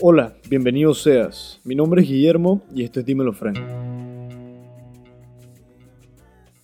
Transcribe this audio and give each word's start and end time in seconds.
Hola, 0.00 0.34
bienvenido 0.48 0.94
seas. 0.94 1.60
Mi 1.64 1.74
nombre 1.74 2.00
es 2.00 2.08
Guillermo 2.08 2.62
y 2.74 2.82
esto 2.82 3.00
es 3.00 3.06
Dímelo 3.06 3.34
Frank. 3.34 3.58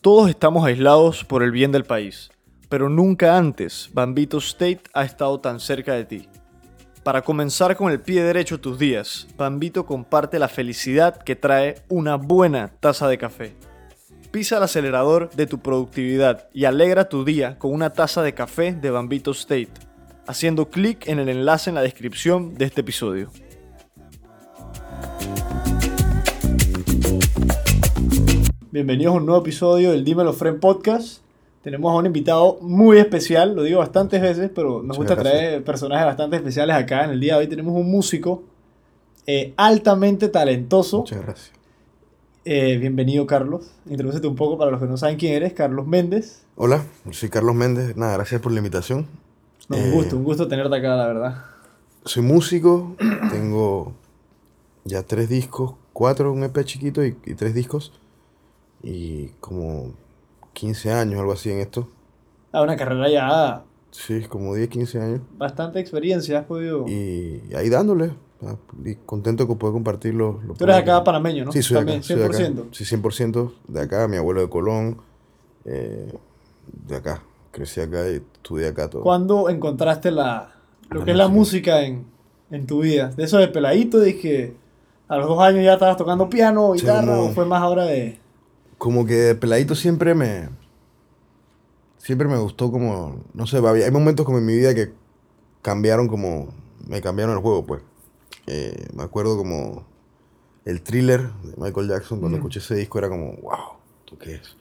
Todos 0.00 0.30
estamos 0.30 0.64
aislados 0.64 1.24
por 1.24 1.42
el 1.42 1.52
bien 1.52 1.72
del 1.72 1.84
país, 1.84 2.31
pero 2.72 2.88
nunca 2.88 3.36
antes 3.36 3.90
Bambito 3.92 4.38
State 4.38 4.84
ha 4.94 5.04
estado 5.04 5.38
tan 5.40 5.60
cerca 5.60 5.92
de 5.92 6.06
ti. 6.06 6.28
Para 7.02 7.20
comenzar 7.20 7.76
con 7.76 7.92
el 7.92 8.00
pie 8.00 8.22
derecho 8.22 8.60
tus 8.60 8.78
días, 8.78 9.28
Bambito 9.36 9.84
comparte 9.84 10.38
la 10.38 10.48
felicidad 10.48 11.18
que 11.18 11.36
trae 11.36 11.82
una 11.90 12.14
buena 12.14 12.72
taza 12.80 13.08
de 13.08 13.18
café. 13.18 13.54
Pisa 14.30 14.56
el 14.56 14.62
acelerador 14.62 15.28
de 15.34 15.46
tu 15.46 15.58
productividad 15.58 16.48
y 16.54 16.64
alegra 16.64 17.10
tu 17.10 17.26
día 17.26 17.58
con 17.58 17.74
una 17.74 17.92
taza 17.92 18.22
de 18.22 18.32
café 18.32 18.72
de 18.72 18.90
Bambito 18.90 19.32
State, 19.32 19.68
haciendo 20.26 20.70
clic 20.70 21.06
en 21.08 21.18
el 21.18 21.28
enlace 21.28 21.68
en 21.68 21.74
la 21.74 21.82
descripción 21.82 22.54
de 22.54 22.64
este 22.64 22.80
episodio. 22.80 23.30
Bienvenidos 28.70 29.12
a 29.12 29.18
un 29.18 29.26
nuevo 29.26 29.42
episodio 29.42 29.90
del 29.90 30.04
Dímelo 30.04 30.32
Friend 30.32 30.58
Podcast. 30.58 31.21
Tenemos 31.62 31.92
a 31.92 31.96
un 31.96 32.06
invitado 32.06 32.58
muy 32.60 32.98
especial, 32.98 33.54
lo 33.54 33.62
digo 33.62 33.78
bastantes 33.78 34.20
veces, 34.20 34.50
pero 34.52 34.82
nos 34.82 34.96
gusta 34.96 35.14
traer 35.16 35.62
personajes 35.62 36.06
bastante 36.06 36.36
especiales 36.36 36.74
acá. 36.74 37.04
En 37.04 37.10
el 37.10 37.20
día 37.20 37.34
de 37.34 37.40
hoy 37.40 37.46
tenemos 37.46 37.74
un 37.74 37.88
músico 37.88 38.42
eh, 39.26 39.54
altamente 39.56 40.28
talentoso. 40.28 40.98
Muchas 40.98 41.22
gracias. 41.22 41.52
Eh, 42.44 42.76
bienvenido, 42.78 43.24
Carlos. 43.28 43.70
Introdúcete 43.88 44.26
un 44.26 44.34
poco 44.34 44.58
para 44.58 44.72
los 44.72 44.80
que 44.80 44.86
no 44.86 44.96
saben 44.96 45.16
quién 45.16 45.34
eres, 45.34 45.52
Carlos 45.52 45.86
Méndez. 45.86 46.42
Hola, 46.56 46.84
soy 47.12 47.28
Carlos 47.28 47.54
Méndez. 47.54 47.96
Nada, 47.96 48.14
gracias 48.14 48.40
por 48.40 48.50
la 48.50 48.58
invitación. 48.58 49.06
No, 49.68 49.76
un 49.76 49.82
Eh, 49.84 49.90
gusto, 49.92 50.16
un 50.16 50.24
gusto 50.24 50.48
tenerte 50.48 50.76
acá, 50.76 50.96
la 50.96 51.06
verdad. 51.06 51.44
Soy 52.04 52.24
músico, 52.24 52.96
tengo 53.30 53.92
ya 54.84 55.04
tres 55.04 55.28
discos, 55.28 55.74
cuatro, 55.92 56.32
un 56.32 56.42
EP 56.42 56.64
chiquito 56.64 57.04
y, 57.06 57.16
y 57.24 57.34
tres 57.34 57.54
discos. 57.54 57.92
Y 58.82 59.28
como 59.38 59.92
15 60.52 60.92
años, 60.92 61.20
algo 61.20 61.32
así 61.32 61.50
en 61.50 61.58
esto. 61.58 61.88
Ah, 62.52 62.62
una 62.62 62.76
carrera 62.76 63.08
ya, 63.08 63.64
Sí, 63.90 64.22
como 64.28 64.54
10, 64.54 64.68
15 64.68 65.00
años. 65.00 65.20
bastante 65.36 65.78
experiencia 65.80 66.38
has 66.40 66.44
podido... 66.46 66.86
Y 66.88 67.42
ahí 67.54 67.68
dándole. 67.68 68.12
ah, 68.42 68.56
Y 68.84 68.94
contento 68.96 69.46
que 69.46 69.54
pueda 69.54 69.72
compartirlo. 69.72 70.40
lo 70.46 70.54
Tú 70.54 70.64
eres 70.64 70.76
puedo- 70.82 70.96
acá 70.96 71.04
panameño, 71.04 71.44
¿no? 71.46 71.52
Sí, 71.52 71.62
soy 71.62 71.76
También, 71.78 71.98
acá. 71.98 72.06
soy 72.06 72.16
de 72.16 72.24
acá. 72.24 72.36
100%. 72.38 72.68
Sí, 72.72 72.84
100% 72.84 73.52
de 73.68 73.80
acá. 73.80 74.08
Mi 74.08 74.16
abuelo 74.16 74.40
de 74.40 74.48
Colón. 74.48 74.98
eh, 75.64 76.12
de 76.86 76.96
acá. 76.96 77.22
Crecí 77.50 77.80
acá 77.82 78.08
y 78.08 78.14
estudié 78.16 78.68
acá 78.68 78.88
todo. 78.88 79.02
¿Cuándo 79.02 79.48
encontraste 79.50 80.10
la, 80.10 80.52
lo 80.88 81.00
La 81.00 81.04
que 81.04 81.10
es 81.10 81.16
la 81.16 81.28
música. 81.28 81.72
música 81.76 81.82
en, 81.84 82.06
en 82.50 82.66
tu 82.66 82.80
vida? 82.80 83.08
De 83.08 83.24
eso 83.24 83.36
de 83.38 83.48
peladito, 83.48 84.00
dije, 84.00 84.56
a 85.08 85.16
los 85.18 85.28
dos 85.28 85.38
años 85.40 85.62
ya 85.64 85.74
estabas 85.74 85.96
tocando 85.98 86.30
piano, 86.30 86.72
Sí, 86.74 86.80
guitarra, 86.80 87.20
o 87.20 87.28
fue 87.28 87.44
más 87.44 87.60
ahora 87.62 87.84
de... 87.84 88.18
como 88.82 89.06
que 89.06 89.14
de 89.14 89.34
peladito 89.36 89.76
siempre 89.76 90.12
me 90.12 90.48
siempre 91.98 92.26
me 92.26 92.36
gustó 92.36 92.72
como 92.72 93.22
no 93.32 93.46
sé 93.46 93.58
hay 93.58 93.90
momentos 93.92 94.26
como 94.26 94.38
en 94.38 94.46
mi 94.46 94.56
vida 94.56 94.74
que 94.74 94.92
cambiaron 95.62 96.08
como 96.08 96.48
me 96.88 97.00
cambiaron 97.00 97.36
el 97.36 97.40
juego 97.42 97.64
pues 97.64 97.80
Eh, 98.48 98.88
me 98.92 99.04
acuerdo 99.04 99.36
como 99.36 99.84
el 100.64 100.82
thriller 100.82 101.30
de 101.44 101.54
Michael 101.58 101.86
Jackson 101.88 102.18
cuando 102.18 102.38
Mm. 102.38 102.40
escuché 102.40 102.58
ese 102.58 102.74
disco 102.74 102.98
era 102.98 103.08
como 103.08 103.34
wow 103.36 103.76
¿tú 104.04 104.18
qué 104.18 104.34
es? 104.34 104.56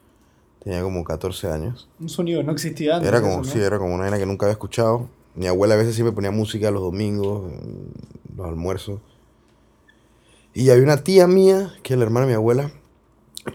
tenía 0.64 0.84
como 0.84 1.04
14 1.04 1.48
años 1.48 1.90
Un 2.00 2.08
sonido 2.08 2.42
que 2.42 2.46
no 2.46 2.52
existía 2.52 2.98
antes. 2.98 3.08
era 3.10 3.22
como 3.24 3.42
eso, 3.42 3.52
sí 3.54 3.60
era 3.60 3.80
como 3.80 3.96
una 3.96 4.04
vaina 4.04 4.20
que 4.20 4.28
nunca 4.28 4.46
había 4.46 4.54
escuchado 4.54 5.10
mi 5.34 5.48
abuela 5.48 5.74
a 5.74 5.78
veces 5.78 5.96
siempre 5.96 6.14
ponía 6.14 6.30
música 6.30 6.70
los 6.70 6.84
domingos 6.84 7.52
los 8.38 8.46
almuerzos 8.48 9.00
y 10.54 10.70
había 10.70 10.84
una 10.84 10.98
tía 10.98 11.26
mía 11.26 11.74
que 11.82 11.94
es 11.96 11.98
la 11.98 12.06
hermana 12.06 12.28
de 12.28 12.34
mi 12.34 12.36
abuela 12.36 12.72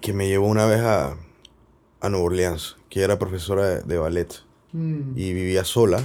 que 0.01 0.13
me 0.13 0.29
llevó 0.29 0.47
una 0.49 0.67
vez 0.67 0.81
a, 0.81 1.17
a 2.01 2.09
Nueva 2.09 2.27
Orleans, 2.27 2.77
que 2.91 3.03
era 3.03 3.19
profesora 3.19 3.67
de, 3.67 3.83
de 3.83 3.99
ballet 3.99 4.29
Mm. 4.73 5.13
y 5.17 5.33
vivía 5.33 5.65
sola. 5.65 6.01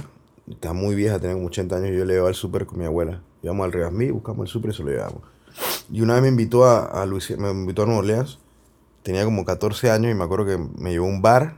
Estaba 0.48 0.72
muy 0.72 0.94
vieja, 0.94 1.18
tenía 1.18 1.34
como 1.34 1.48
80 1.48 1.76
años 1.76 1.90
y 1.90 1.96
yo 1.98 2.04
le 2.04 2.12
llevaba 2.14 2.28
al 2.30 2.34
súper 2.34 2.64
con 2.64 2.78
mi 2.78 2.84
abuela. 2.86 3.20
Íbamos 3.42 3.64
al 3.64 3.72
Regasmí, 3.72 4.10
buscamos 4.10 4.46
el 4.46 4.52
súper 4.52 4.70
y 4.70 4.74
se 4.74 4.82
lo 4.82 4.90
llevábamos. 4.90 5.22
Y 5.90 6.00
una 6.00 6.14
vez 6.14 6.22
me 6.22 6.28
invitó 6.28 6.64
a, 6.64 6.84
a 7.02 7.04
Luisi- 7.04 7.36
me 7.36 7.50
invitó 7.50 7.82
a 7.82 7.86
Nueva 7.86 8.00
Orleans. 8.00 8.38
Tenía 9.02 9.24
como 9.24 9.44
14 9.44 9.90
años 9.90 10.12
y 10.12 10.14
me 10.14 10.24
acuerdo 10.24 10.46
que 10.46 10.58
me 10.80 10.90
llevó 10.90 11.06
a 11.06 11.10
un 11.10 11.20
bar 11.20 11.56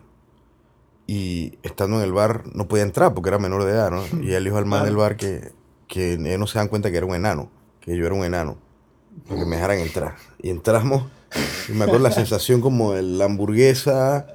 y 1.07 1.59
estando 1.63 1.99
en 1.99 2.05
el 2.05 2.13
bar 2.13 2.45
no 2.55 2.67
podía 2.67 2.83
entrar 2.85 3.13
porque 3.15 3.29
era 3.29 3.39
menor 3.39 3.65
de 3.65 3.73
edad, 3.73 3.91
¿no? 3.91 4.03
Y 4.23 4.33
él 4.33 4.45
dijo 4.45 4.57
al 4.57 4.67
man 4.67 4.85
del 4.85 4.97
bar 4.97 5.17
que, 5.17 5.53
que 5.87 6.15
ellos 6.15 6.39
no 6.39 6.47
se 6.47 6.59
dan 6.59 6.69
cuenta 6.69 6.91
que 6.91 6.97
era 6.97 7.07
un 7.07 7.15
enano, 7.15 7.51
que 7.81 7.97
yo 7.97 8.07
era 8.07 8.15
un 8.15 8.25
enano, 8.25 8.57
para 9.29 9.41
que 9.41 9.47
me 9.47 9.57
dejaran 9.57 9.79
entrar. 9.79 10.17
Y 10.41 10.51
entramos 10.51 11.05
y 11.69 11.73
me 11.73 11.85
acuerdo 11.85 12.03
la 12.05 12.11
sensación 12.15 12.61
como 12.61 12.93
de 12.93 13.03
la 13.03 13.25
hamburguesa, 13.27 14.27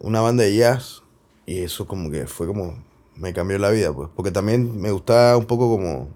una 0.00 0.20
banda 0.20 0.44
de 0.44 0.56
jazz, 0.56 1.02
y 1.46 1.58
eso 1.60 1.86
como 1.86 2.10
que 2.10 2.26
fue 2.26 2.46
como, 2.46 2.74
me 3.16 3.32
cambió 3.32 3.58
la 3.58 3.70
vida, 3.70 3.92
pues. 3.92 4.08
Porque 4.14 4.30
también 4.30 4.80
me 4.80 4.90
gustaba 4.90 5.36
un 5.36 5.46
poco 5.46 5.68
como 5.70 6.08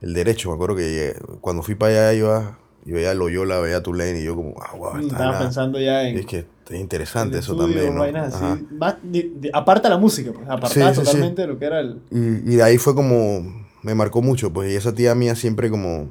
el 0.00 0.14
derecho. 0.14 0.48
Me 0.50 0.54
acuerdo 0.54 0.76
que 0.76 0.82
llegué- 0.82 1.38
cuando 1.40 1.62
fui 1.62 1.74
para 1.74 1.92
allá 1.92 2.12
iba, 2.14 2.58
yo 2.84 2.94
veía 2.96 3.12
Loyola, 3.14 3.58
veía 3.60 3.82
Tulane, 3.82 4.20
y 4.20 4.24
yo 4.24 4.34
como, 4.34 4.54
ah, 4.60 4.74
wow, 4.76 4.94
Mm, 4.94 5.00
está 5.00 5.12
Estaba 5.14 5.32
nada. 5.32 5.38
pensando 5.44 5.78
ya 5.80 6.08
en... 6.08 6.18
Es 6.18 6.26
que 6.26 6.46
es 6.70 6.80
interesante 6.80 7.38
eso 7.38 7.52
estudio, 7.52 7.66
también, 7.92 7.94
¿no? 7.94 8.20
así. 8.20 8.66
Más 8.70 8.96
de- 9.02 9.30
de- 9.36 9.50
aparte 9.52 9.88
de 9.88 9.94
la 9.94 9.98
música, 9.98 10.32
pues, 10.32 10.46
Sí, 10.72 10.80
sí, 10.80 10.86
sí. 10.94 10.94
totalmente 11.04 11.42
de 11.42 11.48
lo 11.48 11.58
que 11.58 11.64
era 11.66 11.80
el... 11.80 12.00
Y, 12.10 12.52
y 12.52 12.56
de 12.56 12.62
ahí 12.62 12.78
fue 12.78 12.94
como, 12.94 13.66
me 13.82 13.94
marcó 13.94 14.22
mucho, 14.22 14.52
pues, 14.52 14.72
y 14.72 14.76
esa 14.76 14.94
tía 14.94 15.14
mía 15.14 15.34
siempre 15.36 15.68
como 15.70 16.08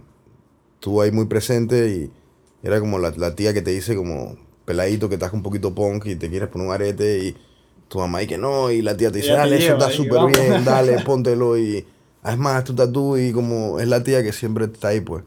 estuvo 0.76 1.02
ahí 1.02 1.12
muy 1.12 1.26
presente 1.26 1.90
y 1.90 2.12
era 2.64 2.80
como 2.80 3.00
la, 3.00 3.12
la 3.12 3.36
tía 3.36 3.54
que 3.54 3.62
te 3.62 3.72
dice 3.72 3.96
como, 3.96 4.36
peladito 4.66 5.10
que 5.10 5.16
estás 5.16 5.34
un 5.34 5.44
poquito 5.44 5.74
punk 5.74 6.06
y 6.08 6.16
te 6.16 6.30
quieres 6.30 6.50
poner 6.50 6.68
un 6.68 6.74
arete 6.74 7.20
y 7.26 7.38
tu 7.88 8.00
mamá 8.00 8.22
y 8.24 8.28
que 8.28 8.38
no, 8.38 8.72
y 8.72 8.82
la 8.82 8.96
tía 8.96 9.12
te 9.12 9.18
dice, 9.20 9.34
dale, 9.34 9.58
eso 9.58 9.74
está 9.74 9.90
súper 9.92 10.18
vamos". 10.20 10.32
bien, 10.32 10.64
dale, 10.66 11.00
póntelo 11.06 11.58
y 11.58 11.86
haz 12.24 12.38
más 12.38 12.64
tu 12.64 12.74
tatú 12.76 13.18
y 13.18 13.32
como 13.34 13.80
es 13.80 13.88
la 13.88 14.04
tía 14.04 14.24
que 14.24 14.32
siempre 14.34 14.66
está 14.66 14.90
ahí, 14.90 15.02
pues, 15.02 15.24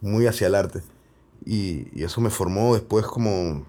muy 0.00 0.26
hacia 0.26 0.48
el 0.48 0.54
arte. 0.54 0.82
Y, 1.44 1.86
y 1.98 2.04
eso 2.04 2.20
me 2.20 2.30
formó 2.30 2.74
después 2.74 3.06
como, 3.06 3.64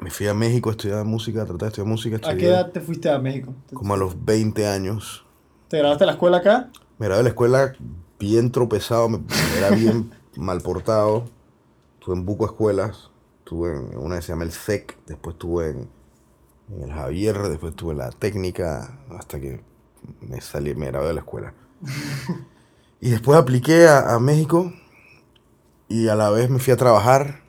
me 0.00 0.10
fui 0.10 0.26
a 0.26 0.34
México 0.34 0.70
a 0.70 0.72
estudiar 0.72 1.04
música, 1.04 1.42
a 1.42 1.46
tratar 1.46 1.60
de 1.60 1.68
estudiar 1.68 1.88
música, 1.88 2.16
¿A 2.28 2.36
qué 2.36 2.46
edad 2.46 2.72
te 2.72 2.80
fuiste 2.80 3.08
a 3.10 3.18
México? 3.18 3.54
como 3.72 3.94
a 3.94 3.96
los 3.96 4.24
20 4.24 4.66
años. 4.66 5.24
¿Te 5.68 5.78
grabaste 5.78 6.06
la 6.06 6.12
escuela 6.12 6.38
acá? 6.38 6.70
Me 6.98 7.06
gradué 7.06 7.18
de 7.18 7.22
la 7.24 7.28
escuela 7.30 7.72
bien 8.18 8.50
tropezado, 8.52 9.08
me- 9.08 9.20
era 9.58 9.70
bien 9.70 10.10
mal 10.36 10.60
portado. 10.60 11.24
Estuve 12.02 12.16
en 12.16 12.26
buco 12.26 12.46
escuelas, 12.46 13.12
estuve 13.38 13.76
en 13.76 13.96
una 13.96 14.16
que 14.16 14.22
se 14.22 14.32
llama 14.32 14.42
el 14.42 14.50
SEC, 14.50 14.98
después 15.06 15.34
estuve 15.34 15.70
en, 15.70 15.88
en 16.74 16.82
el 16.82 16.92
Javier, 16.92 17.38
después 17.42 17.74
estuve 17.74 17.92
en 17.92 17.98
la 17.98 18.10
técnica, 18.10 18.98
hasta 19.10 19.38
que 19.38 19.60
me 20.20 20.40
salí, 20.40 20.74
me 20.74 20.86
gradué 20.86 21.06
de 21.06 21.14
la 21.14 21.20
escuela. 21.20 21.54
y 23.00 23.10
después 23.10 23.38
apliqué 23.38 23.86
a, 23.86 24.16
a 24.16 24.18
México 24.18 24.72
y 25.86 26.08
a 26.08 26.16
la 26.16 26.30
vez 26.30 26.50
me 26.50 26.58
fui 26.58 26.72
a 26.72 26.76
trabajar. 26.76 27.42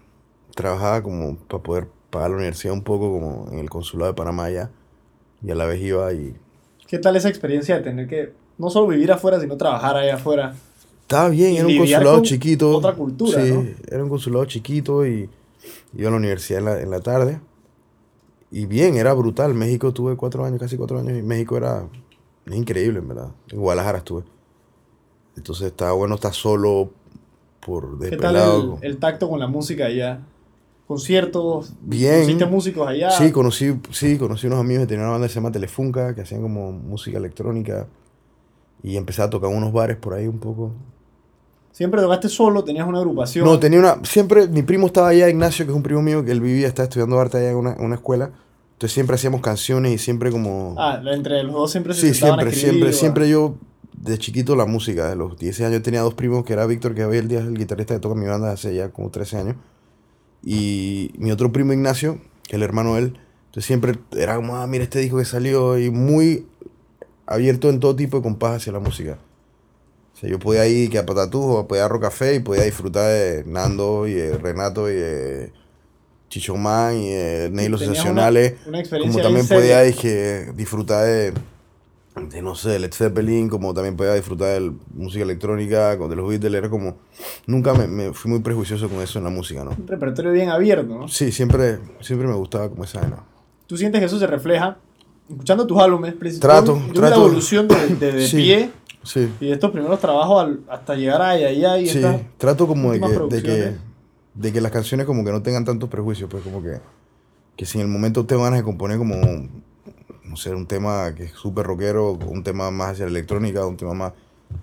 Trabajaba 0.54 1.02
como 1.02 1.36
para 1.36 1.64
poder 1.64 1.88
pagar 2.12 2.30
la 2.30 2.36
universidad 2.36 2.76
un 2.76 2.84
poco, 2.84 3.12
como 3.12 3.52
en 3.52 3.58
el 3.58 3.72
consulado 3.72 4.12
de 4.12 4.16
Panamá 4.16 4.44
allá. 4.44 4.70
Y 5.42 5.50
a 5.50 5.56
la 5.56 5.66
vez 5.66 5.82
iba 5.82 6.14
y 6.14 6.40
¿Qué 6.86 7.00
tal 7.00 7.16
esa 7.16 7.28
experiencia 7.28 7.78
de 7.78 7.82
tener 7.82 8.08
que 8.08 8.34
no 8.60 8.70
solo 8.70 8.86
vivir 8.86 9.12
afuera, 9.12 9.40
sino 9.40 9.58
trabajar 9.58 9.98
allá 9.98 10.14
afuera? 10.14 10.54
Estaba 11.04 11.30
bien, 11.30 11.56
era 11.56 11.68
un 11.68 11.78
consulado 11.78 12.16
con 12.16 12.24
chiquito. 12.24 12.78
otra 12.78 12.94
cultura, 12.96 13.44
Sí, 13.46 13.52
¿no? 13.52 13.66
era 13.88 14.04
un 14.04 14.10
consulado 14.10 14.46
chiquito 14.46 15.06
y 15.06 15.30
iba 15.96 16.08
a 16.08 16.12
la 16.12 16.18
universidad 16.18 16.60
en 16.60 16.66
la, 16.66 16.82
en 16.82 16.90
la 16.90 17.00
tarde. 17.02 17.40
Y 18.52 18.66
bien, 18.66 18.96
era 18.96 19.14
brutal. 19.14 19.54
México 19.54 19.94
tuve 19.94 20.16
cuatro 20.16 20.46
años, 20.46 20.60
casi 20.60 20.78
cuatro 20.78 21.00
años, 21.00 21.18
y 21.18 21.22
México 21.22 21.58
era 21.58 21.88
increíble, 22.52 23.00
en 23.00 23.08
verdad. 23.08 23.30
En 23.50 23.60
Guadalajara 23.60 24.00
estuve. 24.00 24.24
Entonces 25.36 25.68
estaba 25.68 25.92
bueno 25.94 26.16
estar 26.16 26.34
solo 26.34 26.92
por 27.66 27.98
¿Qué 28.00 28.18
tal 28.18 28.36
el, 28.36 28.74
el 28.82 28.98
tacto 28.98 29.30
con 29.30 29.40
la 29.40 29.48
música 29.48 29.86
allá? 29.86 30.20
¿Conciertos? 30.88 31.74
Bien. 31.82 32.14
¿Conociste 32.22 32.46
músicos 32.46 32.88
allá? 32.88 33.10
Sí, 33.12 33.32
conocí, 33.32 33.74
sí, 33.92 34.18
conocí 34.18 34.48
unos 34.48 34.60
amigos 34.60 34.84
que 34.84 34.88
tenían 34.88 35.06
una 35.06 35.14
banda 35.14 35.28
que 35.28 35.34
se 35.34 35.40
llama 35.40 35.52
Telefunca, 35.52 36.14
que 36.14 36.22
hacían 36.22 36.42
como 36.42 36.72
música 36.72 37.18
electrónica. 37.18 37.88
Y 38.84 38.98
empecé 38.98 39.22
a 39.22 39.30
tocar 39.30 39.50
en 39.50 39.58
unos 39.58 39.72
bares 39.72 39.98
por 39.98 40.14
ahí 40.14 40.28
un 40.28 40.40
poco. 40.40 40.72
¿Siempre 41.72 42.02
tocaste 42.02 42.30
solo? 42.30 42.64
¿Tenías 42.64 42.88
una 42.88 43.00
agrupación? 43.00 43.46
No, 43.46 43.58
tenía 43.58 43.80
una. 43.80 43.98
Siempre. 44.04 44.48
Mi 44.48 44.62
primo 44.62 44.88
estaba 44.88 45.08
allá, 45.08 45.30
Ignacio, 45.30 45.66
que 45.66 45.72
es 45.72 45.76
un 45.76 45.82
primo 45.82 46.02
mío, 46.02 46.24
que 46.24 46.32
él 46.32 46.42
vivía, 46.42 46.68
estaba 46.68 46.84
estudiando 46.84 47.20
arte 47.20 47.38
allá 47.38 47.52
en 47.52 47.58
una, 47.58 47.76
una 47.80 47.96
escuela. 47.96 48.32
Entonces 48.84 48.96
siempre 48.96 49.16
hacíamos 49.16 49.40
canciones 49.40 49.94
y 49.94 49.98
siempre 49.98 50.30
como... 50.30 50.76
Ah, 50.78 51.02
entre 51.06 51.42
los 51.44 51.54
dos 51.54 51.72
siempre 51.72 51.94
se 51.94 52.02
sí, 52.02 52.14
siempre, 52.14 52.50
escribir, 52.50 52.70
siempre, 52.70 52.90
o 52.90 52.94
siempre 52.94 53.30
yo, 53.30 53.56
de 53.94 54.18
chiquito 54.18 54.58
la 54.58 54.66
música, 54.66 55.10
de 55.10 55.16
los 55.16 55.38
10 55.38 55.62
años 55.62 55.84
tenía 55.84 56.02
dos 56.02 56.16
primos, 56.16 56.44
que 56.44 56.52
era 56.52 56.66
Víctor, 56.66 56.94
que 56.94 57.06
hoy 57.06 57.18
el 57.18 57.30
día 57.30 57.40
es 57.40 57.46
el 57.46 57.58
guitarrista 57.58 57.94
que 57.94 58.02
toca 58.02 58.16
mi 58.16 58.26
banda 58.26 58.52
hace 58.52 58.76
ya 58.76 58.90
como 58.90 59.10
13 59.10 59.38
años, 59.38 59.56
y 60.44 61.12
mi 61.18 61.32
otro 61.32 61.54
primo 61.54 61.72
Ignacio, 61.72 62.16
que 62.44 62.50
es 62.50 62.54
el 62.56 62.64
hermano 62.64 62.96
de 62.96 63.04
él, 63.04 63.20
entonces 63.46 63.66
siempre 63.66 63.94
era 64.18 64.36
como, 64.36 64.58
ah, 64.58 64.68
mira 64.68 64.84
este 64.84 65.00
disco 65.00 65.18
que 65.18 65.24
salió, 65.24 65.78
y 65.80 65.90
muy 65.90 66.48
abierto 67.26 67.70
en 67.70 67.80
todo 67.80 67.96
tipo 67.96 68.18
de 68.18 68.24
compás 68.24 68.58
hacia 68.58 68.72
la 68.74 68.80
música. 68.80 69.18
O 70.14 70.18
sea, 70.18 70.30
yo 70.30 70.40
podía 70.40 70.68
ir 70.68 70.90
que 70.90 70.98
a 71.00 71.06
Patatús, 71.06 71.66
podía 71.66 71.86
a 71.86 71.88
Rocafé 71.88 72.36
y 72.36 72.40
podía 72.40 72.64
disfrutar 72.64 73.08
de 73.10 73.44
Nando 73.48 74.08
y 74.08 74.14
de 74.14 74.38
Renato 74.38 74.90
y 74.90 74.94
de 74.96 75.52
Chichomán 76.30 76.98
y 76.98 77.10
de 77.12 77.50
Ney 77.52 77.70
Los 77.70 77.82
Sensacionales. 77.82 78.54
una- 78.62 78.70
una 78.70 78.80
experiencia 78.80 79.22
como 79.22 79.24
también 79.24 79.48
podía 79.48 79.82
dije, 79.82 80.52
disfrutar 80.54 81.06
de, 81.06 81.34
de, 82.30 82.42
no 82.42 82.56
sé, 82.56 82.78
Led 82.80 82.92
Zeppelin, 82.94 83.50
como 83.50 83.74
también 83.74 83.96
podía 83.96 84.14
disfrutar 84.14 84.60
de 84.62 84.72
música 84.94 85.24
electrónica, 85.24 85.96
de 85.96 86.16
los 86.16 86.28
Beatles. 86.30 86.54
Era 86.54 86.70
como, 86.70 86.98
nunca 87.48 87.74
me, 87.74 87.88
me 87.88 88.14
fui 88.14 88.30
muy 88.32 88.40
prejuicioso 88.42 88.90
con 88.90 89.02
eso 89.02 89.18
en 89.20 89.26
la 89.26 89.32
música, 89.32 89.64
¿no? 89.64 89.72
Un 89.72 89.88
repertorio 89.88 90.32
bien 90.32 90.50
abierto, 90.50 90.96
¿no? 90.96 91.08
Sí, 91.08 91.32
siempre, 91.32 91.80
siempre 92.02 92.28
me 92.28 92.36
gustaba 92.36 92.70
como 92.70 92.84
esa 92.84 93.02
vaina. 93.02 93.18
¿Tú 93.68 93.78
sientes 93.78 94.00
que 94.00 94.06
eso 94.06 94.20
se 94.20 94.28
refleja 94.28 94.78
escuchando 95.30 95.66
tus 95.68 95.80
álbumes? 95.80 96.16
Trato, 96.40 96.78
yo- 96.78 96.88
yo 96.88 96.94
trato. 96.94 97.10
la 97.20 97.26
evolución 97.26 97.68
de, 97.68 97.76
de, 97.96 98.12
de 98.12 98.28
Sí. 98.28 98.38
pie 98.38 98.72
Sí. 99.04 99.30
y 99.42 99.48
de 99.48 99.54
estos 99.54 99.72
primeros 99.72 100.00
trabajos 100.00 100.44
al- 100.44 100.62
hasta 100.70 100.96
llegar 100.96 101.22
a 101.22 101.30
allá, 101.32 101.78
y 101.80 101.88
Sí, 101.88 102.02
trato 102.38 102.68
como 102.68 102.92
de 102.94 103.00
que, 103.00 103.06
de, 103.06 103.12
que, 103.12 103.18
producciones. 103.18 103.74
de 104.36 104.54
que 104.54 104.62
las 104.62 104.72
canciones 104.72 105.06
como 105.06 105.24
que 105.26 105.32
no 105.32 105.42
tengan 105.42 105.66
tantos 105.66 105.90
prejuicios, 105.90 106.30
pues 106.30 106.44
como 106.44 106.62
que, 106.64 106.80
que 107.58 107.66
si 107.66 107.80
en 107.80 107.86
el 107.86 107.92
momento 107.92 108.26
tengo 108.26 108.44
ganas 108.44 108.60
de 108.60 108.64
componer 108.64 108.98
como, 108.98 109.16
no 110.24 110.36
sé, 110.38 110.54
un 110.56 110.66
tema 110.68 111.14
que 111.16 111.26
es 111.26 111.32
súper 111.34 111.66
rockero, 111.66 112.14
un 112.14 112.44
tema 112.44 112.72
más 112.72 112.92
hacia 112.94 113.06
la 113.06 113.12
electrónica, 113.12 113.66
un 113.66 113.76
tema 113.78 113.94
más 113.94 114.14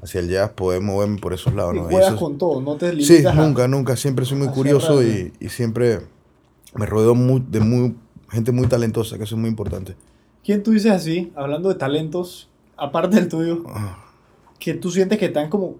hacia 0.02 0.20
el 0.20 0.28
jazz, 0.30 0.50
poder 0.50 0.80
moverme 0.80 1.18
por 1.18 1.34
esos 1.34 1.52
lados, 1.54 1.74
Y 1.76 1.80
¿no? 1.80 1.90
Y 1.90 1.96
eso 1.96 2.16
con 2.16 2.38
todo, 2.38 2.60
no 2.62 2.76
te 2.76 2.92
limitas 2.94 3.16
Sí, 3.18 3.26
a- 3.26 3.32
nunca, 3.34 3.68
nunca, 3.68 3.96
siempre 3.96 4.24
soy 4.24 4.38
muy 4.38 4.48
curioso 4.48 5.02
y, 5.02 5.32
y 5.38 5.48
siempre 5.50 6.00
me 6.74 6.86
rodeo 6.86 7.14
muy, 7.14 7.44
de 7.46 7.60
muy, 7.60 7.94
gente 8.30 8.52
muy 8.52 8.68
talentosa, 8.68 9.18
que 9.18 9.24
eso 9.24 9.34
es 9.34 9.40
muy 9.40 9.50
importante. 9.50 9.96
¿Quién 10.50 10.64
tú 10.64 10.72
dices 10.72 10.90
así, 10.90 11.32
hablando 11.36 11.68
de 11.68 11.76
talentos, 11.76 12.50
aparte 12.76 13.14
del 13.14 13.28
tuyo, 13.28 13.62
que 14.58 14.74
tú 14.74 14.90
sientes 14.90 15.16
que 15.16 15.32
han 15.38 15.48
como 15.48 15.76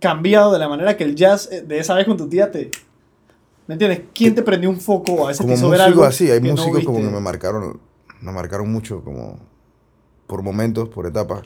cambiado 0.00 0.54
de 0.54 0.58
la 0.58 0.70
manera 0.70 0.96
que 0.96 1.04
el 1.04 1.14
jazz 1.14 1.52
eh, 1.52 1.60
de 1.60 1.78
esa 1.80 1.92
vez 1.92 2.06
con 2.06 2.16
tu 2.16 2.26
tía 2.26 2.50
te... 2.50 2.70
¿Me 3.66 3.74
entiendes? 3.74 4.04
¿Quién 4.14 4.34
te 4.34 4.42
prendió 4.42 4.70
un 4.70 4.80
foco? 4.80 5.26
A 5.26 5.28
veces 5.28 5.42
como 5.42 5.54
músico 5.54 5.82
algo 5.82 6.04
así, 6.04 6.30
hay 6.30 6.40
que 6.40 6.48
no 6.48 6.54
músicos 6.54 6.82
como 6.82 6.96
que 7.00 7.10
me 7.10 7.20
marcaron, 7.20 7.78
me 8.22 8.32
marcaron 8.32 8.72
mucho, 8.72 9.04
como 9.04 9.38
por 10.26 10.42
momentos, 10.42 10.88
por 10.88 11.04
etapas. 11.04 11.42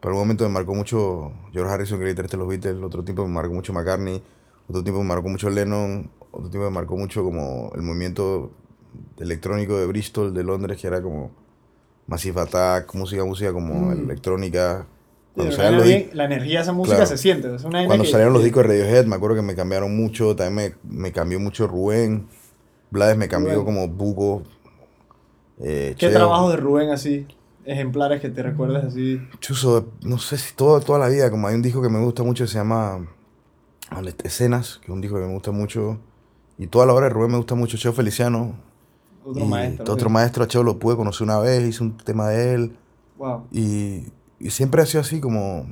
Por 0.00 0.10
un 0.10 0.18
momento 0.18 0.42
me 0.42 0.50
marcó 0.50 0.74
mucho 0.74 1.30
George 1.52 1.72
Harrison, 1.72 2.00
que 2.00 2.12
de 2.12 2.36
los 2.36 2.48
Beatles, 2.48 2.82
otro 2.82 3.04
tiempo 3.04 3.24
me 3.24 3.34
marcó 3.34 3.54
mucho 3.54 3.72
McCartney, 3.72 4.20
otro 4.66 4.82
tiempo 4.82 5.00
me 5.00 5.10
marcó 5.10 5.28
mucho 5.28 5.48
Lennon, 5.48 6.10
otro 6.32 6.50
tiempo 6.50 6.68
me 6.68 6.74
marcó 6.74 6.96
mucho 6.96 7.22
como 7.22 7.70
el 7.72 7.82
movimiento 7.82 8.50
electrónico 9.20 9.78
de 9.78 9.86
Bristol, 9.86 10.34
de 10.34 10.42
Londres, 10.42 10.80
que 10.80 10.88
era 10.88 11.00
como 11.00 11.43
Massive 12.06 12.40
Attack, 12.40 12.94
música, 12.94 13.24
música 13.24 13.52
como 13.52 13.74
Mm. 13.94 14.04
electrónica. 14.10 14.86
Cuando 15.34 15.56
los, 15.72 15.84
bien, 15.84 16.10
la 16.12 16.26
energía 16.26 16.58
de 16.58 16.62
esa 16.62 16.72
música 16.72 16.96
Claro. 16.98 17.10
se 17.10 17.18
siente. 17.18 17.52
Es 17.54 17.64
una 17.64 17.78
vaina 17.78 17.88
cuando 17.88 18.04
que- 18.04 18.10
salieron 18.10 18.32
los 18.34 18.44
discos 18.44 18.62
de 18.62 18.68
Radiohead, 18.68 19.06
me 19.06 19.16
acuerdo 19.16 19.34
que 19.36 19.42
me 19.42 19.54
cambiaron 19.56 19.96
mucho. 19.96 20.36
También 20.36 20.76
me, 20.84 20.98
me 21.02 21.12
cambió 21.12 21.40
mucho 21.40 21.66
Rubén. 21.66 22.28
Blades 22.90 23.16
me 23.16 23.26
cambió 23.26 23.52
Rubén. 23.54 23.64
como 23.64 23.88
Bugo. 23.88 24.42
Eh, 25.60 25.94
¿Qué 25.98 26.06
Cheo. 26.06 26.12
trabajos 26.12 26.50
de 26.52 26.56
Rubén 26.58 26.90
así? 26.90 27.26
Ejemplares 27.64 28.20
que 28.20 28.28
te 28.28 28.42
recuerdes 28.42 28.84
así. 28.84 29.20
Chuzo, 29.40 29.88
no 30.02 30.18
sé 30.18 30.36
si 30.36 30.54
todo, 30.54 30.80
toda 30.80 30.98
la 30.98 31.08
vida. 31.08 31.30
Como 31.30 31.48
hay 31.48 31.54
un 31.54 31.62
disco 31.62 31.80
que 31.82 31.88
me 31.88 31.98
gusta 31.98 32.22
mucho 32.22 32.44
que 32.44 32.48
se 32.48 32.58
llama 32.58 33.06
Escenas, 34.22 34.78
que 34.78 34.86
es 34.86 34.90
un 34.90 35.00
disco 35.00 35.16
que 35.16 35.24
me 35.26 35.32
gusta 35.32 35.50
mucho. 35.50 35.98
Y 36.58 36.66
toda 36.68 36.86
la 36.86 36.92
obra 36.94 37.06
de 37.06 37.10
Rubén 37.10 37.30
me 37.32 37.36
gusta 37.38 37.54
mucho. 37.54 37.76
Cheo 37.76 37.92
Feliciano. 37.92 38.54
Otro 39.24 39.44
y 39.44 39.48
maestro. 39.48 39.92
Otro 39.92 40.08
sí. 40.08 40.12
maestro, 40.12 40.44
a 40.44 40.48
Cheo 40.48 40.62
lo 40.62 40.78
pude 40.78 40.96
conocer 40.96 41.24
una 41.24 41.38
vez, 41.38 41.62
hice 41.68 41.82
un 41.82 41.96
tema 41.96 42.28
de 42.28 42.54
él. 42.54 42.76
Wow. 43.18 43.44
Y, 43.52 44.06
y 44.38 44.50
siempre 44.50 44.82
ha 44.82 44.86
sido 44.86 45.00
así 45.00 45.20
como 45.20 45.66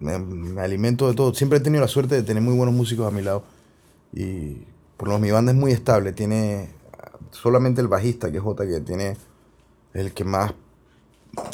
me, 0.00 0.18
me 0.18 0.60
alimento 0.60 1.08
de 1.08 1.14
todo. 1.14 1.32
Siempre 1.34 1.58
he 1.58 1.60
tenido 1.62 1.80
la 1.82 1.88
suerte 1.88 2.14
de 2.16 2.22
tener 2.22 2.42
muy 2.42 2.54
buenos 2.56 2.74
músicos 2.74 3.06
a 3.06 3.10
mi 3.10 3.22
lado. 3.22 3.44
Y 4.12 4.58
por 4.96 5.08
lo 5.08 5.14
menos 5.14 5.20
mi 5.22 5.30
banda 5.30 5.52
es 5.52 5.58
muy 5.58 5.72
estable. 5.72 6.12
Tiene 6.12 6.70
solamente 7.30 7.80
el 7.80 7.88
bajista, 7.88 8.30
que 8.30 8.38
es 8.38 8.42
Jota, 8.42 8.66
que 8.66 8.80
tiene 8.80 9.16
el 9.92 10.12
que 10.12 10.24
más, 10.24 10.52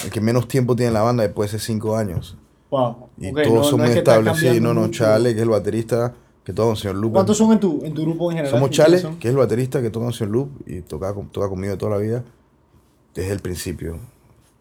el 0.05 0.11
que 0.11 0.21
menos 0.21 0.49
tiempo 0.49 0.75
tiene 0.77 0.89
en 0.89 0.95
la 0.95 1.03
banda 1.03 1.23
después 1.23 1.53
de 1.53 1.59
cinco 1.59 1.97
años. 1.97 2.37
Wow. 2.71 3.09
Y 3.19 3.31
Ok, 3.31 3.43
todos 3.43 3.53
no- 3.55 3.65
son 3.65 3.79
no 3.79 3.85
es 3.85 3.89
muy 3.91 3.95
que 3.95 3.99
estás 3.99 4.19
estables. 4.19 4.39
Sí, 4.55 4.61
no, 4.61 4.73
no. 4.75 4.89
Chale, 4.91 5.31
que 5.33 5.37
es 5.41 5.43
el 5.43 5.49
baterista, 5.51 6.15
que 6.45 6.53
toca 6.53 6.69
con 6.69 6.77
señor 6.77 6.97
Luke. 6.97 7.13
¿Cuántos 7.15 7.37
son 7.37 7.53
en 7.53 7.61
tu, 7.61 7.85
en 7.85 7.95
tu 7.95 8.03
grupo 8.03 8.31
en 8.31 8.39
general? 8.39 8.51
Somos 8.59 8.71
¿Quiénes 8.71 9.03
Chale, 9.03 9.19
que 9.19 9.29
es 9.29 9.33
el 9.33 9.39
baterista 9.39 9.83
que 9.83 9.91
toca 9.91 10.05
con 10.07 10.13
señor 10.13 10.33
Loop 10.33 10.49
y 10.67 10.81
toca, 10.83 11.15
toca 11.31 11.49
conmigo 11.49 11.73
de 11.73 11.79
toda 11.79 11.93
la 11.93 11.99
vida 11.99 12.25
desde 13.15 13.33
el 13.33 13.41
principio. 13.41 13.99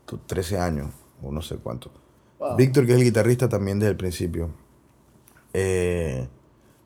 Tu- 0.06 0.18
13 0.18 0.58
años, 0.60 0.88
o 1.22 1.32
no 1.32 1.42
sé 1.42 1.56
cuánto. 1.58 1.92
Wow. 2.40 2.56
Víctor, 2.58 2.86
que 2.86 2.94
es 2.94 2.98
el 3.00 3.04
guitarrista 3.04 3.48
también 3.50 3.80
desde 3.80 3.92
el 3.92 3.98
principio. 3.98 4.50
Eh, 5.54 6.28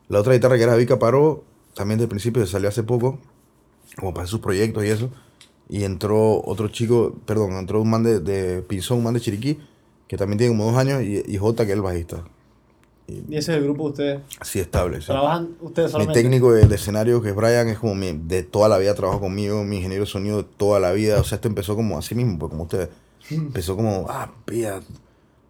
la 0.08 0.20
otra 0.20 0.32
guitarra 0.34 0.56
que 0.56 0.62
era 0.62 0.76
Vika 0.76 0.98
Paró, 0.98 1.44
también 1.74 1.98
desde 1.98 2.04
el 2.04 2.10
principio, 2.10 2.44
se 2.44 2.52
salió 2.52 2.68
hace 2.68 2.82
poco, 2.82 3.18
como 3.98 4.12
para 4.14 4.26
sus 4.26 4.40
proyectos 4.40 4.84
y 4.84 4.88
eso. 4.88 5.10
Y 5.68 5.84
entró 5.84 6.42
otro 6.44 6.68
chico, 6.68 7.14
perdón, 7.24 7.52
entró 7.52 7.80
un 7.80 7.88
man 7.90 8.02
de, 8.02 8.20
de 8.20 8.62
Pinzón, 8.62 8.98
un 8.98 9.04
man 9.04 9.14
de 9.14 9.20
Chiriquí, 9.20 9.58
que 10.06 10.16
también 10.16 10.38
tiene 10.38 10.52
como 10.54 10.66
dos 10.70 10.76
años, 10.76 11.02
y, 11.02 11.22
y 11.26 11.36
Jota, 11.38 11.64
que 11.64 11.72
es 11.72 11.76
el 11.76 11.82
bajista. 11.82 12.24
Y 13.06 13.36
ese 13.36 13.52
es 13.52 13.58
el 13.58 13.64
grupo 13.64 13.84
de 13.84 13.90
ustedes. 13.90 14.20
Así 14.40 14.60
estable. 14.60 15.00
sí. 15.00 15.06
¿Trabajan 15.08 15.50
ustedes 15.60 15.88
Mi 15.88 15.92
solamente? 15.92 16.22
técnico 16.22 16.52
de, 16.52 16.66
de 16.66 16.74
escenario, 16.74 17.20
que 17.20 17.30
es 17.30 17.34
Brian, 17.34 17.68
es 17.68 17.78
como 17.78 17.94
mi, 17.94 18.12
de 18.12 18.42
toda 18.42 18.68
la 18.68 18.78
vida 18.78 18.94
trabajó 18.94 19.20
conmigo, 19.20 19.62
mi 19.62 19.76
ingeniero 19.76 20.04
de 20.04 20.10
sonido 20.10 20.38
de 20.38 20.48
toda 20.56 20.80
la 20.80 20.92
vida. 20.92 21.20
O 21.20 21.24
sea, 21.24 21.36
esto 21.36 21.48
empezó 21.48 21.76
como 21.76 21.98
así 21.98 22.14
mismo, 22.14 22.38
pues 22.38 22.50
como 22.50 22.62
ustedes. 22.64 22.88
Empezó 23.30 23.76
como, 23.76 24.06
ah, 24.08 24.30
pilla, 24.44 24.80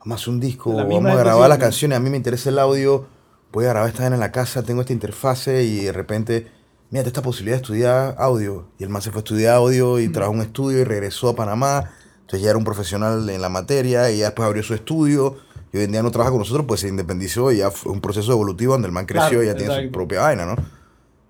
vamos 0.01 0.12
a 0.12 0.15
hacer 0.23 0.35
un 0.35 0.41
disco, 0.41 0.73
vamos 0.75 1.06
a 1.06 1.17
grabar 1.17 1.49
las 1.49 1.59
canciones, 1.59 1.97
a 1.97 2.01
mí 2.01 2.09
me 2.11 2.17
interesa 2.17 2.51
el 2.51 2.59
audio, 2.59 3.06
voy 3.53 3.65
a 3.65 3.71
grabar 3.71 3.91
esta 3.91 4.07
en 4.07 4.19
la 4.21 4.31
casa, 4.33 4.62
tengo 4.62 4.81
esta 4.83 4.93
interfase 4.93 5.65
y 5.65 5.85
de 5.85 5.93
repente, 5.93 6.47
mira, 6.91 7.07
esta 7.07 7.23
posibilidad 7.23 7.57
de 7.57 7.62
estudiar 7.62 8.15
audio. 8.19 8.67
Y 8.79 8.85
el 8.85 8.91
man 8.91 9.03
se 9.03 9.11
fue 9.11 9.21
a 9.21 9.23
estudiar 9.25 9.55
audio 9.57 9.99
y 9.99 10.09
trabajó 10.09 10.35
en 10.35 10.41
un 10.41 10.47
estudio 10.47 10.81
y 10.81 10.85
regresó 10.85 11.31
a 11.31 11.37
Panamá. 11.37 11.91
Entonces 12.21 12.43
ya 12.43 12.50
era 12.50 12.59
un 12.59 12.65
profesional 12.65 13.29
en 13.29 13.41
la 13.41 13.49
materia 13.49 14.11
y 14.11 14.19
ya 14.19 14.26
después 14.26 14.47
abrió 14.47 14.62
su 14.62 14.75
estudio. 14.75 15.37
Y 15.75 15.78
hoy 15.78 15.85
en 15.87 15.90
día 15.90 16.04
no 16.04 16.12
trabaja 16.12 16.31
con 16.31 16.38
nosotros, 16.38 16.66
pues 16.69 16.83
se 16.83 16.88
independizó 16.88 17.50
y 17.50 17.57
ya 17.57 17.69
fue 17.73 17.90
un 17.90 18.00
proceso 18.00 18.31
evolutivo 18.31 18.75
donde 18.75 18.87
el 18.87 18.93
man 18.93 19.07
creció 19.07 19.31
Claro, 19.31 19.43
y 19.43 19.47
ya 19.47 19.54
tiene 19.57 19.73
su 19.73 19.78
exacto. 19.81 19.93
propia 19.93 20.21
vaina, 20.21 20.47
¿no? 20.47 20.52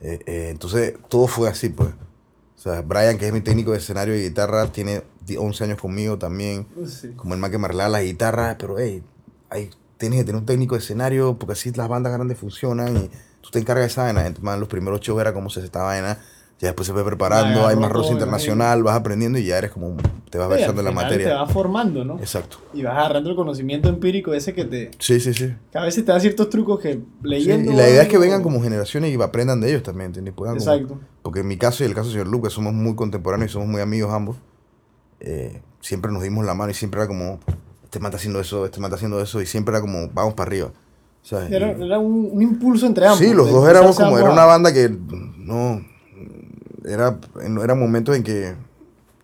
Eh, 0.02 0.20
eh, 0.26 0.48
entonces 0.50 0.96
todo 1.08 1.26
fue 1.28 1.48
así, 1.48 1.70
pues. 1.70 1.88
O 1.88 2.60
sea, 2.60 2.82
Brian, 2.82 3.16
que 3.16 3.26
es 3.26 3.32
mi 3.32 3.40
técnico 3.40 3.72
de 3.72 3.78
escenario 3.78 4.14
y 4.14 4.22
guitarra, 4.22 4.70
tiene 4.70 5.02
11 5.34 5.64
años 5.64 5.80
conmigo 5.80 6.18
también. 6.18 6.66
Sí. 6.86 7.12
Como 7.16 7.32
el 7.32 7.40
man 7.40 7.50
que 7.50 7.56
me 7.56 7.64
arreglaba 7.64 7.88
las 7.88 8.02
guitarras, 8.02 8.56
pero 8.58 8.78
hey, 8.78 9.02
hay, 9.48 9.70
tienes 9.96 10.18
que 10.18 10.24
tener 10.26 10.38
un 10.38 10.46
técnico 10.46 10.74
de 10.74 10.82
escenario 10.82 11.38
porque 11.38 11.54
así 11.54 11.72
las 11.72 11.88
bandas 11.88 12.12
grandes 12.12 12.36
funcionan 12.36 12.94
y 12.98 13.10
tú 13.40 13.48
te 13.50 13.60
encargas 13.60 13.84
de 13.84 13.86
esa 13.92 14.02
vaina. 14.02 14.26
Entonces, 14.26 14.44
man, 14.44 14.60
los 14.60 14.68
primeros 14.68 15.00
shows 15.00 15.22
era 15.22 15.32
como 15.32 15.48
se 15.48 15.64
esta 15.64 15.84
vaina, 15.84 16.18
ya 16.60 16.68
después 16.68 16.86
se 16.86 16.92
fue 16.92 17.04
preparando, 17.04 17.66
hay 17.66 17.76
más 17.76 17.90
roce 17.90 18.12
internacional, 18.12 18.82
vas 18.82 18.96
aprendiendo 18.96 19.38
y 19.38 19.44
ya 19.44 19.58
eres 19.58 19.70
como, 19.72 19.96
te 20.30 20.38
vas 20.38 20.48
Sí, 20.48 20.54
versando 20.54 20.80
en 20.80 20.84
la 20.86 20.92
materia. 20.92 21.26
Te 21.28 21.34
vas 21.34 21.52
formando, 21.52 22.04
¿no? 22.04 22.18
Exacto. 22.18 22.58
Y 22.72 22.82
vas 22.82 22.96
agarrando 22.96 23.30
el 23.30 23.36
conocimiento 23.36 23.88
empírico 23.88 24.32
ese 24.32 24.54
que 24.54 24.64
te... 24.64 24.90
Sí, 24.98 25.20
sí, 25.20 25.34
sí. 25.34 25.52
Que 25.72 25.78
a 25.78 25.82
veces 25.82 26.04
te 26.04 26.12
da 26.12 26.20
ciertos 26.20 26.48
trucos 26.50 26.80
que 26.80 26.92
Sí, 26.94 27.04
leyendo... 27.22 27.72
y 27.72 27.74
la 27.74 27.88
idea 27.88 28.02
es 28.02 28.08
que 28.08 28.18
vengan 28.18 28.42
como 28.42 28.62
generaciones 28.62 29.14
y 29.14 29.20
aprendan 29.20 29.60
de 29.60 29.68
ellos 29.70 29.82
también, 29.82 30.06
¿entiendes? 30.06 30.32
Puedan 30.34 30.56
como- 30.58 30.70
Exacto. 30.72 30.98
porque 31.22 31.40
en 31.40 31.48
mi 31.48 31.56
caso 31.58 31.82
y 31.82 31.86
el 31.86 31.94
caso 31.94 32.06
del 32.08 32.12
señor 32.18 32.28
Luke, 32.28 32.48
somos 32.50 32.72
muy 32.72 32.94
contemporáneos 32.94 33.50
y 33.50 33.52
somos 33.52 33.68
muy 33.68 33.80
amigos 33.80 34.12
ambos, 34.12 34.36
eh, 35.20 35.60
siempre 35.80 36.10
nos 36.12 36.22
dimos 36.22 36.44
la 36.46 36.54
mano 36.54 36.70
y 36.70 36.74
siempre 36.74 37.00
era 37.00 37.08
como, 37.08 37.40
este 37.82 37.98
man 37.98 38.10
está 38.10 38.16
haciendo 38.18 38.40
eso, 38.40 38.64
este 38.64 38.80
man 38.80 38.88
está 38.88 38.96
haciendo 38.96 39.20
eso, 39.20 39.40
y 39.42 39.46
siempre 39.46 39.72
era 39.74 39.80
como, 39.80 40.08
vamos 40.12 40.34
para 40.34 40.48
arriba. 40.48 40.70
¿sabes? 41.22 41.50
Era, 41.50 41.70
era 41.72 41.98
un, 41.98 42.28
un 42.32 42.42
impulso 42.42 42.86
entre 42.86 43.06
ambos. 43.06 43.18
sí, 43.18 43.32
los 43.32 43.50
dos 43.50 43.68
éramos 43.68 43.96
como, 43.96 44.18
era 44.18 44.30
una 44.30 44.44
banda 44.44 44.72
que 44.74 44.88
no, 44.90 45.82
era, 46.84 47.18
eran 47.62 47.78
momentos 47.78 48.16
en 48.16 48.22
que, 48.22 48.54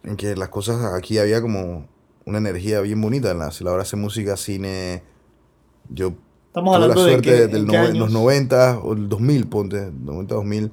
en 0.04 0.16
que 0.16 0.34
las 0.36 0.48
cosas 0.48 0.94
aquí 0.94 1.18
había 1.18 1.40
como 1.40 1.86
una 2.26 2.38
energía 2.38 2.80
bien 2.80 3.00
bonita 3.00 3.30
en 3.30 3.38
la, 3.38 3.46
a 3.46 3.52
la 3.60 3.70
hora 3.70 3.82
de 3.82 3.86
hacer 3.86 3.98
música, 3.98 4.36
cine, 4.36 5.02
yo 5.88 6.14
Estamos 6.48 6.74
tuve 6.76 6.86
la 6.88 6.92
hablando 6.92 7.04
de 7.04 7.10
suerte 7.12 7.28
que, 7.30 7.46
del 7.46 7.62
¿en 7.62 7.66
qué 7.68 7.76
noven- 7.76 7.86
años? 7.90 7.98
los 7.98 8.10
90 8.12 8.78
o 8.80 8.92
el 8.94 9.08
2000, 9.08 9.46
ponte, 9.48 9.90
90, 9.92 10.34
2000, 10.34 10.72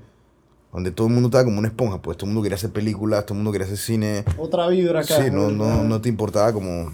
donde 0.73 0.91
todo 0.91 1.07
el 1.07 1.13
mundo 1.13 1.27
estaba 1.29 1.43
como 1.45 1.59
una 1.59 1.67
esponja, 1.67 2.01
pues 2.01 2.17
todo 2.17 2.27
el 2.27 2.33
mundo 2.33 2.43
quería 2.43 2.55
hacer 2.55 2.71
películas, 2.71 3.25
todo 3.25 3.33
el 3.33 3.37
mundo 3.43 3.51
quería 3.51 3.65
hacer 3.65 3.77
cine. 3.77 4.23
Otra 4.37 4.67
vibra 4.67 4.99
acá. 5.01 5.15
Sí, 5.23 5.29
no, 5.31 5.49
no, 5.51 5.83
no 5.83 6.01
te 6.01 6.09
importaba 6.09 6.51
como 6.53 6.93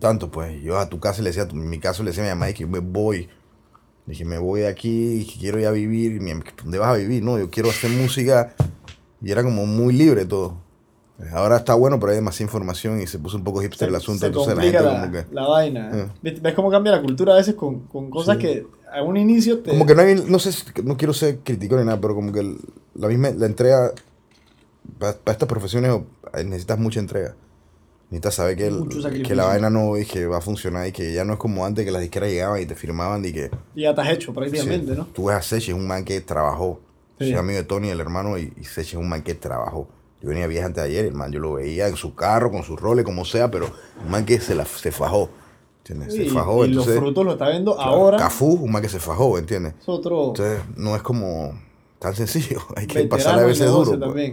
tanto, 0.00 0.30
pues. 0.30 0.60
Yo 0.62 0.78
a 0.78 0.88
tu 0.88 0.98
casa 1.00 1.22
le 1.22 1.30
decía, 1.30 1.42
en 1.50 1.68
mi 1.68 1.78
caso 1.78 2.02
le 2.02 2.10
decía 2.10 2.24
a 2.24 2.26
mi 2.34 2.40
mamá 2.40 2.52
que 2.52 2.66
me 2.66 2.78
voy. 2.80 3.28
Dije, 4.06 4.24
me 4.24 4.38
voy 4.38 4.60
de 4.62 4.68
aquí, 4.68 5.26
que 5.32 5.38
quiero 5.40 5.58
ir 5.58 5.66
a 5.66 5.70
vivir. 5.70 6.12
Y 6.12 6.18
¿Dónde 6.62 6.78
vas 6.78 6.88
a 6.90 6.94
vivir? 6.94 7.22
No, 7.22 7.38
yo 7.38 7.50
quiero 7.50 7.70
hacer 7.70 7.90
música. 7.90 8.54
Y 9.24 9.30
era 9.32 9.42
como 9.42 9.66
muy 9.66 9.94
libre 9.94 10.24
todo. 10.26 10.56
Ahora 11.32 11.56
está 11.58 11.74
bueno, 11.74 11.98
pero 12.00 12.10
hay 12.10 12.16
demasiada 12.16 12.48
información 12.48 13.00
y 13.00 13.06
se 13.06 13.18
puso 13.20 13.36
un 13.36 13.44
poco 13.44 13.60
hipster 13.62 13.88
el 13.88 13.94
asunto. 13.94 14.20
se 14.20 14.26
entonces 14.26 14.56
la 14.56 14.62
gente 14.62 14.80
la, 14.82 15.00
como 15.00 15.12
que. 15.12 15.24
la 15.32 15.46
vaina. 15.46 15.90
Eh. 15.94 16.08
¿Ves, 16.22 16.42
ves 16.42 16.54
cómo 16.54 16.70
cambia 16.70 16.90
la 16.92 17.00
cultura 17.02 17.34
a 17.34 17.36
veces 17.36 17.54
con, 17.54 17.80
con 17.86 18.10
cosas 18.10 18.36
Sí. 18.36 18.42
que 18.42 18.66
a 18.92 19.02
un 19.02 19.16
inicio 19.16 19.60
te... 19.60 19.70
Como 19.70 19.86
que 19.86 19.94
no 19.94 20.02
hay, 20.02 20.16
no 20.26 20.38
sé, 20.40 20.50
no 20.82 20.96
quiero 20.96 21.12
ser 21.12 21.38
crítico 21.38 21.76
ni 21.76 21.84
nada, 21.84 22.00
pero 22.00 22.14
como 22.16 22.32
que 22.32 22.40
el- 22.40 22.58
la 22.96 23.08
misma, 23.08 23.30
la 23.30 23.46
entrega, 23.46 23.92
para 24.98 25.16
estas 25.26 25.48
profesiones 25.48 25.92
eh, 26.34 26.44
necesitas 26.44 26.78
mucha 26.78 27.00
entrega. 27.00 27.34
Necesitas 28.10 28.34
saber 28.34 28.56
que, 28.56 28.66
el- 28.66 29.22
que 29.22 29.34
la 29.34 29.46
vaina 29.46 29.70
no 29.70 29.96
y 29.96 30.04
que 30.04 30.26
va 30.26 30.38
a 30.38 30.40
funcionar 30.40 30.86
y 30.88 30.92
que 30.92 31.12
ya 31.12 31.24
no 31.24 31.34
es 31.34 31.38
como 31.38 31.64
antes 31.64 31.84
que 31.84 31.90
las 31.90 32.02
disqueras 32.02 32.28
llegaban 32.30 32.60
y 32.60 32.66
te 32.66 32.74
firmaban 32.74 33.24
y 33.24 33.32
que... 33.32 33.50
Y 33.74 33.82
ya 33.82 33.90
estás 33.90 34.08
hecho 34.10 34.32
prácticamente, 34.34 34.92
Sí. 34.92 34.98
¿no? 34.98 35.06
Tú 35.06 35.26
ves 35.26 35.36
a 35.36 35.42
Seche, 35.42 35.72
es 35.72 35.78
un 35.78 35.86
man 35.86 36.04
que 36.04 36.20
trabajó. 36.20 36.80
Sí. 37.18 37.26
Soy 37.26 37.34
amigo 37.34 37.58
de 37.58 37.64
Tony, 37.64 37.88
el 37.88 38.00
hermano, 38.00 38.38
y, 38.38 38.52
y 38.60 38.64
Seche 38.64 38.96
es 38.96 39.02
un 39.02 39.08
man 39.08 39.22
que 39.22 39.34
trabajó. 39.34 39.88
Yo 40.20 40.30
venía 40.30 40.46
vieja 40.46 40.66
antes 40.66 40.82
de 40.82 40.88
ayer, 40.88 41.04
el 41.04 41.14
man, 41.14 41.30
yo 41.30 41.38
lo 41.38 41.54
veía 41.54 41.86
en 41.86 41.96
su 41.96 42.14
carro, 42.14 42.50
con 42.50 42.62
sus 42.62 42.80
roles, 42.80 43.04
como 43.04 43.24
sea, 43.24 43.50
pero 43.50 43.70
un 44.02 44.10
man 44.10 44.24
que 44.24 44.40
se, 44.40 44.54
la, 44.54 44.64
se 44.64 44.90
fajó. 44.90 45.28
¿Entiendes? 45.78 46.14
Se 46.14 46.30
fajó. 46.30 46.64
y 46.64 46.68
los 46.68 46.84
entonces, 46.84 46.96
frutos 46.96 47.24
lo 47.26 47.32
está 47.32 47.50
viendo 47.50 47.74
claro, 47.76 47.90
ahora. 47.90 48.16
Cafú, 48.16 48.54
un 48.54 48.72
man 48.72 48.80
que 48.80 48.88
se 48.88 48.98
fajó, 48.98 49.36
¿entiendes? 49.36 49.74
Es 49.78 49.88
otro 49.88 50.28
Entonces, 50.28 50.62
no 50.76 50.96
es 50.96 51.02
como 51.02 51.52
tan 51.98 52.14
sencillo. 52.14 52.60
Hay 52.76 52.86
que 52.86 53.04
pasarle 53.04 53.42
a 53.42 53.46
veces 53.46 53.70
duro. 53.70 53.98
pues. 54.12 54.32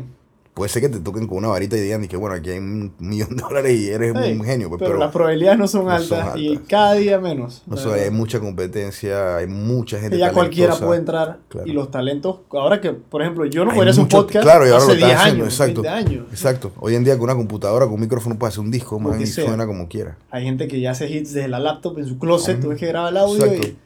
Puede 0.53 0.67
ser 0.69 0.81
que 0.81 0.89
te 0.89 0.99
toquen 0.99 1.27
con 1.27 1.37
una 1.37 1.47
varita 1.47 1.77
y 1.77 1.79
digan 1.79 2.03
y 2.03 2.09
que 2.09 2.17
bueno, 2.17 2.35
aquí 2.35 2.49
hay 2.49 2.57
un 2.57 2.93
millón 2.99 3.37
de 3.37 3.41
dólares 3.41 3.79
y 3.79 3.87
eres 3.87 4.13
Ey, 4.15 4.33
un 4.37 4.43
genio. 4.43 4.67
Pues, 4.67 4.79
pero, 4.79 4.91
pero 4.91 4.99
las 4.99 5.11
probabilidades 5.11 5.57
no 5.57 5.65
son, 5.67 5.85
no 5.85 5.91
altas, 5.91 6.27
son 6.31 6.39
y 6.39 6.49
altas. 6.49 6.67
cada 6.67 6.93
día 6.95 7.19
menos. 7.19 7.63
no 7.65 7.77
sé, 7.77 7.89
hay 7.89 8.11
mucha 8.11 8.39
competencia, 8.41 9.37
hay 9.37 9.47
mucha 9.47 9.97
gente 9.99 10.17
que 10.17 10.19
ya 10.19 10.33
cualquiera 10.33 10.73
talentosa. 10.73 10.85
puede 10.87 10.99
entrar 10.99 11.39
Claro. 11.47 11.67
y 11.67 11.71
los 11.71 11.89
talentos, 11.89 12.39
ahora 12.51 12.81
que, 12.81 12.91
por 12.91 13.21
ejemplo, 13.21 13.45
yo 13.45 13.63
no 13.63 13.73
podría 13.73 13.91
hacer 13.91 14.03
un 14.03 14.09
podcast 14.09 14.43
claro, 14.43 14.65
y 14.67 14.71
ahora 14.71 14.77
hace 14.83 14.87
lo 14.87 14.93
estás 14.93 15.09
10 15.09 15.19
haciendo, 15.19 15.43
años, 15.43 15.53
exacto. 15.53 15.81
20 15.83 15.89
años. 16.11 16.25
Exacto. 16.31 16.71
Hoy 16.81 16.95
en 16.95 17.03
día 17.05 17.13
con 17.15 17.23
una 17.23 17.35
computadora, 17.35 17.85
con 17.85 17.93
un 17.95 18.01
micrófono 18.01 18.37
puedes 18.37 18.53
hacer 18.53 18.63
un 18.65 18.71
disco, 18.71 18.99
man, 18.99 19.21
y 19.21 19.27
sea. 19.27 19.45
suena 19.45 19.65
como 19.65 19.87
quiera. 19.87 20.17
Hay 20.31 20.43
gente 20.43 20.67
que 20.67 20.81
ya 20.81 20.91
hace 20.91 21.09
hits 21.09 21.31
desde 21.33 21.47
la 21.47 21.59
laptop 21.59 21.97
en 21.99 22.05
su 22.07 22.19
closet, 22.19 22.59
tú 22.59 22.67
ves 22.69 22.77
que 22.77 22.87
graba 22.87 23.07
el 23.07 23.15
audio 23.17 23.45
Exacto. 23.45 23.67
y 23.67 23.77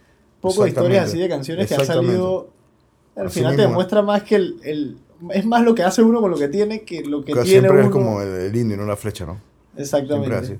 poco 0.42 0.64
de 0.64 0.70
historias 0.70 1.10
así 1.10 1.20
de 1.20 1.30
canciones 1.30 1.68
que 1.68 1.76
han 1.76 1.86
salido. 1.86 2.50
Al 3.16 3.30
final 3.30 3.56
te 3.56 3.62
demuestra 3.62 4.02
más 4.02 4.24
que 4.24 4.36
el, 4.36 4.56
el- 4.64 4.98
Es 5.32 5.46
más 5.46 5.64
lo 5.64 5.74
que 5.76 5.84
hace 5.84 6.02
uno 6.02 6.22
con 6.22 6.32
lo 6.32 6.38
que 6.38 6.48
tiene 6.48 6.82
que 6.84 7.04
lo 7.04 7.24
que 7.24 7.34
Que 7.34 7.42
tiene 7.42 7.50
siempre 7.62 7.72
uno. 7.80 7.82
es 7.86 7.90
como 7.90 8.22
el, 8.22 8.30
el 8.30 8.56
indio 8.56 8.76
y 8.76 8.80
no 8.80 8.86
la 8.86 8.96
flecha, 8.96 9.26
¿no? 9.26 9.40
Exactamente. 9.78 10.36
Así. 10.36 10.54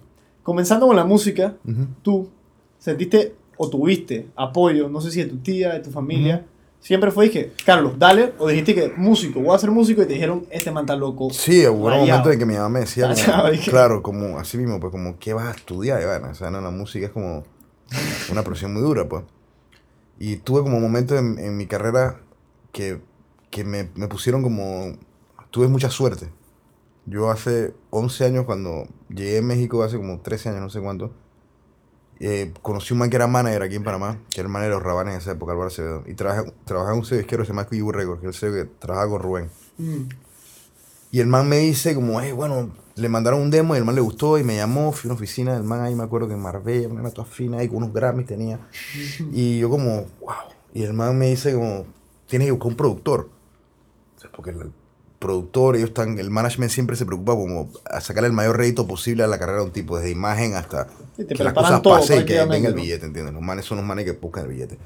Comenzando 0.44 0.88
con 0.88 0.96
la 0.96 1.06
música, 1.06 1.56
Ujú. 1.68 1.88
tú 2.02 2.30
sentiste 2.78 3.36
o 3.58 3.70
tuviste 3.70 4.28
apoyo, 4.36 4.90
no 4.90 5.02
sé 5.02 5.12
si 5.12 5.24
de 5.24 5.30
tu 5.30 5.38
tía, 5.38 5.74
de 5.74 5.80
tu 5.80 5.92
familia. 5.92 6.46
Siempre 6.80 7.10
fue 7.10 7.26
dije, 7.26 7.52
Carlos, 7.66 7.94
dale, 7.98 8.34
o 8.38 8.48
dijiste 8.48 8.76
que 8.76 8.94
músico, 8.96 9.40
voy 9.42 9.56
a 9.56 9.58
ser 9.58 9.72
músico 9.72 10.04
y 10.04 10.06
te 10.06 10.14
dijeron, 10.14 10.46
este 10.52 10.70
man 10.70 10.84
está 10.84 10.96
loco. 10.96 11.30
Sí, 11.32 11.66
hubo 11.66 11.88
un 11.88 12.00
momento 12.02 12.32
en 12.32 12.38
que 12.38 12.46
mi 12.46 12.54
mamá 12.54 12.70
me 12.70 12.80
decía, 12.82 13.08
como, 13.26 13.50
claro, 13.66 14.04
como 14.04 14.38
así 14.38 14.58
mismo, 14.58 14.80
pues 14.80 14.92
como, 14.92 15.18
¿qué 15.18 15.34
vas 15.34 15.48
a 15.48 15.58
estudiar? 15.58 16.06
Bueno, 16.06 16.30
o 16.30 16.36
sea, 16.36 16.52
no, 16.52 16.62
la 16.62 16.70
música 16.70 17.08
es 17.08 17.12
como 17.12 17.44
una 18.32 18.44
presión 18.44 18.72
muy 18.72 18.84
dura, 18.84 19.10
pues. 19.10 19.24
Y 20.20 20.38
tuve 20.38 20.62
como 20.62 20.80
momentos 20.80 21.18
en, 21.20 21.40
en 21.40 21.58
mi 21.58 21.66
carrera 21.66 22.20
que, 22.72 23.00
que 23.56 23.64
me, 23.64 23.90
me 23.96 24.10
pusieron 24.10 24.44
como, 24.44 24.98
tuve 25.50 25.70
mucha 25.70 25.90
suerte. 25.90 26.30
Yo 27.06 27.32
hace 27.32 27.74
11 27.90 28.26
años, 28.26 28.46
cuando 28.46 28.86
llegué 29.08 29.38
a 29.38 29.42
México, 29.42 29.82
hace 29.82 29.96
como 29.96 30.20
13 30.20 30.50
años, 30.50 30.62
no 30.62 30.70
sé 30.70 30.82
cuánto, 30.82 31.14
eh, 32.20 32.52
conocí 32.62 32.92
un 32.94 33.00
man 33.00 33.10
que 33.10 33.16
era 33.16 33.28
manager 33.28 33.62
aquí 33.64 33.76
en 33.76 33.84
Panamá, 33.86 34.20
que 34.30 34.42
era 34.42 34.48
el 34.48 34.52
manager 34.52 34.72
de 34.74 34.76
los 34.80 34.84
Rabanes 34.84 35.14
en 35.14 35.20
esa 35.22 35.32
época, 35.32 35.54
Álvaro 35.54 35.68
Acevedo. 35.70 36.04
Y 36.06 36.16
trabaja- 36.16 36.52
trabajaba 36.66 36.94
en 36.96 37.00
un 37.00 37.06
sello 37.06 37.22
izquierdo 37.22 37.44
que 37.44 37.48
se 37.48 37.54
llama 37.54 37.66
QU 37.68 37.92
Records, 37.94 38.20
que 38.22 38.28
es 38.28 38.36
el 38.36 38.40
sello 38.40 38.54
que 38.64 38.70
trabaja 38.80 39.08
con 39.08 39.22
Rubén. 39.22 39.50
Mm. 39.78 40.10
Y 41.12 41.20
el 41.22 41.28
man 41.28 41.48
me 41.48 41.58
dice 41.60 41.96
como, 41.96 42.20
hey, 42.20 42.34
bueno, 42.34 42.72
le 42.96 43.08
mandaron 43.08 43.40
un 43.42 43.52
demo 43.52 43.74
y 43.76 43.78
el 43.78 43.86
man 43.86 43.96
le 43.96 44.02
gustó 44.02 44.38
y 44.38 44.44
me 44.44 44.58
llamó, 44.58 44.92
fui 44.92 45.08
a 45.08 45.12
una 45.14 45.16
oficina 45.16 45.54
del 45.54 45.64
man 45.64 45.80
ahí, 45.82 45.96
me 45.96 46.04
acuerdo 46.04 46.28
que 46.28 46.34
en 46.34 46.42
Marbella, 46.42 46.90
una 46.90 47.10
toda 47.12 47.26
fina 47.26 47.60
ahí 47.60 47.70
con 47.70 47.78
unos 47.78 47.94
Grammys 47.94 48.26
tenía. 48.26 48.60
Y 49.32 49.60
yo 49.60 49.70
como, 49.70 50.06
wow. 50.20 50.36
Y 50.74 50.84
el 50.84 50.92
man 50.94 51.18
me 51.18 51.28
dice 51.30 51.54
como, 51.54 51.86
tienes 52.28 52.48
que 52.48 52.52
buscar 52.52 52.68
un 52.70 52.76
productor. 52.76 53.30
Porque 54.36 54.52
el 54.52 54.72
productor, 55.20 55.76
ellos 55.76 55.90
están, 55.90 56.20
el 56.20 56.30
management 56.30 56.72
siempre 56.72 56.96
se 56.96 57.06
preocupa 57.06 57.34
como 57.34 57.70
a 57.86 58.02
sacar 58.02 58.26
el 58.26 58.34
mayor 58.34 58.58
rédito 58.58 58.86
posible 58.86 59.24
a 59.24 59.28
la 59.28 59.40
carrera 59.40 59.60
de 59.60 59.66
un 59.66 59.72
tipo, 59.72 59.98
desde 59.98 60.12
imagen 60.12 60.56
hasta 60.56 60.88
Sí, 61.16 61.24
te 61.24 61.34
que 61.34 61.44
las 61.44 61.54
cosas 61.54 61.82
pasen 61.82 62.22
y 62.22 62.26
que 62.26 62.46
venga 62.46 62.68
el 62.68 62.76
billete, 62.76 63.06
¿entiendes? 63.06 63.34
Los 63.34 63.42
manes 63.42 63.66
son 63.66 63.78
los 63.78 63.86
manes 63.86 64.06
que 64.06 64.12
buscan 64.12 64.44
el 64.44 64.50
billete. 64.50 64.78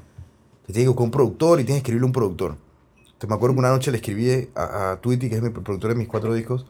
Te 0.66 0.72
tienes 0.72 0.84
que 0.84 0.88
buscar 0.88 1.04
un 1.04 1.10
productor 1.10 1.60
y 1.60 1.64
tienes 1.64 1.82
que 1.82 1.88
escribirle 1.88 2.04
a 2.04 2.06
un 2.06 2.12
productor. 2.12 2.56
Entonces 2.96 3.28
me 3.28 3.34
acuerdo 3.34 3.54
que 3.56 3.58
una 3.58 3.70
noche 3.70 3.90
le 3.90 3.96
escribí 3.96 4.48
a, 4.54 4.92
a 4.92 5.00
Tweety, 5.00 5.28
que 5.28 5.36
es 5.36 5.42
mi 5.42 5.50
productor 5.50 5.90
de 5.90 5.96
mis 5.96 6.08
cuatro 6.08 6.32
discos, 6.32 6.64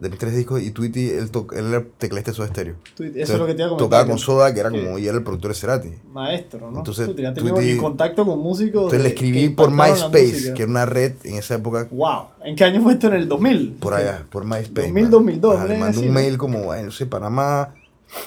de 0.00 0.08
mis 0.10 0.18
tres 0.18 0.34
discos, 0.36 0.62
y 0.62 0.70
Tweety, 0.70 1.10
él, 1.10 1.28
él 1.56 1.66
era 1.66 1.84
teclista 1.98 2.30
de 2.30 2.36
Soda 2.36 2.48
Stereo. 2.48 2.74
Tú- 2.94 3.02
Eso 3.02 3.12
Entonces, 3.12 3.30
es 3.34 3.38
lo 3.40 3.46
que 3.46 3.54
te 3.54 3.58
iba 3.62 3.66
a 3.66 3.68
comentar. 3.70 3.86
Tocaba 3.88 4.06
con 4.06 4.18
Soda, 4.18 4.54
que 4.54 4.60
era 4.60 4.70
como, 4.70 4.98
y 4.98 5.06
era 5.08 5.16
el 5.18 5.24
productor 5.24 5.50
de 5.50 5.54
Cerati. 5.56 5.90
Maestro, 6.12 6.70
¿no? 6.70 6.78
Entonces, 6.78 7.14
tenías 7.16 7.34
di- 7.34 7.76
contacto 7.78 8.24
con 8.24 8.38
músicos. 8.38 8.82
Entonces 8.84 9.02
le 9.02 9.08
escribí 9.08 9.48
por 9.48 9.70
MySpace, 9.72 10.54
que 10.54 10.62
era 10.62 10.70
una 10.70 10.86
red 10.86 11.12
en 11.24 11.34
esa 11.36 11.56
época, 11.56 11.88
Wow. 11.90 12.22
¿En 12.44 12.54
qué 12.54 12.64
año 12.64 12.80
fue 12.82 12.92
esto? 12.92 13.08
¿En 13.08 13.14
el 13.14 13.28
2000? 13.28 13.76
por 13.80 13.94
allá, 13.94 14.24
por 14.30 14.44
MySpace. 14.44 14.86
2000, 14.88 15.02
man. 15.02 15.10
2002, 15.10 15.56
Ajá, 15.56 15.66
Le 15.66 15.74
¿no? 15.74 15.80
mandé 15.80 15.98
un 15.98 16.12
mail 16.12 16.38
como, 16.38 16.70
"Ay, 16.72 16.84
no 16.84 16.90
sé, 16.92 17.06
Panamá, 17.06 17.74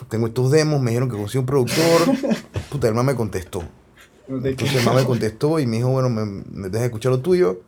tengo 0.10 0.28
estos 0.28 0.52
demos, 0.52 0.82
me 0.82 0.92
dijeron 0.92 1.10
que 1.10 1.16
consigo 1.18 1.40
un 1.42 1.46
productor. 1.48 1.76
Puta, 2.70 2.88
el 2.88 2.94
man 2.94 3.06
me 3.06 3.16
contestó. 3.16 3.64
Entonces 4.28 4.76
el 4.76 4.86
man 4.86 4.96
me 4.96 5.04
contestó 5.06 5.60
y 5.60 5.66
me 5.68 5.78
dijo, 5.78 5.90
bueno, 5.90 6.10
me, 6.10 6.24
me 6.26 6.70
dejas 6.70 6.86
escuchar 6.86 7.12
lo 7.12 7.20
tuyo, 7.20 7.62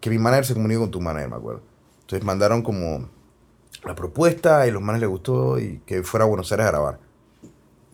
que 0.00 0.10
mi 0.10 0.18
manager 0.18 0.44
se 0.46 0.54
comunicó 0.54 0.80
con 0.80 0.90
tu 0.90 1.00
manager, 1.00 1.30
me 1.30 1.36
acuerdo. 1.36 1.60
Entonces 2.02 2.24
mandaron 2.26 2.62
como 2.62 3.08
la 3.86 3.94
propuesta 3.94 4.66
y 4.66 4.70
los 4.70 4.82
manes 4.82 5.00
les 5.00 5.10
gustó 5.10 5.58
y 5.58 5.80
que 5.86 6.02
fuera 6.02 6.24
a 6.24 6.28
Buenos 6.28 6.50
Aires 6.52 6.66
a 6.66 6.70
grabar. 6.70 6.98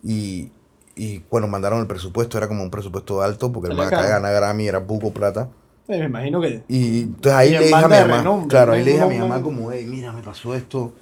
Y, 0.03 0.51
y 0.95 1.23
bueno, 1.29 1.47
mandaron 1.47 1.79
el 1.79 1.87
presupuesto, 1.87 2.37
era 2.37 2.47
como 2.47 2.63
un 2.63 2.71
presupuesto 2.71 3.21
alto, 3.21 3.51
porque 3.51 3.69
el 3.69 3.77
man 3.77 3.87
acá 3.87 4.03
gana 4.07 4.29
Grammy, 4.31 4.67
era 4.67 4.85
poco 4.85 5.11
plata. 5.11 5.49
Sí, 5.87 5.93
me 5.97 6.05
imagino 6.05 6.39
que. 6.41 6.63
Y 6.67 7.01
entonces 7.03 7.33
ahí 7.33 7.49
Y 7.49 7.51
le 7.53 7.59
dije 7.65 7.75
a 7.75 7.87
mi 7.87 7.93
mamá, 7.95 8.17
renombre, 8.17 8.47
claro, 8.47 8.73
ahí 8.73 8.83
le 8.83 8.91
dije 8.91 9.03
a 9.03 9.07
mi 9.07 9.17
mamá 9.17 9.41
como, 9.41 9.71
hey, 9.71 9.85
mira, 9.87 10.11
me 10.11 10.21
pasó 10.21 10.55
esto. 10.55 10.93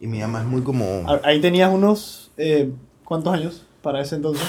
Y 0.00 0.06
mi 0.06 0.20
mamá 0.20 0.40
es 0.40 0.46
muy 0.46 0.62
como 0.62 0.84
a- 1.08 1.20
Ahí 1.24 1.40
tenías 1.40 1.72
unos. 1.72 2.30
eh, 2.36 2.70
¿Cuántos 3.04 3.34
años 3.34 3.66
para 3.82 4.00
ese 4.00 4.16
entonces? 4.16 4.46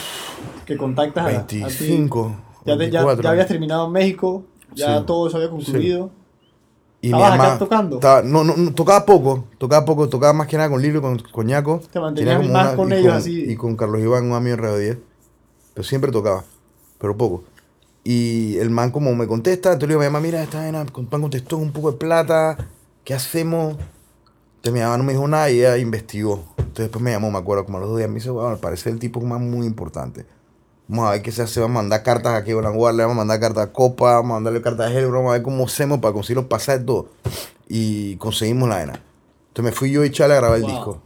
Que 0.66 0.78
contactas 0.78 1.26
a- 1.26 1.40
a, 1.40 1.48
ti. 1.48 1.60
25, 1.62 2.36
Ya, 2.66 2.74
ya, 2.74 2.76
24. 2.78 3.24
ya 3.24 3.30
habías 3.32 3.48
terminado 3.48 3.88
en 3.88 3.92
México, 3.94 4.44
ya 4.74 5.00
Sí. 5.00 5.04
todo 5.06 5.28
eso 5.28 5.38
había 5.38 5.50
concluido. 5.50 6.12
Y 7.04 7.08
mi 7.08 7.14
¿Estabas 7.14 7.34
acá 7.34 7.44
mamá 7.44 7.58
tocando? 7.60 7.96
estaba- 7.96 8.22
no, 8.22 8.44
no, 8.44 8.56
no, 8.56 8.74
tocaba 8.74 9.06
poco, 9.06 9.46
tocaba 9.58 9.84
poco, 9.86 10.08
tocaba 10.08 10.34
más 10.34 10.48
que 10.48 10.56
nada 10.58 10.70
con 10.70 10.82
Lilo 10.82 11.00
y 11.00 11.02
con 11.02 11.18
Coñaco. 11.32 11.82
Te 11.92 12.00
mantenías 12.00 12.40
más 12.48 12.68
una- 12.68 12.76
con 12.76 12.92
y 12.92 12.94
ellos 12.96 13.14
así. 13.14 13.52
Y 13.52 13.56
con 13.56 13.76
Carlos 13.76 14.02
Iván, 14.02 14.26
un 14.26 14.34
amigo 14.34 14.56
de 14.56 14.62
Radio 14.62 14.78
10. 14.78 14.98
Pero 15.74 15.84
siempre 15.88 16.12
tocaba, 16.12 16.44
pero 17.00 17.18
poco. 17.18 17.44
Y 18.04 18.58
el 18.58 18.70
man 18.70 18.92
como 18.92 19.16
me 19.16 19.26
contesta, 19.28 19.70
entonces 19.74 19.90
le 19.90 19.94
digo 19.96 20.02
a 20.02 20.06
mi 20.06 20.12
mamá, 20.14 20.24
mira, 20.24 20.44
esta 20.44 20.60
vaina, 20.60 20.86
con 20.86 21.06
pan 21.08 21.22
contestó 21.22 21.58
un 21.58 21.72
poco 21.72 21.92
de 21.92 21.98
plata, 21.98 22.58
¿qué 23.04 23.14
hacemos? 23.16 23.78
Entonces 24.58 24.74
mi 24.74 24.80
mamá 24.82 24.98
no 24.98 25.04
me 25.04 25.14
dijo 25.14 25.28
nada 25.28 25.50
y 25.50 25.60
ella 25.60 25.78
investigó. 25.78 26.44
Entonces 26.58 26.86
después 26.86 27.02
me 27.04 27.12
llamó, 27.12 27.32
me 27.32 27.40
acuerdo, 27.40 27.66
como 27.66 27.78
a 27.78 27.82
los 27.82 27.90
dos 27.90 27.98
días, 27.98 28.10
me 28.10 28.16
dice, 28.16 28.30
bueno, 28.30 28.50
al 28.50 28.60
parecer 28.60 28.94
el 28.94 29.00
tipo 29.00 29.20
es 29.20 29.24
un 29.24 29.30
man 29.30 29.50
muy 29.50 29.66
importante. 29.66 30.26
Vamos 30.92 31.08
a 31.08 31.12
ver 31.12 31.22
qué 31.22 31.32
se 31.32 31.42
hace, 31.42 31.62
vamos 31.62 31.76
a 31.78 31.82
mandar 31.84 32.04
cartas 32.04 32.34
a 32.34 32.44
Kevin 32.44 32.66
Anguar, 32.66 32.94
le 32.94 33.04
vamos 33.04 33.16
a 33.16 33.20
mandar 33.20 33.40
cartas 33.40 33.64
a 33.64 33.72
Copa, 33.72 34.16
vamos 34.16 34.32
a 34.32 34.34
mandarle 34.34 34.62
cartas 34.62 34.92
a 34.92 34.94
Helbro, 34.94 35.20
vamos 35.20 35.30
a 35.30 35.34
ver 35.36 35.42
cómo 35.42 35.64
hacemos 35.64 36.00
para 36.00 36.14
conseguir 36.14 36.36
los 36.36 36.48
pasajes, 36.48 36.86
todo. 36.86 37.08
Y 37.70 38.18
conseguimos 38.18 38.68
la 38.68 38.76
vaina. 38.76 39.02
Entonces 39.48 39.64
me 39.64 39.72
fui 39.72 39.90
yo 39.90 40.04
y 40.04 40.12
Chale 40.12 40.34
a 40.34 40.38
grabar 40.38 40.58
el 40.58 40.66
disco. 40.66 41.02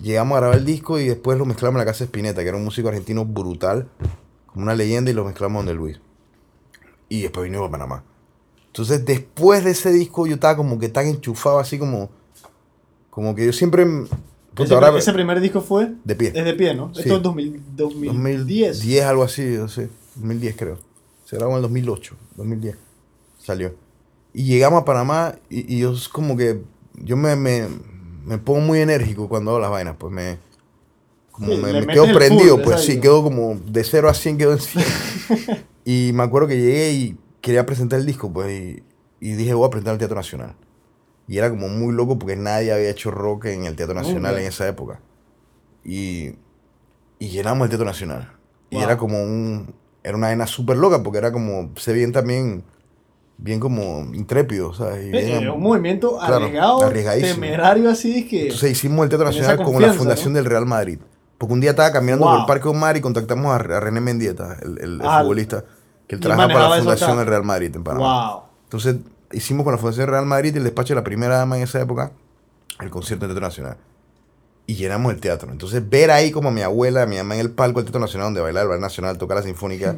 Llegamos 0.00 0.34
a 0.34 0.40
grabar 0.40 0.58
el 0.58 0.64
disco 0.64 0.98
y 0.98 1.06
después 1.06 1.38
lo 1.38 1.44
mezclamos 1.44 1.76
en 1.76 1.78
la 1.78 1.92
casa 1.92 2.00
de 2.00 2.06
Spinetta, 2.06 2.42
que 2.42 2.48
era 2.48 2.56
un 2.56 2.64
músico 2.64 2.88
argentino 2.88 3.24
brutal, 3.24 3.88
como 4.46 4.64
una 4.64 4.74
leyenda, 4.74 5.12
y 5.12 5.14
lo 5.14 5.24
mezclamos 5.24 5.60
donde 5.60 5.74
Luis. 5.74 6.00
Y 7.08 7.22
después 7.22 7.44
vinimos 7.44 7.68
a 7.68 7.70
Panamá. 7.70 8.02
Entonces, 8.66 9.04
después 9.04 9.62
de 9.62 9.70
ese 9.70 9.92
disco, 9.92 10.26
yo 10.26 10.34
estaba 10.34 10.56
como 10.56 10.80
que 10.80 10.88
tan 10.88 11.06
enchufado, 11.06 11.60
así 11.60 11.78
como. 11.78 12.10
Como 13.08 13.36
que 13.36 13.46
yo 13.46 13.52
siempre. 13.52 13.86
Puta, 14.54 14.64
Ese, 14.64 14.74
ahora- 14.74 14.98
ese 14.98 15.12
primer 15.12 15.40
disco 15.40 15.60
fue. 15.60 15.92
de 16.04 16.14
pie. 16.14 16.32
Es 16.34 16.44
de 16.44 16.54
pie, 16.54 16.74
¿no? 16.74 16.94
Sí. 16.94 17.00
Esto 17.02 17.16
es 17.16 17.22
2000, 17.22 17.60
2010. 17.76 18.78
2010, 18.78 19.04
algo 19.04 19.22
así, 19.22 19.42
no 19.42 19.68
sé. 19.68 19.88
2010 20.16 20.56
creo. 20.56 20.78
Se 21.24 21.36
grabó 21.36 21.52
en 21.52 21.56
el 21.56 21.62
2008, 21.62 22.16
2010. 22.36 22.76
Salió. 23.38 23.74
Y 24.34 24.44
llegamos 24.44 24.82
a 24.82 24.84
Panamá 24.84 25.34
y, 25.50 25.74
y 25.76 25.78
yo 25.80 25.92
es 25.92 26.08
como 26.08 26.36
que. 26.36 26.62
Yo 26.94 27.16
me, 27.16 27.34
me, 27.36 27.66
me 28.26 28.38
pongo 28.38 28.60
muy 28.60 28.80
enérgico 28.80 29.28
cuando 29.28 29.50
hago 29.52 29.60
las 29.60 29.70
vainas, 29.70 29.96
pues 29.98 30.12
me. 30.12 30.38
Como 31.30 31.48
Sí, 31.54 31.56
me, 31.62 31.72
me 31.72 31.86
quedo 31.86 32.12
prendido, 32.12 32.56
full, 32.56 32.64
pues 32.64 32.82
sí, 32.84 33.00
quedo 33.00 33.22
como 33.22 33.58
de 33.66 33.82
0 33.82 34.10
a 34.10 34.14
100 34.14 34.36
quedo 34.36 34.52
en 34.52 34.58
100. 34.58 34.84
y 35.86 36.10
me 36.12 36.22
acuerdo 36.22 36.48
que 36.48 36.56
llegué 36.60 36.92
y 36.92 37.16
quería 37.40 37.64
presentar 37.64 37.98
el 38.00 38.04
disco, 38.06 38.30
pues, 38.30 38.50
y, 38.52 38.82
y 39.26 39.32
dije, 39.32 39.54
voy 39.54 39.66
a 39.66 39.70
presentar 39.70 39.92
al 39.94 39.98
Teatro 39.98 40.16
Nacional. 40.16 40.54
Y 41.32 41.38
era 41.38 41.48
como 41.48 41.66
muy 41.68 41.94
loco 41.94 42.18
porque 42.18 42.36
nadie 42.36 42.72
había 42.74 42.90
hecho 42.90 43.10
rock 43.10 43.46
en 43.46 43.64
el 43.64 43.74
Teatro 43.74 43.94
Nacional 43.94 44.36
en 44.36 44.44
esa 44.46 44.68
época. 44.68 45.00
Y, 45.82 46.34
y 47.18 47.28
llenamos 47.30 47.64
el 47.64 47.70
Teatro 47.70 47.86
Nacional. 47.86 48.32
Y 48.68 48.74
Wow. 48.76 48.84
era 48.84 48.96
como 48.98 49.22
un... 49.22 49.74
Era 50.04 50.14
una 50.16 50.26
vaina 50.26 50.46
súper 50.46 50.76
loca 50.76 51.02
porque 51.02 51.16
era 51.18 51.32
como... 51.32 51.70
Se 51.76 51.94
veían 51.94 52.12
también 52.12 52.64
bien 53.38 53.60
como 53.60 54.14
intrépido, 54.14 54.74
¿sabes? 54.74 55.06
Y 55.06 55.16
Eh, 55.16 55.24
bien- 55.38 55.48
un 55.48 55.62
movimiento 55.62 56.18
claro, 56.18 56.34
arriesgado, 56.36 56.90
temerario 56.90 57.88
así, 57.88 58.28
que... 58.28 58.42
Entonces 58.42 58.72
hicimos 58.72 59.02
el 59.04 59.08
Teatro 59.08 59.26
Nacional 59.26 59.56
con 59.62 59.80
la 59.80 59.94
fundación 59.94 60.34
¿no? 60.34 60.36
del 60.36 60.44
Real 60.44 60.66
Madrid. 60.66 60.98
Porque 61.38 61.54
un 61.54 61.60
día 61.60 61.70
estaba 61.70 61.92
caminando 61.92 62.26
Wow. 62.26 62.32
por 62.34 62.40
el 62.42 62.46
Parque 62.46 62.68
Omar 62.68 62.96
y 62.98 63.00
contactamos 63.00 63.46
a, 63.52 63.54
a 63.56 63.80
René 63.80 64.02
Mendieta, 64.02 64.58
el, 64.60 64.78
el- 64.78 65.00
el 65.00 65.00
Ah, 65.02 65.20
futbolista, 65.22 65.64
que 66.06 66.16
él 66.16 66.20
y 66.20 66.22
trabaja 66.22 66.46
para 66.48 66.68
la 66.68 66.76
fundación 66.76 67.16
del 67.16 67.26
Real 67.26 67.42
Madrid 67.42 67.74
en 67.74 67.82
Panamá. 67.84 68.32
wow. 68.34 68.42
Entonces 68.64 68.96
hicimos 69.32 69.64
con 69.64 69.72
la 69.72 69.78
Fundación 69.78 70.08
Real 70.08 70.26
Madrid 70.26 70.54
y 70.54 70.58
el 70.58 70.64
despacho 70.64 70.94
de 70.94 71.00
la 71.00 71.04
primera 71.04 71.36
dama 71.36 71.56
en 71.56 71.64
esa 71.64 71.80
época 71.80 72.12
el 72.80 72.90
concierto 72.90 73.26
del 73.26 73.34
Teatro 73.34 73.48
Nacional. 73.48 73.76
Y 74.66 74.74
llenamos 74.74 75.12
el 75.12 75.20
teatro. 75.20 75.50
Entonces 75.50 75.88
ver 75.88 76.10
ahí 76.10 76.30
como 76.30 76.50
mi 76.50 76.62
abuela, 76.62 77.04
mi 77.06 77.16
mamá 77.16 77.34
en 77.34 77.40
el 77.40 77.50
palco 77.50 77.80
del 77.80 77.86
Teatro 77.86 78.00
Nacional 78.00 78.26
donde 78.26 78.40
bailaba 78.40 78.62
el 78.62 78.68
Ballet 78.68 78.82
Nacional, 78.82 79.18
tocar 79.18 79.36
la 79.36 79.42
sinfónica, 79.42 79.96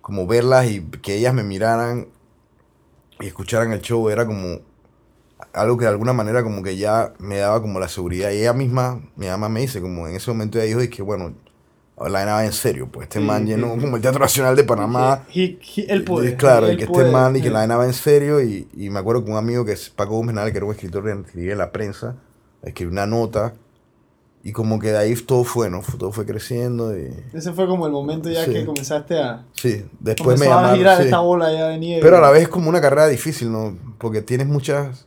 como 0.00 0.26
verlas 0.26 0.70
y 0.70 0.80
que 0.80 1.16
ellas 1.16 1.34
me 1.34 1.42
miraran 1.42 2.08
y 3.20 3.26
escucharan 3.26 3.72
el 3.72 3.82
show 3.82 4.08
era 4.08 4.26
como 4.26 4.60
algo 5.52 5.76
que 5.76 5.84
de 5.84 5.90
alguna 5.90 6.12
manera 6.12 6.42
como 6.42 6.62
que 6.62 6.76
ya 6.76 7.12
me 7.18 7.38
daba 7.38 7.60
como 7.60 7.80
la 7.80 7.88
seguridad. 7.88 8.30
Y 8.30 8.38
ella 8.38 8.52
misma, 8.52 9.00
mi 9.16 9.26
mamá 9.26 9.48
me 9.48 9.60
dice, 9.60 9.80
como 9.80 10.06
en 10.06 10.16
ese 10.16 10.30
momento 10.30 10.58
ella 10.60 10.78
dijo, 10.78 10.94
que 10.94 11.02
bueno, 11.02 11.34
la 12.08 12.24
va 12.26 12.44
en 12.44 12.52
serio, 12.52 12.88
pues 12.92 13.04
este 13.08 13.18
Sí, 13.18 13.24
man 13.24 13.46
llenó 13.46 13.74
sí. 13.74 13.80
como 13.80 13.96
el 13.96 14.02
Teatro 14.02 14.20
Nacional 14.20 14.54
de 14.54 14.64
Panamá. 14.64 15.24
He- 15.34 15.58
puede. 16.06 16.30
Y 16.30 16.34
claro, 16.36 16.70
y 16.70 16.76
que 16.76 16.84
este 16.84 17.04
man 17.06 17.34
y 17.36 17.40
que 17.40 17.50
la 17.50 17.66
va 17.66 17.84
en 17.86 17.92
serio. 17.94 18.40
Y, 18.42 18.68
y 18.76 18.90
me 18.90 18.98
acuerdo 19.00 19.24
que 19.24 19.30
un 19.30 19.36
amigo 19.36 19.64
que 19.64 19.72
es 19.72 19.90
Paco 19.90 20.14
Gómez 20.16 20.34
Nal, 20.34 20.50
que 20.52 20.58
era 20.58 20.66
un 20.66 20.72
escritor 20.72 21.02
que 21.04 21.12
escribía 21.26 21.52
en 21.52 21.58
la 21.58 21.72
prensa, 21.72 22.16
escribió 22.62 22.92
una 22.92 23.06
nota. 23.06 23.54
Y 24.44 24.52
como 24.52 24.78
que 24.78 24.92
de 24.92 24.98
ahí 24.98 25.14
todo 25.16 25.42
fue, 25.42 25.68
¿no? 25.68 25.82
Todo 25.98 26.12
fue 26.12 26.24
creciendo. 26.24 26.96
Y, 26.96 27.12
Ese 27.32 27.52
fue 27.52 27.66
como 27.66 27.86
el 27.86 27.92
momento 27.92 28.30
ya 28.30 28.44
Sí. 28.44 28.52
que 28.52 28.64
comenzaste 28.64 29.18
a... 29.20 29.44
sí, 29.52 29.84
después 29.98 30.38
me 30.38 30.46
comenzó 30.46 30.52
a 30.52 30.56
llamaron. 30.56 30.78
girar 30.78 30.98
sí. 30.98 31.04
esta 31.04 31.18
bola 31.18 31.52
ya 31.52 31.68
de 31.68 31.78
nieve. 31.78 32.00
Pero 32.02 32.18
a 32.18 32.20
la 32.20 32.30
vez 32.30 32.42
es 32.42 32.48
como 32.48 32.68
una 32.68 32.80
carrera 32.80 33.08
difícil, 33.08 33.50
¿no? 33.50 33.76
Porque 33.98 34.22
tienes 34.22 34.46
muchas, 34.46 35.06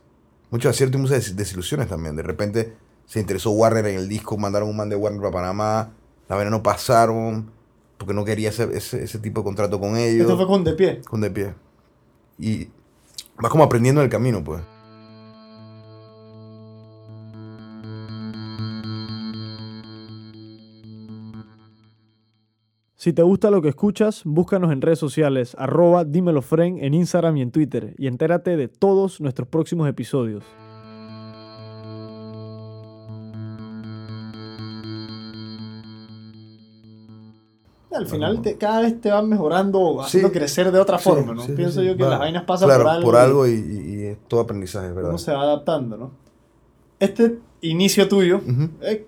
muchos 0.50 0.70
aciertos 0.70 0.98
y 0.98 1.02
muchas 1.02 1.16
des- 1.24 1.36
desilusiones 1.36 1.88
también. 1.88 2.14
De 2.14 2.22
repente 2.22 2.74
se 3.06 3.20
interesó 3.20 3.50
Warner 3.52 3.86
en 3.86 3.96
el 3.96 4.08
disco, 4.08 4.36
mandaron 4.36 4.68
un 4.68 4.76
man 4.76 4.90
de 4.90 4.96
Warner 4.96 5.20
para 5.22 5.32
Panamá, 5.32 5.92
la 6.32 6.36
vaina 6.36 6.50
no 6.50 6.62
pasaron, 6.62 7.50
porque 7.98 8.14
no 8.14 8.24
quería 8.24 8.48
ese, 8.48 8.74
ese 8.74 9.18
tipo 9.18 9.42
de 9.42 9.44
contrato 9.44 9.78
con 9.78 9.98
ellos. 9.98 10.22
Esto 10.22 10.38
fue 10.38 10.46
con 10.46 10.64
de 10.64 10.72
pie. 10.72 11.02
con 11.02 11.20
de 11.20 11.30
pie. 11.30 11.54
Y 12.38 12.68
vas 13.36 13.50
como 13.50 13.64
aprendiendo 13.64 14.00
en 14.00 14.06
el 14.06 14.10
camino, 14.10 14.42
pues. 14.42 14.62
Si 22.94 23.12
te 23.12 23.22
gusta 23.22 23.50
lo 23.50 23.60
que 23.60 23.68
escuchas, 23.68 24.22
búscanos 24.24 24.72
en 24.72 24.80
redes 24.80 24.98
sociales, 24.98 25.54
arroba 25.58 26.06
dímelofren 26.06 26.82
en 26.82 26.94
Instagram 26.94 27.36
y 27.36 27.42
en 27.42 27.50
Twitter, 27.50 27.94
y 27.98 28.06
entérate 28.06 28.56
de 28.56 28.68
todos 28.68 29.20
nuestros 29.20 29.48
próximos 29.48 29.86
episodios. 29.86 30.44
Al 37.94 38.06
final 38.06 38.40
te- 38.42 38.56
cada 38.56 38.80
vez 38.80 39.00
te 39.00 39.10
van 39.10 39.28
mejorando, 39.28 40.00
haciendo 40.02 40.28
Sí. 40.30 40.34
crecer 40.34 40.72
de 40.72 40.78
otra 40.80 40.98
Sí, 40.98 41.04
forma, 41.04 41.34
¿no? 41.34 41.42
sí, 41.42 41.48
sí, 41.48 41.52
Pienso 41.54 41.80
sí. 41.80 41.86
yo 41.86 41.96
que 41.96 42.04
las 42.04 42.18
vainas 42.18 42.44
pasan 42.44 42.68
claro, 42.68 42.84
por 43.02 43.16
algo. 43.16 43.46
y 43.46 43.50
y, 43.50 43.54
y- 43.54 43.94
y 44.00 44.06
es 44.06 44.18
todo 44.28 44.40
aprendizaje, 44.40 44.90
¿verdad? 44.92 45.10
Uno 45.10 45.18
se 45.18 45.32
va 45.32 45.42
adaptando, 45.42 45.96
¿no? 45.96 46.10
Este 46.98 47.38
inicio 47.60 48.08
tuyo 48.08 48.36
Ujú. 48.38 48.68
es 48.80 49.00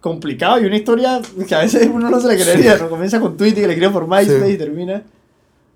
complicado 0.00 0.60
y 0.60 0.66
una 0.66 0.76
historia 0.76 1.20
que 1.48 1.54
a 1.54 1.60
veces 1.60 1.88
uno 1.92 2.08
no 2.10 2.20
se 2.20 2.28
le 2.28 2.36
creería, 2.40 2.76
¿no? 2.78 2.88
Comienza 2.88 3.18
con 3.20 3.36
Twitter, 3.36 3.62
que 3.62 3.66
le 3.66 3.72
escribe 3.74 3.92
por 3.92 4.06
MySpace 4.06 4.46
Sí. 4.46 4.52
y 4.52 4.56
termina. 4.56 5.02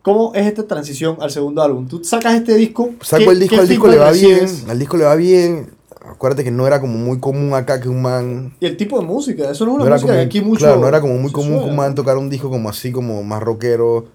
¿Cómo 0.03 0.33
es 0.35 0.47
esta 0.47 0.67
transición 0.67 1.17
al 1.21 1.31
segundo 1.31 1.61
álbum? 1.63 1.87
Tú 1.87 2.03
sacas 2.05 2.35
este 2.35 2.55
disco. 2.55 2.91
Saco 3.03 3.25
¿qué- 3.25 3.31
el 3.33 3.41
disco, 3.41 3.57
al 3.61 3.69
disco 3.69 3.87
le 3.89 3.99
va 3.99 4.11
bien, 4.13 4.47
al 4.69 4.79
disco 4.79 4.97
le 4.97 5.05
va 5.05 5.15
bien. 5.15 5.71
Acuérdate 6.13 6.45
que 6.45 6.51
no 6.51 6.67
era 6.67 6.81
como 6.81 6.99
muy 6.99 7.19
común 7.19 7.55
acá 7.55 7.81
que 7.81 7.89
un 7.89 8.03
man 8.03 8.55
Y 8.61 8.67
el 8.67 8.77
tipo 8.77 8.99
de 9.01 9.07
música, 9.07 9.51
eso 9.51 9.65
no 9.65 9.73
es 9.73 9.79
no 9.79 9.85
una 9.85 9.85
era 9.87 9.95
música 9.95 10.13
como, 10.13 10.21
que 10.21 10.27
aquí 10.27 10.41
mucho. 10.41 10.65
claro, 10.67 10.81
no 10.81 10.89
era 10.89 11.01
como 11.01 11.15
muy 11.15 11.33
común 11.33 11.59
que 11.61 11.65
un 11.71 11.77
man 11.77 11.95
tocar 11.95 12.17
un 12.17 12.31
disco 12.31 12.51
como 12.51 12.69
así, 12.69 12.93
como 12.93 13.23
más 13.23 13.43
rockero, 13.43 14.07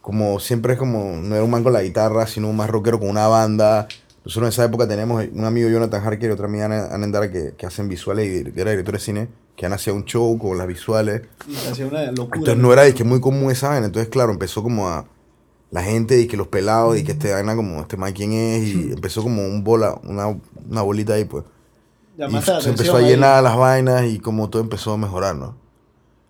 como 0.00 0.40
siempre 0.40 0.74
es 0.74 0.78
como, 0.78 1.16
no 1.16 1.34
era 1.34 1.44
un 1.44 1.50
man 1.50 1.62
con 1.62 1.72
la 1.72 1.82
guitarra, 1.82 2.26
sino 2.26 2.48
un 2.48 2.56
más 2.56 2.70
rockero 2.70 2.98
con 2.98 3.08
una 3.08 3.26
banda. 3.28 3.86
Nosotros 4.24 4.48
en 4.48 4.52
esa 4.52 4.64
época 4.64 4.86
teníamos 4.86 5.24
un 5.32 5.44
amigo 5.44 5.68
Jonathan 5.70 6.02
Harker 6.04 6.30
y 6.30 6.32
otra 6.32 6.46
amiga 6.46 6.66
Ana 6.66 6.88
Ana 6.92 7.04
Endara 7.06 7.30
que, 7.30 7.54
que 7.56 7.66
hacen 7.66 7.88
visuales 7.88 8.46
y 8.46 8.50
que 8.52 8.60
era 8.60 8.70
director 8.70 8.94
de 8.94 9.00
cine, 9.00 9.28
que 9.56 9.66
han 9.66 9.72
hacía 9.72 9.92
un 9.92 10.04
show 10.04 10.38
con 10.38 10.58
las 10.58 10.66
visuales. 10.66 11.22
Y 11.48 11.54
hacía 11.70 11.86
una 11.86 12.02
locura. 12.12 12.38
Entonces 12.38 12.56
no 12.62 12.72
era 12.72 12.82
de 12.82 12.94
que 12.94 13.04
muy 13.04 13.20
común 13.20 13.50
esa 13.50 13.68
vaina. 13.70 13.86
Entonces, 13.86 14.10
claro, 14.10 14.32
empezó 14.32 14.62
como 14.62 14.88
a 14.88 15.06
la 15.70 15.82
gente 15.82 16.20
y 16.20 16.26
que 16.26 16.36
los 16.36 16.48
pelados 16.48 16.98
y 16.98 17.04
que 17.04 17.12
este 17.12 17.32
vaina 17.32 17.54
como 17.56 17.80
este 17.80 17.96
man 17.96 18.12
quién 18.12 18.32
es 18.32 18.62
y 18.64 18.92
empezó 18.92 19.22
como 19.22 19.46
un 19.46 19.62
bola, 19.64 19.98
una, 20.04 20.36
una 20.68 20.82
bolita 20.82 21.14
ahí 21.14 21.24
pues. 21.24 21.44
Y 22.16 22.40
se 22.60 22.68
empezó 22.70 22.96
a 22.96 22.98
ahí. 22.98 23.06
llenar 23.06 23.42
las 23.42 23.56
vainas 23.56 24.04
y 24.06 24.18
como 24.18 24.50
todo 24.50 24.62
empezó 24.62 24.92
a 24.92 24.98
mejorar, 24.98 25.36
¿no? 25.36 25.56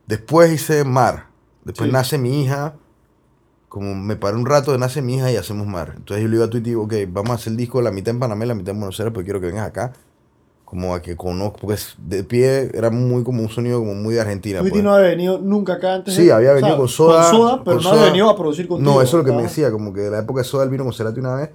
Después 0.06 0.52
hice 0.52 0.84
Mar. 0.84 1.26
Después 1.64 1.88
Sí. 1.88 1.92
nace 1.92 2.18
mi 2.18 2.42
hija. 2.42 2.74
Como 3.68 3.94
me 3.94 4.16
paré 4.16 4.36
un 4.36 4.46
rato, 4.46 4.76
nace 4.78 5.00
mi 5.02 5.16
hija 5.16 5.30
y 5.32 5.36
hacemos 5.36 5.66
Mar. 5.66 5.94
Entonces 5.96 6.22
yo 6.22 6.28
le 6.28 6.36
iba 6.36 6.44
a 6.44 6.50
Twitter 6.50 6.68
y 6.68 6.70
digo, 6.70 6.84
ok, 6.84 6.94
vamos 7.08 7.30
a 7.30 7.34
hacer 7.34 7.52
el 7.52 7.56
disco, 7.56 7.80
la 7.82 7.90
mitad 7.92 8.12
en 8.14 8.20
Panamá 8.20 8.44
y 8.44 8.48
la 8.48 8.54
mitad 8.54 8.74
en 8.74 8.80
Buenos 8.80 8.98
Aires, 9.00 9.12
porque 9.12 9.26
quiero 9.26 9.40
que 9.40 9.46
vengas 9.46 9.66
acá. 9.68 9.92
Como 10.70 10.94
a 10.94 11.02
que 11.02 11.16
conozco, 11.16 11.58
porque 11.62 11.76
de 11.98 12.22
pie 12.22 12.70
era 12.72 12.90
muy 12.90 13.24
como 13.24 13.42
un 13.42 13.48
sonido 13.48 13.80
como 13.80 13.92
muy 13.94 14.14
de 14.14 14.20
Argentina. 14.20 14.60
Tweety 14.60 14.74
pues. 14.76 14.84
no 14.84 14.94
había 14.94 15.08
venido 15.08 15.38
nunca 15.40 15.72
acá 15.74 15.94
antes. 15.96 16.14
Sí, 16.14 16.28
¿eh? 16.28 16.32
había 16.32 16.50
O 16.50 16.52
sea, 16.52 16.60
venido 16.62 16.76
con 16.78 16.88
Soda. 16.88 17.22
Con 17.28 17.38
Soda, 17.40 17.64
pero 17.64 17.64
con 17.64 17.74
no 17.76 17.82
Soda. 17.82 17.92
había 17.94 18.06
venido 18.06 18.30
a 18.30 18.36
producir 18.36 18.68
contigo. 18.68 18.88
No, 18.94 19.02
eso 19.02 19.18
es 19.18 19.24
lo 19.26 19.28
que 19.28 19.36
me 19.36 19.42
decía, 19.42 19.72
como 19.72 19.92
que 19.92 20.02
de 20.02 20.10
la 20.12 20.20
época 20.20 20.42
de 20.42 20.44
Soda 20.44 20.62
él 20.62 20.70
vino 20.70 20.84
con 20.84 20.92
Cerati 20.92 21.18
una 21.18 21.34
vez 21.34 21.50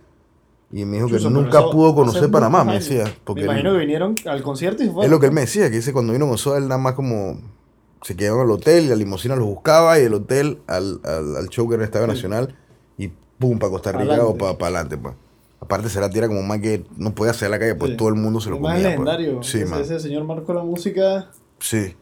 y 0.70 0.84
me 0.84 0.98
dijo 0.98 1.08
que 1.08 1.20
nunca 1.30 1.64
pudo 1.70 1.96
conocer 1.96 2.30
Panamá, 2.30 2.66
me 2.66 2.74
decía. 2.74 3.06
Porque 3.24 3.42
me 3.44 3.46
él- 3.46 3.52
imagino 3.52 3.72
que 3.72 3.78
vinieron 3.80 4.16
al 4.26 4.44
concierto 4.44 4.84
y 4.84 4.88
se 4.88 4.92
fue. 4.92 5.06
es 5.06 5.10
lo 5.12 5.20
que 5.22 5.28
él 5.28 5.32
me 5.32 5.42
decía, 5.42 5.70
que 5.70 5.78
dice 5.78 5.94
cuando 5.94 6.12
vino 6.12 6.28
con 6.28 6.38
Soda 6.38 6.58
él 6.58 6.68
nada 6.68 6.78
más 6.82 6.94
como 6.96 7.40
se 8.02 8.18
quedaba 8.18 8.40
en 8.42 8.46
el 8.48 8.52
hotel 8.52 8.84
y 8.84 8.88
la 8.90 8.96
limusina 8.96 9.38
los 9.38 9.46
buscaba 9.48 9.98
y 9.98 10.04
el 10.04 10.14
hotel 10.14 10.60
al, 10.68 11.00
al, 11.06 11.38
al 11.38 11.48
show 11.50 11.70
que 11.70 11.76
era 11.76 11.84
el 11.84 11.88
Estadio 11.88 12.06
Sí. 12.08 12.12
Nacional 12.14 12.54
y 12.98 13.10
pum, 13.40 13.58
para 13.60 13.72
Costa 13.72 13.94
Rica 13.94 14.26
o 14.26 14.36
para 14.36 14.52
adelante, 14.60 14.98
pues. 14.98 15.16
Aparte 15.60 15.90
Cerati 15.90 16.18
era 16.18 16.28
como 16.28 16.42
un 16.42 16.48
man 16.48 16.62
que 16.62 16.86
no 16.98 17.16
podía 17.16 17.32
hacer 17.32 17.50
la 17.50 17.58
calle, 17.58 17.76
pues 17.76 17.92
Sí. 17.92 17.98
todo 17.98 18.10
el 18.10 18.16
mundo 18.16 18.40
se 18.40 18.50
lo 18.50 18.58
comía. 18.58 18.74
pues. 18.74 18.84
legendario. 18.84 19.42
Sí, 19.44 19.60
ese, 19.60 19.66
man. 19.66 19.82
ese 19.82 20.00
señor 20.00 20.24
marcó 20.26 20.54
la 20.54 20.64
música. 20.64 21.30
Sí. 21.60 21.96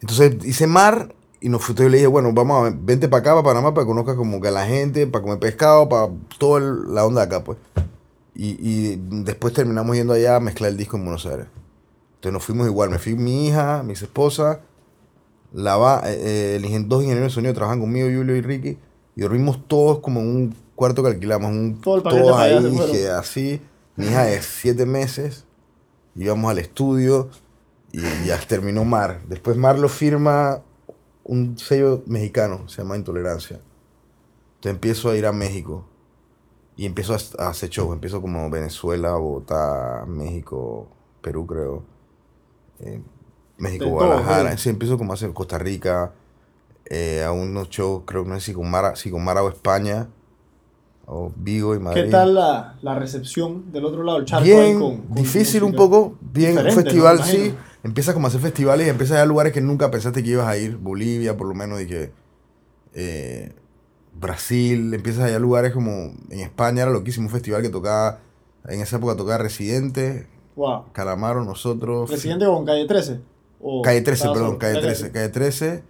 Entonces 0.00 0.44
hice 0.44 0.66
mar 0.66 1.14
y 1.40 1.48
nos 1.48 1.60
entonces 1.62 1.84
yo 1.84 1.88
le 1.88 1.96
dije, 1.96 2.06
bueno, 2.06 2.32
vamos 2.32 2.68
a 2.68 2.74
vente 2.78 3.08
para 3.08 3.20
acá, 3.20 3.30
para 3.32 3.42
Panamá, 3.42 3.74
para 3.74 3.84
que 3.84 3.88
conozcas 3.88 4.14
como 4.16 4.40
que 4.40 4.48
a 4.48 4.52
la 4.52 4.66
gente, 4.66 5.06
para 5.06 5.22
comer 5.22 5.38
pescado, 5.40 5.88
para 5.88 6.08
toda 6.38 6.60
el- 6.60 6.94
la 6.94 7.04
onda 7.06 7.22
de 7.22 7.26
acá, 7.26 7.42
pues. 7.44 7.58
Y, 8.34 8.56
y 8.60 8.96
después 9.24 9.52
terminamos 9.52 9.96
yendo 9.96 10.12
allá 10.12 10.36
a 10.36 10.40
mezclar 10.40 10.70
el 10.70 10.76
disco 10.76 10.96
en 10.96 11.04
Buenos 11.04 11.26
Aires. 11.26 11.46
Entonces 12.14 12.32
nos 12.32 12.44
fuimos 12.44 12.66
igual, 12.66 12.90
me 12.90 12.98
fui 12.98 13.14
mi 13.14 13.48
hija, 13.48 13.82
mi 13.82 13.92
esposa, 13.94 14.60
la 15.52 15.76
va, 15.76 16.02
eh, 16.06 16.60
eh, 16.62 16.84
dos 16.86 17.02
ingenieros 17.02 17.30
de 17.32 17.34
sonido 17.34 17.52
trabajan 17.54 17.80
conmigo, 17.80 18.06
Julio 18.06 18.36
y 18.36 18.40
Ricky, 18.40 18.78
y 19.16 19.20
dormimos 19.20 19.66
todos 19.66 19.98
como 19.98 20.20
en 20.20 20.26
un 20.28 20.54
cuarto 20.82 21.04
que 21.04 21.10
alquilamos, 21.10 21.52
un, 21.52 21.80
Todo 21.80 22.42
el 22.42 22.64
ahí, 22.64 23.04
así, 23.16 23.60
mi 23.94 24.06
hija 24.06 24.24
de 24.24 24.42
siete 24.42 24.84
meses, 24.84 25.44
íbamos 26.16 26.50
al 26.50 26.58
estudio 26.58 27.30
y 27.92 28.00
ya 28.26 28.36
terminó 28.40 28.84
Mar. 28.84 29.20
Después 29.28 29.56
Mar 29.56 29.78
lo 29.78 29.88
firma 29.88 30.60
un 31.22 31.56
sello 31.56 32.02
mexicano, 32.06 32.68
se 32.68 32.82
llama 32.82 32.96
Intolerancia. 32.96 33.60
Entonces 34.56 34.72
empiezo 34.72 35.10
a 35.10 35.16
ir 35.16 35.24
a 35.24 35.30
México 35.30 35.84
y 36.76 36.84
empiezo 36.84 37.14
a, 37.14 37.48
hacer 37.48 37.68
shows. 37.70 37.94
Empiezo 37.94 38.20
como 38.20 38.50
Venezuela, 38.50 39.14
Bogotá, 39.14 40.04
México, 40.08 40.88
Perú 41.20 41.46
creo, 41.46 41.84
eh, 42.80 43.00
México, 43.56 43.86
Guadalajara. 43.86 44.56
Sí, 44.56 44.68
empiezo 44.68 44.98
como 44.98 45.12
a 45.12 45.14
hacer 45.14 45.32
Costa 45.32 45.58
Rica, 45.58 46.12
eh, 46.86 47.22
a 47.22 47.30
unos 47.30 47.68
shows, 47.68 48.02
creo 48.04 48.24
que 48.24 48.30
no 48.30 48.40
sé 48.40 48.46
si 48.46 48.52
con 48.52 48.68
Mara, 48.68 48.96
si 48.96 49.12
con 49.12 49.22
Mara 49.22 49.44
o 49.44 49.48
España, 49.48 50.08
o 51.06 51.32
Vigo 51.36 51.74
y 51.74 51.78
Madrid. 51.78 52.04
¿Qué 52.04 52.10
tal 52.10 52.34
la, 52.34 52.76
la 52.82 52.94
recepción 52.98 53.72
del 53.72 53.84
otro 53.84 54.02
lado 54.02 54.18
del 54.18 54.26
charco? 54.26 54.44
Bien, 54.44 54.78
con- 54.80 54.98
con 55.02 55.14
difícil 55.14 55.62
un 55.62 55.72
poco, 55.74 56.16
bien, 56.20 56.56
un 56.58 56.72
festival, 56.72 57.22
sí. 57.24 57.54
Empiezas 57.84 58.14
como 58.14 58.26
a 58.26 58.28
hacer 58.28 58.40
festivales 58.40 58.86
y 58.86 58.90
empiezas 58.90 59.16
a 59.16 59.18
ir 59.18 59.22
a 59.22 59.26
lugares 59.26 59.52
que 59.52 59.60
nunca 59.60 59.90
pensaste 59.90 60.22
que 60.22 60.30
ibas 60.30 60.46
a 60.46 60.56
ir. 60.56 60.76
Bolivia, 60.76 61.36
por 61.36 61.48
lo 61.48 61.54
menos, 61.54 61.80
y 61.82 61.86
que 61.86 62.12
eh, 62.94 63.52
Brasil, 64.14 64.94
empiezas 64.94 65.24
a 65.24 65.30
ir 65.30 65.34
a 65.36 65.38
lugares 65.38 65.72
como 65.72 65.90
en 66.30 66.40
España, 66.40 66.82
era 66.82 66.90
loquísimo, 66.92 67.26
un 67.26 67.32
festival 67.32 67.62
que 67.62 67.70
tocaba, 67.70 68.20
en 68.68 68.80
esa 68.80 68.96
época 68.96 69.16
tocaba 69.16 69.38
Residente, 69.38 70.28
Wow. 70.54 70.92
Calamaro, 70.92 71.44
nosotros. 71.44 72.10
¿Presidente 72.10 72.44
con 72.44 72.66
calle 72.66 72.84
13? 72.86 73.20
O 73.62 73.80
Calle 73.80 74.02
13, 74.02 74.12
estaba 74.18 74.34
perdón, 74.34 74.56
calle 74.58 74.80
13, 74.82 75.10
calle 75.10 75.28
13. 75.30 75.82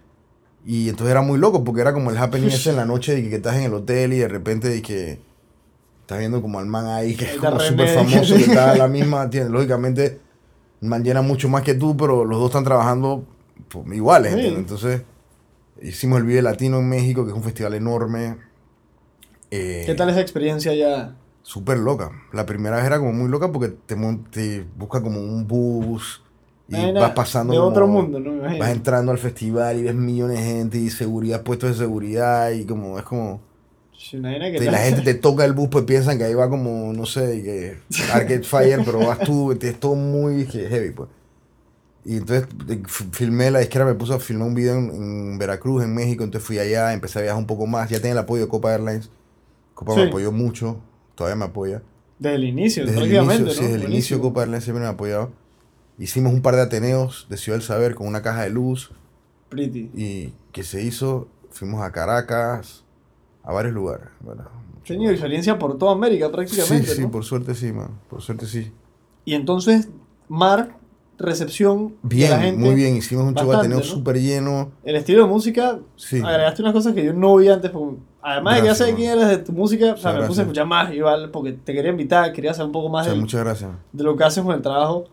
Y 0.65 0.89
entonces 0.89 1.11
era 1.11 1.21
muy 1.21 1.37
loco 1.37 1.63
porque 1.63 1.81
era 1.81 1.93
como 1.93 2.11
el 2.11 2.17
happening 2.17 2.47
ese 2.47 2.69
en 2.69 2.77
la 2.77 2.85
noche 2.93 3.15
de 3.15 3.23
que, 3.23 3.29
que 3.29 3.35
estás 3.35 3.55
en 3.57 3.63
el 3.63 3.73
hotel 3.73 4.13
y 4.13 4.19
de 4.19 4.27
repente 4.27 4.69
de 4.69 4.81
que 4.81 5.19
estás 6.01 6.19
viendo 6.19 6.41
como 6.41 6.59
al 6.59 6.65
man 6.65 6.85
ahí 6.87 7.15
que 7.15 7.25
es 7.25 7.35
como 7.37 7.59
súper 7.59 7.89
famoso, 7.89 8.35
que 8.35 8.41
está 8.41 8.71
a 8.71 8.75
la 8.75 8.87
misma, 8.89 9.23
¿entiendes? 9.23 9.51
Lógicamente 9.51 10.19
el 10.81 10.87
man 10.87 11.03
llena 11.03 11.21
mucho 11.21 11.49
más 11.49 11.63
que 11.63 11.73
tú, 11.73 11.95
pero 11.95 12.25
los 12.25 12.39
dos 12.39 12.49
están 12.49 12.63
trabajando 12.63 13.25
pues, 13.69 13.85
iguales, 13.95 14.33
Sí. 14.33 14.47
Entonces 14.47 15.01
hicimos 15.81 16.19
el 16.19 16.25
Vive 16.25 16.41
Latino 16.41 16.79
en 16.79 16.89
México, 16.89 17.23
que 17.25 17.31
es 17.31 17.37
un 17.37 17.43
festival 17.43 17.73
enorme. 17.73 18.37
Eh, 19.51 19.83
¿Qué 19.85 19.95
tal 19.95 20.09
esa 20.09 20.21
experiencia 20.21 20.73
ya? 20.73 21.15
Súper 21.41 21.77
loca. 21.77 22.11
La 22.31 22.45
primera 22.45 22.77
vez 22.77 22.85
era 22.85 22.99
como 22.99 23.13
muy 23.13 23.29
loca 23.29 23.51
porque 23.51 23.69
te, 23.85 23.95
te 24.31 24.65
busca 24.77 25.01
como 25.01 25.19
un 25.19 25.45
bus 25.47 26.22
y 26.73 26.91
vas 26.93 27.11
pasando 27.11 27.53
de 27.53 27.59
como- 27.59 27.69
otro 27.69 27.87
mundo, 27.87 28.19
¿no? 28.19 28.31
Me 28.31 28.37
imagino. 28.39 28.59
Vas 28.59 28.71
entrando 28.71 29.11
al 29.11 29.17
festival 29.17 29.79
y 29.79 29.83
ves 29.83 29.95
millones 29.95 30.39
de 30.39 30.43
gente 30.45 30.77
y 30.77 30.89
seguridad, 30.89 31.43
puestos 31.43 31.71
de 31.71 31.75
seguridad 31.85 32.51
y 32.51 32.65
como 32.65 32.97
es 32.97 33.05
como... 33.05 33.41
Sí, 33.97 34.19
te- 34.21 34.71
la 34.71 34.77
gente 34.79 35.01
te 35.01 35.13
toca 35.13 35.45
el 35.45 35.53
bus 35.53 35.69
pues 35.69 35.85
piensan 35.85 36.17
que 36.17 36.25
ahí 36.25 36.33
va 36.33 36.49
como, 36.49 36.91
no 36.93 37.05
sé, 37.05 37.41
que 37.43 37.77
Arcade 38.11 38.43
Fire, 38.43 38.81
pero 38.85 38.99
vas 38.99 39.19
tú, 39.19 39.51
es 39.51 39.79
todo 39.79 39.95
muy 39.95 40.45
heavy 40.45 40.91
pues. 40.91 41.09
Y 42.05 42.17
entonces 42.17 42.47
filmé, 43.11 43.49
la 43.49 43.61
izquierda 43.61 43.87
me 43.87 43.95
puso 43.95 44.13
a 44.13 44.19
filmar 44.19 44.49
un 44.49 44.53
video 44.55 44.75
en, 44.77 44.89
en 44.89 45.37
Veracruz, 45.37 45.83
en 45.83 45.93
México, 45.95 46.25
entonces 46.25 46.45
fui 46.45 46.59
allá, 46.59 46.91
empecé 46.91 47.19
a 47.19 47.21
viajar 47.21 47.39
un 47.39 47.47
poco 47.47 47.65
más, 47.65 47.89
ya 47.89 47.97
tenía 47.99 48.11
el 48.11 48.17
apoyo 48.17 48.41
de 48.43 48.49
Copa 48.49 48.73
Airlines, 48.73 49.09
Copa 49.73 49.93
Sí. 49.93 50.01
me 50.01 50.07
apoyó 50.07 50.31
mucho, 50.33 50.79
todavía 51.15 51.37
me 51.37 51.45
apoya. 51.45 51.81
Desde 52.19 52.35
el 52.35 52.43
inicio, 52.43 52.83
Desde 52.85 52.95
el 52.97 53.03
prácticamente, 53.03 53.43
inicio, 53.43 53.53
sí, 53.53 53.61
¿no? 53.61 53.67
desde 53.71 53.85
el 53.85 53.91
inicio 53.93 54.17
Buenísimo. 54.17 54.21
Copa 54.21 54.41
Airlines 54.41 54.63
siempre 54.65 54.81
me 54.81 54.87
ha 54.87 54.91
apoyado. 54.91 55.31
Hicimos 55.99 56.33
un 56.33 56.41
par 56.41 56.55
de 56.55 56.61
Ateneos 56.61 57.27
de 57.29 57.37
Ciudad 57.37 57.57
del 57.57 57.65
Saber 57.65 57.95
con 57.95 58.07
una 58.07 58.21
caja 58.21 58.41
de 58.43 58.49
luz 58.49 58.91
Pretty. 59.49 59.91
y 59.95 60.33
que 60.51 60.63
se 60.63 60.81
hizo, 60.83 61.27
fuimos 61.51 61.81
a 61.83 61.91
Caracas, 61.91 62.83
a 63.43 63.53
varios 63.53 63.73
lugares. 63.73 64.07
¿verdad? 64.21 64.45
Tenido 64.85 65.11
experiencia 65.11 65.57
por 65.59 65.77
toda 65.77 65.91
América 65.93 66.25
Sí, 66.27 66.31
prácticamente, 66.33 66.87
sí, 66.95 67.01
¿no? 67.03 67.11
por 67.11 67.23
suerte 67.23 67.53
sí, 67.55 67.71
man. 67.71 67.89
Por 68.09 68.21
suerte 68.21 68.45
sí. 68.47 68.71
Y 69.25 69.35
entonces, 69.35 69.89
Mar, 70.27 70.77
recepción 71.19 71.89
de 72.01 72.15
Bien, 72.15 72.31
la 72.31 72.39
gente. 72.39 72.59
muy 72.59 72.75
bien. 72.75 72.95
Hicimos 72.97 73.25
un 73.25 73.35
show 73.35 73.51
Ateneo 73.53 73.77
¿no? 73.77 73.83
súper 73.83 74.19
lleno. 74.19 74.71
El 74.83 74.95
estilo 74.95 75.23
de 75.23 75.29
música, 75.29 75.79
Sí. 75.95 76.19
agregaste 76.25 76.61
unas 76.63 76.73
cosas 76.73 76.93
que 76.93 77.05
yo 77.05 77.13
no 77.13 77.35
vi 77.37 77.47
antes. 77.49 77.69
porque- 77.71 77.99
además 78.21 78.55
de 78.55 78.61
que 78.61 78.65
ya 78.67 78.69
Gracias, 78.73 78.87
sé 78.89 78.95
quién 78.95 79.11
eres 79.11 79.27
de 79.27 79.37
tu 79.37 79.51
música, 79.51 79.93
o 79.93 79.97
sea, 79.97 80.11
me 80.11 80.17
Muchas 80.17 80.27
puse 80.29 80.41
a 80.41 80.43
gracias. 80.43 80.47
escuchar 80.47 80.65
más 80.65 80.93
igual, 80.93 81.29
porque 81.31 81.51
te 81.53 81.73
quería 81.73 81.91
invitar, 81.91 82.31
quería 82.33 82.53
saber 82.53 82.67
un 82.67 82.71
poco 82.73 82.87
O 82.87 82.89
más 82.89 83.03
sea, 83.05 83.11
del- 83.13 83.21
muchas 83.21 83.41
gracias. 83.43 83.71
de 83.91 84.03
lo 84.03 84.15
que 84.17 84.23
haces 84.23 84.43
con 84.43 84.55
el 84.55 84.61
trabajo. 84.61 85.05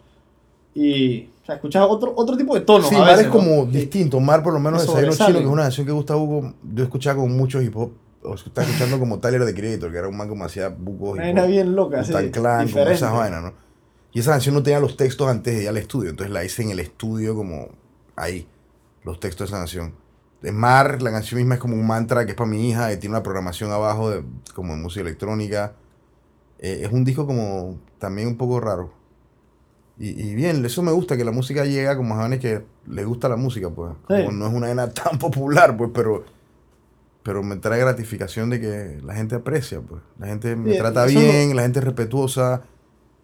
Y, 0.75 1.29
o 1.43 1.47
sea, 1.47 1.55
escuchas 1.57 1.85
otro, 1.89 2.13
otro 2.17 2.37
tipo 2.37 2.55
de 2.55 2.61
tono. 2.61 2.85
Sí, 2.89 2.95
a 2.95 2.99
Mar 2.99 3.09
veces, 3.09 3.27
es 3.27 3.27
¿no? 3.27 3.33
como 3.33 3.65
Sí. 3.67 3.71
distinto. 3.79 4.21
Mar, 4.21 4.43
por 4.43 4.53
lo 4.53 4.61
menos, 4.61 4.83
Que 4.85 5.01
Desayuno. 5.01 5.13
Chino, 5.27 5.39
que 5.39 5.45
es 5.45 5.51
una 5.51 5.63
canción 5.63 5.87
que 5.87 5.93
gusta 5.93 6.17
Hugo. 6.17 6.55
Yo 6.75 6.85
escuchaba 6.85 7.21
con 7.21 7.37
muchos 7.37 7.63
hip 7.65 7.77
hop. 7.77 7.93
O 8.23 8.35
estaba 8.35 8.67
escuchando 8.67 8.99
como 8.99 9.19
Tyler 9.19 9.45
de 9.47 9.55
Creator, 9.55 9.91
que 9.91 9.97
era 9.97 10.07
un 10.07 10.15
man 10.17 10.29
como 10.29 10.45
hacía 10.45 10.69
bucos 10.69 11.17
vaina 11.17 11.43
hop. 11.45 11.49
bien 11.49 11.75
loca, 11.75 12.05
sí. 12.05 12.13
Tan 12.13 12.29
clan, 12.29 12.69
como 12.69 12.85
esas 12.85 13.13
vainas, 13.15 13.43
¿no? 13.43 13.55
Y 14.13 14.21
esa 14.21 14.33
canción 14.33 14.55
no 14.55 14.63
tenía 14.63 14.79
los 14.79 14.97
textos 14.99 15.27
antes 15.27 15.57
de 15.57 15.63
ir 15.63 15.69
al 15.71 15.79
estudio, 15.79 16.11
entonces 16.11 16.31
la 16.31 16.45
hice 16.45 16.63
en 16.63 16.71
el 16.71 16.81
estudio 16.81 17.35
como 17.35 17.69
ahí, 18.17 18.47
los 19.05 19.21
textos 19.21 19.49
de 19.49 19.55
esa 19.55 19.61
canción. 19.63 19.95
De 20.43 20.53
Mar, 20.53 21.01
la 21.01 21.11
canción 21.13 21.39
misma 21.39 21.55
es 21.55 21.61
como 21.63 21.77
un 21.77 21.87
mantra 21.87 22.27
que 22.27 22.33
es 22.33 22.37
para 22.37 22.51
mi 22.51 22.69
hija, 22.69 22.93
y 22.93 22.99
tiene 22.99 23.15
una 23.15 23.23
programación 23.23 23.71
abajo 23.73 24.11
de, 24.11 24.23
como 24.55 24.75
de 24.75 24.83
música 24.83 25.01
electrónica. 25.01 25.73
Eh, 26.59 26.81
es 26.85 26.93
un 26.93 27.05
disco 27.05 27.27
como 27.27 27.79
también 27.99 28.29
un 28.29 28.37
poco 28.37 28.61
raro. 28.61 28.93
Y, 30.03 30.09
y 30.31 30.35
bien, 30.35 30.65
eso 30.65 30.83
me 30.83 30.93
gusta, 30.93 31.17
que 31.17 31.25
la 31.25 31.31
música 31.31 31.65
llega 31.67 31.95
como 31.97 32.15
jóvenes 32.17 32.41
que 32.41 32.63
les 32.89 33.05
gusta 33.07 33.29
la 33.29 33.37
música, 33.37 33.69
pues. 33.71 33.93
Como 34.09 34.19
Sí. 34.31 34.37
no 34.37 34.47
es 34.49 34.53
una 34.55 34.67
vaina 34.69 34.89
tan 34.93 35.19
popular, 35.19 35.77
pues, 35.77 35.91
pero, 35.93 36.25
pero 37.23 37.43
me 37.43 37.57
trae 37.57 37.79
gratificación 37.81 38.49
de 38.49 38.61
que 38.61 38.99
la 39.05 39.15
gente 39.15 39.35
aprecia, 39.35 39.81
pues. 39.83 40.01
La 40.19 40.29
gente 40.29 40.57
me 40.57 40.73
Sí, 40.73 40.79
trata 40.79 41.05
bien, 41.05 41.55
la 41.55 41.63
gente 41.63 41.81
es 41.81 41.85
respetuosa. 41.85 42.63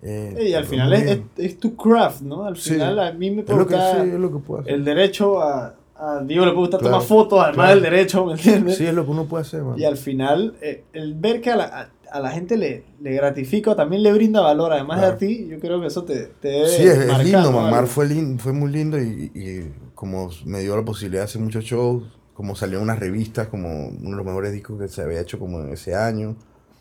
eh, 0.03 0.49
Y 0.51 0.53
al 0.53 0.67
final 0.67 0.93
es, 0.93 1.03
es, 1.11 1.21
es 1.39 1.59
tu 1.59 1.75
craft, 1.77 2.21
¿no? 2.21 2.45
Al 2.45 2.57
final 2.57 2.99
a 2.99 3.13
mí 3.13 3.31
me 3.31 3.43
hacer. 3.43 4.21
el 4.67 4.85
derecho 4.85 5.41
a, 5.43 5.75
a 5.97 6.21
Diego 6.25 6.45
le 6.45 6.51
puede 6.53 6.61
gustar 6.65 6.81
Claro, 6.81 6.97
tomar 6.97 7.09
fotos, 7.09 7.39
además 7.41 7.55
claro. 7.69 7.75
del 7.81 7.83
derecho, 7.91 8.27
¿me 8.27 8.33
entiendes? 8.35 8.77
Sí, 8.77 8.85
es 8.85 8.93
lo 8.93 9.07
que 9.07 9.11
uno 9.13 9.25
puede 9.25 9.41
hacer, 9.43 9.63
man. 9.63 9.79
Y 9.79 9.85
al 9.85 9.97
final, 9.97 10.55
eh, 10.61 10.85
el 10.93 11.15
ver 11.15 11.41
que 11.41 11.51
a 11.53 11.57
la, 11.57 11.89
a, 12.11 12.21
la 12.21 12.31
gente 12.31 12.57
le, 12.57 12.85
le 13.01 13.13
gratifica, 13.15 13.75
también 13.77 14.03
le 14.03 14.13
brinda 14.13 14.41
valor, 14.41 14.73
además 14.73 14.99
de 14.99 15.03
Claro. 15.03 15.15
a 15.15 15.19
ti, 15.19 15.49
yo 15.51 15.59
creo 15.61 15.81
que 15.81 15.87
eso 15.89 16.05
te, 16.05 16.27
te 16.41 16.49
debe 16.49 16.69
Sí, 16.69 16.83
es, 16.85 16.99
es 16.99 17.07
marcar, 17.09 17.25
lindo, 17.25 17.43
¿no? 17.43 17.53
man. 17.53 17.65
Mar 17.71 17.75
Algo. 17.81 17.87
fue, 17.89 18.07
lin- 18.07 18.39
fue 18.39 18.53
muy 18.53 18.71
lindo 18.71 19.01
y, 19.01 19.31
y 19.35 19.73
como 19.95 20.31
me 20.45 20.61
dio 20.61 20.77
la 20.77 20.85
posibilidad 20.85 21.23
de 21.23 21.25
hacer 21.25 21.41
muchos 21.43 21.65
shows, 21.65 22.05
como 22.35 22.55
salió 22.55 22.79
en 22.79 22.85
unas 22.85 22.99
revistas, 22.99 23.49
como 23.49 23.89
uno 23.89 24.11
de 24.11 24.17
los 24.17 24.27
mejores 24.27 24.53
discos 24.53 24.79
que 24.79 24.89
se 24.89 25.03
había 25.03 25.21
hecho 25.21 25.39
como 25.39 25.61
en 25.61 25.71
ese 25.73 25.95
año. 25.95 26.37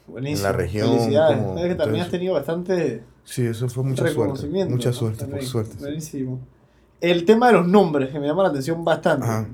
Buenísimo. 0.08 0.38
en 0.48 0.52
la 0.54 0.58
región, 0.58 0.90
Felicidades. 0.92 1.38
como- 1.38 1.54
Sabes 1.56 1.70
que 1.70 1.76
también 1.76 2.04
has 2.04 2.12
tenido 2.12 2.34
bastante 2.36 3.04
Sí, 3.24 3.46
eso 3.48 3.68
fue 3.70 3.84
mucha 3.84 4.08
suerte. 4.08 4.48
Mucha 4.70 4.90
¿no? 4.90 4.94
suerte, 4.94 5.26
por 5.26 5.42
suerte. 5.44 5.72
sí. 5.78 5.80
Buenísimo. 5.80 6.40
El 7.02 7.26
tema 7.26 7.48
de 7.48 7.54
los 7.54 7.68
nombres, 7.68 8.10
que 8.12 8.20
me 8.20 8.28
llama 8.28 8.44
la 8.44 8.50
atención 8.50 8.84
bastante. 8.86 9.26
Ajá. 9.26 9.48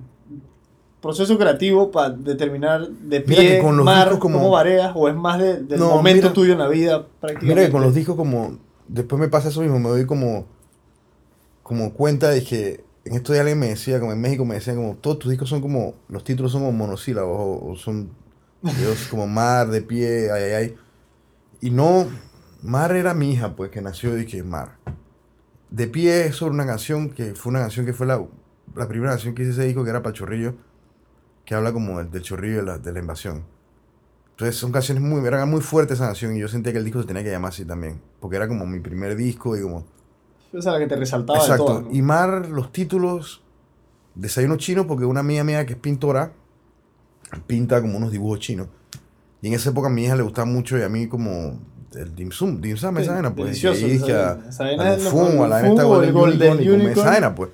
Proceso 1.01 1.37
creativo 1.37 1.89
para 1.91 2.11
determinar 2.11 2.87
de 2.87 3.21
pie, 3.21 3.59
con 3.59 3.75
los 3.77 3.85
mar, 3.85 4.03
discos 4.09 4.19
como- 4.19 4.37
cómo 4.37 4.51
vareas, 4.51 4.91
o 4.95 5.09
es 5.09 5.15
más 5.15 5.39
de- 5.39 5.63
del 5.63 5.79
No, 5.79 5.89
momento 5.89 6.21
mira- 6.23 6.33
tuyo 6.33 6.53
en 6.53 6.59
la 6.59 6.67
vida, 6.67 7.07
prácticamente. 7.19 7.45
Mira 7.55 7.65
que 7.65 7.71
con 7.71 7.81
los 7.81 7.93
discos 7.95 8.15
como... 8.15 8.57
Después 8.87 9.19
me 9.19 9.27
pasa 9.29 9.49
eso 9.49 9.61
mismo, 9.61 9.79
me 9.79 9.89
doy 9.89 10.05
como... 10.05 10.45
Como 11.63 11.93
cuenta 11.93 12.29
de 12.29 12.43
que... 12.43 12.83
En 13.03 13.13
estos 13.15 13.33
días 13.33 13.41
alguien 13.41 13.57
me 13.59 13.69
decía, 13.69 13.99
como 13.99 14.11
en 14.11 14.21
México 14.21 14.45
me 14.45 14.55
decían 14.55 14.75
como... 14.75 14.95
Todos 14.95 15.17
tus 15.19 15.31
discos 15.31 15.49
son 15.49 15.61
como... 15.61 15.95
Los 16.07 16.23
títulos 16.23 16.51
son 16.51 16.61
como 16.61 16.73
monosílabos 16.73 17.37
o, 17.39 17.71
o 17.71 17.75
son... 17.75 18.09
Dios, 18.61 19.07
como 19.09 19.25
mar, 19.27 19.69
de 19.69 19.81
pie, 19.81 20.31
ay, 20.31 20.43
ay, 20.43 20.51
ay. 20.53 20.75
Y 21.61 21.71
no... 21.71 22.07
Mar 22.61 22.95
era 22.95 23.15
mi 23.15 23.31
hija, 23.31 23.55
pues, 23.55 23.71
que 23.71 23.81
nació 23.81 24.19
y 24.19 24.27
que 24.27 24.43
Mar. 24.43 24.77
De 25.71 25.87
pie 25.87 26.27
es 26.27 26.35
sobre 26.35 26.53
una 26.53 26.67
canción 26.67 27.09
que 27.09 27.33
fue 27.33 27.49
una 27.49 27.59
canción 27.61 27.87
que 27.87 27.93
fue 27.93 28.05
la, 28.05 28.23
la 28.75 28.87
primera 28.87 29.13
canción 29.13 29.33
que 29.33 29.41
hice 29.41 29.53
ese 29.53 29.63
disco, 29.65 29.83
que 29.83 29.89
era 29.89 30.03
para 30.03 30.13
Chorrillo, 30.13 30.53
que 31.51 31.55
habla 31.55 31.73
como 31.73 31.97
del, 31.97 32.09
del 32.09 32.21
chorrillo 32.21 32.59
de 32.59 32.63
la, 32.63 32.77
de 32.77 32.93
la 32.93 32.99
invasión. 32.99 33.43
Entonces 34.29 34.55
son 34.55 34.71
canciones 34.71 35.03
muy, 35.03 35.19
era 35.27 35.45
muy 35.45 35.59
fuerte 35.59 35.95
esa 35.95 36.05
canción 36.05 36.33
y 36.33 36.39
yo 36.39 36.47
sentía 36.47 36.71
que 36.71 36.77
el 36.77 36.85
disco 36.85 37.01
se 37.01 37.07
tenía 37.09 37.25
que 37.25 37.29
llamar 37.29 37.49
así 37.49 37.65
también, 37.65 37.99
porque 38.21 38.37
era 38.37 38.47
como 38.47 38.65
mi 38.65 38.79
primer 38.79 39.17
disco 39.17 39.57
y 39.57 39.61
como... 39.61 39.79
Esa 40.53 40.57
es 40.59 40.65
la 40.65 40.79
que 40.79 40.87
te 40.87 40.95
resaltaba 40.95 41.39
Exacto. 41.39 41.63
de 41.63 41.67
todo. 41.67 41.81
¿no? 41.81 41.91
Y 41.91 42.01
Mar, 42.01 42.47
los 42.47 42.71
títulos, 42.71 43.41
Desayuno 44.15 44.55
Chino, 44.55 44.87
porque 44.87 45.03
una 45.03 45.19
amiga 45.19 45.43
mía 45.43 45.65
que 45.65 45.73
es 45.73 45.79
pintora, 45.79 46.31
pinta 47.47 47.81
como 47.81 47.97
unos 47.97 48.13
dibujos 48.13 48.39
chinos. 48.39 48.67
Y 49.41 49.49
en 49.49 49.53
esa 49.55 49.71
época 49.71 49.87
a 49.89 49.91
mi 49.91 50.05
hija 50.05 50.15
le 50.15 50.23
gustaba 50.23 50.45
mucho 50.45 50.77
y 50.77 50.83
a 50.83 50.87
mí 50.89 51.07
como 51.07 51.59
el 51.95 52.15
dim 52.15 52.31
sum, 52.31 52.61
dim 52.61 52.77
sum, 52.77 52.97
esa 52.97 53.11
vaina, 53.11 53.35
pues. 53.35 53.47
delicioso, 53.61 53.85
y 53.87 53.91
esa 53.91 54.31
a, 54.31 54.35
vaina. 54.59 54.83
A 54.93 54.97
lo- 54.97 55.03
Lufum, 55.03 55.41
a 55.41 55.47
la 55.49 55.61
vaina 55.61 55.83
Lufum, 55.83 56.11
Golden 56.13 56.53
Unicorn, 56.59 56.87
esa 56.91 57.09
vaina, 57.09 57.35
pues. 57.35 57.49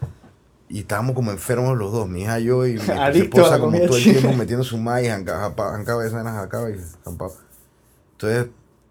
Y 0.70 0.80
estábamos 0.80 1.16
como 1.16 1.32
enfermos 1.32 1.78
los 1.78 1.92
dos, 1.94 2.10
mi 2.10 2.24
hija 2.24 2.40
y 2.40 2.46
yo, 2.46 2.66
y 2.68 2.74
mi 2.74 2.80
esposa 3.20 3.60
como 3.60 3.78
todo 3.80 3.98
el 3.98 4.04
tiempo 4.04 4.34
metiendo 4.34 4.64
su 4.64 4.78
maíz, 4.78 5.10
vaina, 5.10 6.34
jancaba 6.34 6.70
y 6.70 6.76
zampaba. 7.04 7.32
Entonces, 8.14 8.48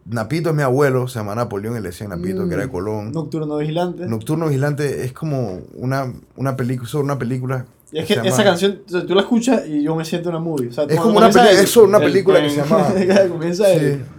Napito 0.06 0.50
es 0.50 0.54
mi 0.54 0.62
abuelo, 0.62 1.08
se 1.08 1.18
llama 1.18 1.34
Napoleón, 1.34 1.76
y 1.76 1.80
le 1.80 1.88
decían 1.88 2.10
Napito, 2.10 2.46
que 2.46 2.54
era 2.54 2.62
de 2.62 2.68
Mm, 2.68 2.72
Colón. 2.72 3.12
Nocturno 3.12 3.56
Vigilante. 3.58 4.06
Nocturno 4.06 4.46
Vigilante 4.46 5.04
es 5.04 5.12
como 5.12 5.60
una, 5.74 6.12
una 6.36 6.56
película, 6.56 6.88
sobre 6.88 7.04
una 7.04 7.18
película. 7.18 7.66
Y 7.92 7.98
es 8.00 8.06
que 8.06 8.14
esa 8.14 8.42
canción, 8.42 8.82
o 8.86 8.88
sea, 8.90 9.06
tú 9.06 9.14
la 9.14 9.20
escuchas 9.20 9.66
y 9.66 9.82
yo 9.82 9.94
me 9.94 10.04
siento 10.04 10.28
una 10.30 10.38
movie. 10.40 10.68
O 10.68 10.72
sea, 10.72 10.84
Es 10.84 10.96
como 11.00 11.18
una 11.18 11.28
película- 11.28 11.50
el- 11.52 11.58
es 11.58 11.70
sobre 11.70 11.88
una 11.88 11.98
el- 11.98 12.04
película 12.04 12.42
que 12.42 12.50
se 12.50 12.56
llama- 12.56 12.88
Sí, 12.96 13.06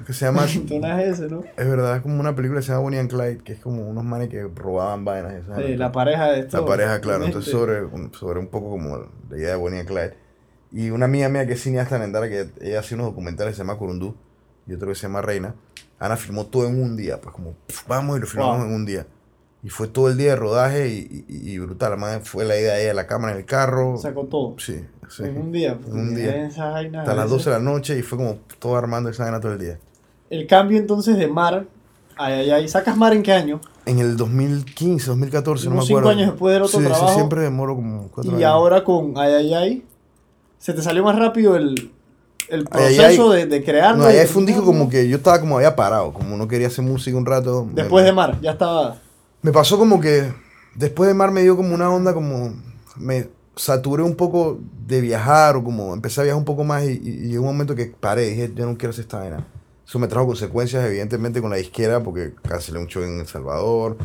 que 0.06 0.14
se 0.14 0.26
llama. 0.26 0.46
ese, 1.04 1.28
¿no? 1.28 1.44
Es 1.58 1.68
verdad, 1.70 1.98
es 1.98 2.02
como 2.02 2.20
una 2.20 2.36
película 2.36 2.60
que 2.62 2.66
se 2.66 2.72
llama 2.72 2.82
Bonnie 2.84 3.00
and 3.00 3.10
Clyde, 3.10 3.38
que 3.44 3.54
es 3.54 3.60
como 3.60 3.88
unos 3.88 4.04
manes 4.04 4.30
que 4.30 4.44
robaban 4.56 5.04
vainas. 5.04 5.34
esas 5.34 5.58
Sí, 5.66 5.76
la 5.76 5.92
pareja 5.92 6.32
de 6.32 6.40
esto. 6.42 6.62
La 6.62 6.66
pareja, 6.66 7.02
claro. 7.02 7.26
Entonces, 7.26 7.52
sobre, 7.52 7.84
un- 7.84 8.14
sobre 8.14 8.40
un 8.40 8.48
poco 8.48 8.70
como 8.70 8.98
la 9.30 9.38
idea 9.38 9.50
de 9.50 9.56
Bonnie 9.56 9.80
and 9.80 9.88
Clyde. 9.90 10.14
Y 10.72 10.90
una 10.90 11.06
amiga 11.06 11.28
mía 11.30 11.46
que 11.48 11.54
es 11.54 11.62
cineasta 11.62 11.96
en 11.98 12.04
Endara, 12.04 12.30
que 12.30 12.48
ella 12.62 12.80
hace 12.80 12.96
unos 12.96 13.08
documentales, 13.08 13.56
se 13.56 13.64
llama 13.64 13.76
Curundú, 13.78 14.16
y 14.66 14.74
otro 14.74 14.88
que 14.90 14.96
se 14.96 15.04
llama 15.04 15.22
Reina. 15.22 15.56
Ana 16.00 16.16
filmó 16.16 16.46
todo 16.46 16.68
en 16.68 16.82
un 16.82 16.96
día, 16.96 17.20
pues 17.20 17.34
como, 17.34 17.54
pf, 17.68 17.84
vamos 17.88 18.18
y 18.18 18.22
lo 18.22 18.28
filmamos 18.28 18.58
Wow. 18.60 18.68
en 18.68 18.74
un 18.74 18.86
día. 18.86 19.08
Y 19.68 19.70
fue 19.70 19.90
todo 19.90 20.08
el 20.08 20.16
día 20.16 20.30
de 20.30 20.36
rodaje 20.38 20.88
y, 20.88 21.26
y- 21.28 21.52
y 21.52 21.60
brutal. 21.60 21.92
Además, 21.92 22.22
fue 22.24 22.46
la 22.46 22.56
idea 22.58 22.76
de 22.76 22.94
la 22.94 23.06
cámara 23.06 23.34
en 23.34 23.40
el 23.40 23.46
carro. 23.46 23.98
Sacó 23.98 24.24
todo. 24.24 24.56
Sí, 24.58 24.80
sí. 25.10 25.24
En 25.24 25.38
un 25.38 25.52
día. 25.52 25.78
En 25.86 25.92
un 26.00 26.16
día. 26.16 26.48
Hasta 26.48 26.82
las 26.82 27.16
veces. 27.16 27.30
12 27.32 27.50
de 27.50 27.56
la 27.58 27.62
noche 27.62 28.00
y 28.00 28.02
fue 28.02 28.18
como 28.18 28.38
todo 28.60 28.78
armando 28.78 29.10
esa 29.10 29.24
vaina 29.24 29.42
todo 29.42 29.52
el 29.52 29.60
día. 29.60 29.78
El 30.30 30.48
cambio 30.48 30.78
entonces 30.78 31.18
de 31.18 31.28
Mar. 31.28 31.66
Ay, 32.16 32.34
ay, 32.36 32.52
ay. 32.52 32.68
¿Sacas 32.70 32.96
Mar 32.96 33.12
en 33.12 33.24
qué 33.24 33.34
año? 33.34 33.60
En 33.86 34.00
el 34.00 34.16
2015, 34.16 35.08
2014, 35.08 35.66
no 35.66 35.72
me 35.76 35.82
acuerdo. 35.82 35.98
cinco 35.98 36.10
años 36.10 36.28
después 36.32 36.54
del 36.54 36.64
otro 36.64 36.80
Sí, 36.80 36.86
sí, 36.86 36.90
trabajo. 36.92 37.14
siempre 37.14 37.42
demoro 37.42 37.76
como 37.76 38.08
cuatro 38.08 38.32
Y 38.32 38.36
años. 38.36 38.46
ahora 38.46 38.84
con 38.86 39.14
Ay, 39.18 39.34
ay, 39.34 39.54
ay. 39.54 39.86
¿Se 40.60 40.74
te 40.74 40.82
salió 40.82 41.04
más 41.04 41.20
rápido 41.20 41.58
el, 41.58 41.92
el 42.48 42.66
Ay, 42.72 42.84
ay, 42.86 42.96
proceso 42.96 43.32
de, 43.32 43.46
de 43.48 43.64
crearlo? 43.66 44.06
No, 44.06 44.10
y 44.10 44.14
de 44.14 44.26
fue 44.28 44.40
un 44.40 44.46
disco 44.46 44.64
como 44.64 44.88
que 44.90 45.10
yo 45.10 45.18
estaba 45.18 45.42
como 45.42 45.58
había 45.58 45.76
parado, 45.76 46.14
como 46.14 46.38
no 46.38 46.48
quería 46.48 46.68
hacer 46.68 46.86
música 46.86 47.18
un 47.18 47.26
rato. 47.26 47.66
me- 47.66 47.74
Después 47.74 48.06
de 48.06 48.14
Mar, 48.14 48.40
ya 48.42 48.52
estaba. 48.52 48.96
Me 49.42 49.52
pasó 49.52 49.78
como 49.78 50.00
que 50.00 50.32
después 50.76 51.08
de 51.08 51.14
Mar 51.14 51.32
me 51.32 51.42
dio 51.44 51.56
como 51.56 51.74
una 51.76 51.90
onda 51.90 52.14
como 52.14 52.54
me 52.96 53.30
saturé 53.56 54.04
un 54.04 54.16
poco 54.16 54.60
de 54.86 55.02
viajar 55.02 55.56
o 55.56 55.64
como 55.64 55.94
empecé 55.94 56.22
a 56.22 56.24
viajar 56.26 56.38
un 56.40 56.46
poco 56.46 56.64
más 56.64 56.84
y, 56.84 56.92
y- 56.94 57.10
y 57.26 57.28
llegó 57.30 57.42
un 57.44 57.50
momento 57.54 57.76
que 57.76 57.86
paré, 57.88 58.30
dije, 58.30 58.52
yo 58.56 58.66
no 58.66 58.78
quiero 58.78 58.92
hacer 58.92 59.04
esta 59.06 59.20
vaina. 59.20 59.48
Eso 59.86 60.00
me 60.00 60.08
trajo 60.08 60.28
consecuencias 60.28 60.86
evidentemente 60.86 61.42
con 61.42 61.50
la 61.50 61.56
disquera 61.58 62.04
porque 62.04 62.34
cancelé 62.44 62.80
un 62.80 62.88
show 62.88 63.04
en 63.04 63.20
El 63.22 63.28
Salvador, 63.28 63.98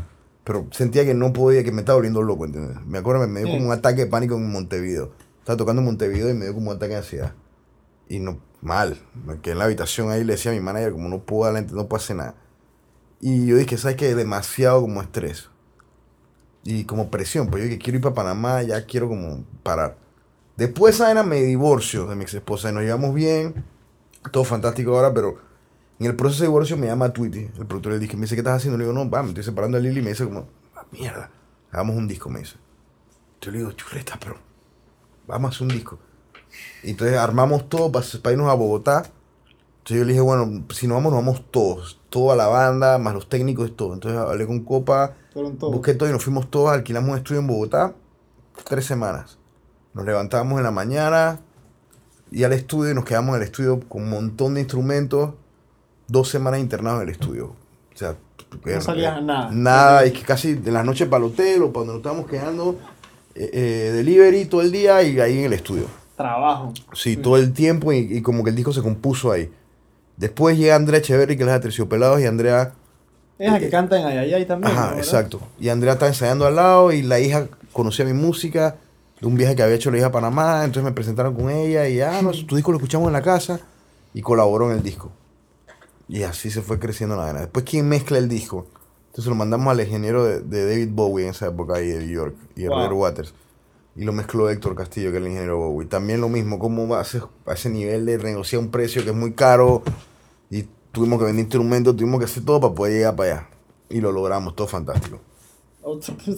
pero 0.45 0.67
sentía 0.71 1.05
que 1.05 1.13
no 1.15 1.33
podía, 1.33 1.65
que 1.65 1.73
me 1.73 1.81
estaba 1.81 1.97
volviendo 1.97 2.23
loco, 2.23 2.45
¿entiendes? 2.45 2.77
Me 2.87 2.99
acuerdo, 2.99 3.21
me, 3.23 3.27
me 3.27 3.41
dio 3.41 3.49
Sí. 3.49 3.55
como 3.55 3.67
un 3.67 3.73
ataque 3.73 4.03
de 4.05 4.07
pánico 4.07 4.37
en 4.37 4.51
Montevideo. 4.51 5.13
Estaba 5.41 5.57
tocando 5.57 5.81
en 5.83 5.87
Montevideo 5.87 6.31
y 6.31 6.35
me 6.35 6.45
dio 6.45 6.55
como 6.55 6.71
un 6.71 6.77
ataque 6.77 6.93
de 6.93 6.99
ansiedad. 6.99 7.33
Y 8.09 8.21
no, 8.21 8.39
mal. 8.61 8.99
Me 9.27 9.41
quedé 9.41 9.53
en 9.53 9.59
la 9.59 9.65
habitación 9.65 10.11
ahí 10.11 10.21
y 10.21 10.25
le 10.25 10.35
decía 10.35 10.53
a 10.53 10.55
mi 10.55 10.61
manager, 10.61 10.93
como 10.93 11.09
no 11.09 11.21
puedo 11.25 11.53
no 11.53 11.89
puedo 11.89 11.97
hacer 11.97 12.17
nada. 12.17 12.35
Y 13.25 13.47
yo 13.47 13.57
dije, 13.57 13.79
¿sabes 13.79 13.97
qué? 13.97 14.17
Demasiado 14.17 14.81
como 14.81 15.01
estrés. 15.01 15.49
Y 16.65 16.85
como 16.85 17.09
presión, 17.09 17.47
pues 17.49 17.63
yo 17.63 17.69
dije, 17.69 17.79
quiero 17.79 17.99
ir 17.99 18.03
para 18.03 18.17
Panamá, 18.17 18.63
ya 18.63 18.85
quiero 18.85 19.09
como 19.09 19.45
parar. 19.63 19.97
Después 20.57 20.93
de 20.93 20.97
esa 20.97 21.05
vaina 21.05 21.23
me 21.23 21.41
divorcio 21.41 22.07
de 22.09 22.17
mi 22.17 22.25
ex 22.25 22.35
esposa 22.35 22.71
y 22.71 22.73
nos 22.73 22.83
llevamos 22.83 23.15
bien, 23.15 23.65
todo 24.33 24.43
fantástico 24.43 24.97
ahora, 24.97 25.15
pero 25.15 25.39
en 26.01 26.07
el 26.07 26.17
proceso 26.17 26.43
de 26.43 26.49
divorcio 26.49 26.77
me 26.77 26.89
llama 26.89 27.13
Tweety, 27.13 27.49
el 27.59 27.67
productor 27.67 27.93
del 27.93 28.01
disco, 28.01 28.17
me 28.17 28.23
dice, 28.23 28.35
¿qué 28.35 28.41
estás 28.41 28.57
haciendo? 28.57 28.77
Le 28.77 28.85
digo, 28.85 28.93
no, 28.93 29.09
va, 29.09 29.23
me 29.23 29.29
estoy 29.29 29.45
separando 29.45 29.79
de 29.79 29.85
Lili, 29.85 30.01
y 30.01 30.03
me 30.03 30.11
dice 30.11 30.25
como, 30.25 30.49
"Ah, 30.75 30.85
mierda, 30.91 31.31
hagamos 31.71 31.97
un 31.97 32.09
disco, 32.09 32.29
me 32.29 32.41
dice. 32.41 32.57
Yo 33.41 33.53
le 33.53 33.59
digo, 33.59 33.71
chuleta, 33.73 34.19
pero 34.21 34.37
vamos 35.29 35.53
a 35.53 35.55
hacer 35.55 35.63
un 35.69 35.75
disco. 35.75 35.99
Y 36.83 36.91
entonces 36.91 37.17
armamos 37.17 37.69
todo 37.69 37.91
para, 37.93 38.05
para 38.21 38.33
irnos 38.33 38.51
a 38.51 38.55
Bogotá. 38.55 39.05
Entonces 39.83 39.99
yo 39.99 40.05
le 40.05 40.13
dije, 40.13 40.21
bueno, 40.21 40.65
si 40.71 40.87
nos 40.87 40.97
vamos, 40.97 41.13
nos 41.13 41.25
vamos 41.25 41.43
todos. 41.51 42.01
Toda 42.09 42.37
la 42.37 42.47
banda, 42.47 42.99
más 42.99 43.15
los 43.15 43.29
técnicos 43.29 43.69
y 43.69 43.73
todo. 43.73 43.95
Entonces 43.95 44.21
hablé 44.21 44.47
con 44.47 44.61
Copa, 44.61 45.15
busqué 45.61 45.95
todo 45.95 46.09
y 46.09 46.13
nos 46.13 46.23
fuimos 46.23 46.49
todos, 46.51 46.71
alquilamos 46.71 47.11
un 47.11 47.17
estudio 47.17 47.41
en 47.41 47.49
Bogotá. 47.49 47.95
Tres 48.69 48.87
semanas. 48.87 49.39
Nos 49.93 50.05
levantábamos 50.07 50.59
en 50.59 50.65
la 50.65 50.71
mañana, 50.71 51.41
y 52.31 52.45
al 52.45 52.53
estudio 52.53 52.93
y 52.93 52.95
nos 52.95 53.05
quedamos 53.05 53.35
en 53.37 53.43
el 53.43 53.49
estudio 53.49 53.81
con 53.89 54.05
un 54.05 54.11
montón 54.11 54.55
de 54.55 54.61
instrumentos. 54.61 55.35
Dos 56.07 56.29
semanas 56.29 56.61
internados 56.61 57.03
en 57.03 57.09
el 57.09 57.13
estudio. 57.13 57.47
O 57.93 57.97
sea, 57.97 58.17
No 58.65 58.81
salías 58.81 59.17
a 59.17 59.21
nada. 59.21 59.51
Nada, 59.51 60.07
y 60.07 60.13
que 60.13 60.23
casi 60.23 60.51
en 60.51 60.73
las 60.73 60.85
noches 60.85 61.09
para 61.09 61.25
el 61.25 61.31
hotel 61.31 61.63
o 61.63 61.73
para 61.73 61.87
donde 61.87 61.93
nos 61.93 61.97
estábamos 61.99 62.27
quedando, 62.31 62.79
eh, 63.35 63.51
eh, 63.53 63.91
delivery 63.95 64.45
todo 64.45 64.63
el 64.63 64.71
día 64.71 65.03
y 65.03 65.19
ahí 65.21 65.39
en 65.39 65.47
el 65.47 65.53
estudio. 65.55 65.87
Trabajo. 66.17 66.73
Sí, 66.93 67.17
todo 67.17 67.37
el 67.37 67.53
tiempo 67.53 67.93
y, 67.93 67.99
y 67.99 68.23
como 68.23 68.45
que 68.45 68.51
el 68.51 68.57
disco 68.57 68.73
se 68.73 68.83
compuso 68.83 69.33
ahí. 69.33 69.51
Después 70.17 70.57
llega 70.59 70.77
Andrea 70.77 71.01
Echeverry, 71.01 71.37
que 71.37 71.43
es 71.43 71.49
la 71.49 71.61
Terciopelados, 71.61 72.21
y 72.21 72.27
Andrea. 72.27 72.73
Es 73.39 73.51
la 73.51 73.59
que 73.59 73.71
canta 73.71 73.99
en 73.99 74.07
Ayayay 74.07 74.47
también. 74.47 74.73
Ajá, 74.73 74.95
exacto. 74.97 75.41
Y 75.59 75.69
Andrea 75.69 75.95
estaba 75.95 76.09
ensayando 76.11 76.47
al 76.47 76.57
lado 76.57 76.93
y 76.93 77.03
la 77.03 77.19
hija 77.19 77.49
conocía 77.73 78.05
mi 78.05 78.13
música 78.13 78.77
de 79.21 79.27
un 79.27 79.37
viaje 79.37 79.57
que 79.57 79.63
había 79.63 79.75
hecho 79.75 79.91
la 79.91 79.99
hija 79.99 80.07
a 80.07 80.13
Panamá. 80.13 80.65
Entonces 80.65 80.85
me 80.85 80.93
presentaron 80.93 81.35
con 81.35 81.51
ella 81.51 81.89
y, 81.89 82.01
ah, 82.01 82.21
no, 82.23 82.31
tu 82.47 82.55
disco 82.57 82.71
lo 82.71 82.79
escuchamos 82.79 83.07
en 83.09 83.15
la 83.15 83.23
casa 83.23 83.61
y 84.15 84.21
colaboró 84.23 84.71
en 84.71 84.77
el 84.77 84.83
disco. 84.83 85.11
Y 86.09 86.23
así 86.25 86.51
se 86.51 86.61
fue 86.63 86.79
creciendo 86.79 87.17
la 87.17 87.23
vaina. 87.25 87.41
Después, 87.41 87.65
¿quién 87.65 87.89
mezcla 87.89 88.19
el 88.19 88.29
disco? 88.29 88.67
Entonces 89.09 89.29
lo 89.29 89.35
mandamos 89.35 89.71
al 89.73 89.81
ingeniero 89.81 90.25
de, 90.25 90.41
de 90.41 90.67
David 90.69 90.89
Bowie 90.93 91.25
en 91.25 91.31
esa 91.31 91.47
época 91.49 91.77
ahí 91.77 91.89
de 91.89 91.99
New 91.99 92.09
York 92.15 92.35
y 92.57 92.67
Wow. 92.67 92.77
Roger 92.77 92.93
Waters. 92.93 93.35
Y 93.95 94.05
lo 94.05 94.13
mezcló 94.13 94.49
Héctor 94.49 94.75
Castillo, 94.75 95.11
que 95.11 95.19
es 95.19 95.23
el 95.23 95.29
ingeniero 95.29 95.59
Bowie. 95.59 95.87
También 95.87 96.21
lo 96.21 96.29
mismo, 96.31 96.59
cómo 96.59 96.89
va 96.89 97.01
a 97.01 97.53
ese, 97.53 97.69
nivel 97.69 98.07
de 98.07 98.17
renegociar 98.19 98.61
un 98.63 98.71
precio 98.71 99.03
que 99.05 99.11
es 99.11 99.17
muy 99.17 99.33
caro. 99.35 99.83
Y 100.51 100.65
tuvimos 100.93 101.19
que 101.19 101.27
vender 101.27 101.43
instrumentos, 101.45 101.95
tuvimos 101.97 102.19
que 102.19 102.25
hacer 102.25 102.43
todo 102.45 102.61
para 102.61 102.75
poder 102.75 102.95
llegar 102.95 103.17
para 103.17 103.33
allá. 103.33 103.49
Y 103.91 104.01
lo 104.01 104.11
logramos, 104.13 104.57
todo 104.57 104.67
fantástico. 104.67 105.21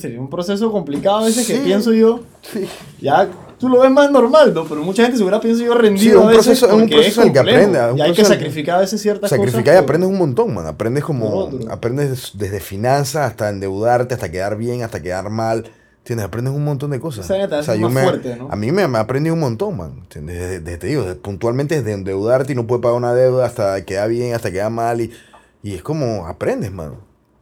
Sería 0.00 0.18
un 0.20 0.30
proceso 0.30 0.72
complicado 0.72 1.18
a 1.18 1.24
veces 1.26 1.46
que 1.46 1.56
Sí. 1.58 1.62
pienso 1.64 1.92
yo. 1.92 2.20
Sí. 2.40 2.66
Ya 3.00 3.28
tú 3.58 3.68
lo 3.68 3.78
ves 3.80 3.90
más 3.90 4.10
normal, 4.10 4.54
¿no? 4.54 4.64
Pero 4.64 4.82
mucha 4.82 5.02
gente 5.02 5.18
se 5.18 5.22
hubiera 5.22 5.38
pienso 5.38 5.62
yo 5.62 5.74
rendido 5.74 6.00
Sí, 6.02 6.08
es 6.08 6.16
un 6.16 6.22
a 6.22 6.26
veces 6.28 6.46
proceso- 6.46 6.66
es 6.66 6.72
un 6.72 6.88
proceso 6.88 7.22
el 7.22 7.32
que 7.32 7.38
aprende, 7.38 7.78
es 7.90 7.96
Y 7.96 8.00
hay 8.00 8.10
que 8.12 8.22
que- 8.22 8.24
sacrificar 8.24 8.78
a 8.78 8.80
veces 8.80 9.02
ciertas 9.02 9.28
Sacrificar 9.30 9.60
y 9.60 9.64
cosas. 9.64 9.74
por- 9.76 9.84
aprendes 9.84 10.08
un 10.10 10.18
montón, 10.18 10.54
man. 10.54 10.66
Aprendes 10.66 11.04
como. 11.04 11.50
Aprendes 11.70 12.08
des- 12.10 12.30
desde 12.34 12.58
finanzas 12.58 13.30
hasta 13.30 13.50
endeudarte, 13.50 14.14
hasta 14.14 14.30
quedar 14.30 14.56
bien, 14.56 14.82
hasta 14.82 15.02
quedar 15.02 15.28
mal. 15.28 15.70
¿Entiendes? 16.04 16.26
Aprendes 16.26 16.52
un 16.52 16.62
montón 16.64 16.90
de 16.90 17.00
cosas. 17.00 17.24
Esa 17.24 17.48
te 17.48 17.54
hace 17.54 17.78
yo 17.80 17.86
más 17.88 17.94
me, 17.94 18.02
fuerte, 18.02 18.36
¿no? 18.36 18.48
A 18.50 18.56
mí 18.56 18.70
me, 18.72 18.86
me 18.88 18.98
ha 18.98 19.00
aprendido 19.00 19.32
un 19.32 19.40
montón, 19.40 19.74
man. 19.78 19.92
¿Entiendes? 20.02 20.38
Desde, 20.38 20.60
desde- 20.60 20.76
te 20.78 20.86
digo, 20.88 21.06
puntualmente 21.22 21.76
desde 21.76 21.92
endeudarte 21.92 22.52
y 22.52 22.56
no 22.56 22.66
puedes 22.66 22.82
pagar 22.82 22.98
una 22.98 23.14
deuda 23.14 23.46
hasta 23.46 23.82
quedar 23.86 24.10
bien, 24.10 24.34
hasta 24.34 24.52
quedar 24.52 24.70
mal. 24.70 25.00
Y, 25.00 25.10
y 25.62 25.72
es 25.72 25.82
como 25.82 26.26
aprendes, 26.26 26.70
man. 26.72 26.92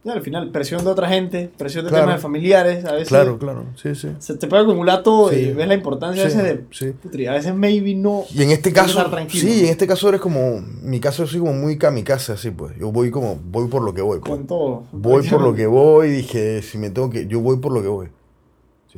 Y 0.05 0.09
al 0.09 0.21
final, 0.21 0.49
presión 0.51 0.83
de 0.83 0.89
otra 0.91 1.07
gente, 1.09 1.49
presión 1.57 1.83
de 1.85 1.89
Claro. 1.89 2.05
temas 2.05 2.17
de 2.19 2.21
familiares, 2.21 2.85
a 2.85 2.93
veces 2.93 3.07
Claro, 3.09 3.37
claro. 3.37 3.65
Sí, 3.81 3.95
sí. 3.95 4.09
se 4.19 4.35
te 4.35 4.47
puede 4.47 4.63
acumular 4.63 5.01
todo 5.03 5.29
Sí. 5.29 5.35
y 5.35 5.51
ves 5.53 5.67
la 5.67 5.73
importancia 5.75 6.29
Sí, 6.29 6.37
a 6.37 6.41
veces 6.41 6.57
de. 6.57 6.65
sí. 6.71 6.91
putri, 7.03 7.25
a 7.27 7.31
veces 7.33 7.53
maybe 7.55 7.95
no. 7.95 8.23
Y 8.33 8.43
en 8.43 8.51
este 8.51 8.69
que 8.69 8.75
caso, 8.75 9.05
sí, 9.29 9.61
en 9.65 9.69
este 9.71 9.87
caso 9.87 10.07
eres 10.09 10.19
como, 10.21 10.61
mi 10.81 10.99
caso 11.01 11.23
yo 11.23 11.27
soy 11.29 11.39
como 11.41 11.53
muy 11.53 11.77
kamikaze, 11.77 12.31
así 12.33 12.49
pues. 12.51 12.73
Yo 12.77 12.91
voy 12.93 13.11
como, 13.11 13.37
voy 13.45 13.67
por 13.67 13.81
lo 13.81 13.93
que 13.93 14.01
voy. 14.01 14.19
Pues. 14.19 14.29
Con 14.29 14.47
todo. 14.47 14.83
Voy 14.93 15.25
por 15.27 15.41
lo 15.41 15.53
que 15.53 15.67
voy, 15.67 16.09
dije, 16.11 16.61
si 16.61 16.77
me 16.77 16.89
tengo 16.89 17.09
que, 17.09 17.27
yo 17.27 17.39
voy 17.41 17.57
por 17.57 17.73
lo 17.73 17.81
que 17.81 17.87
voy. 17.89 18.07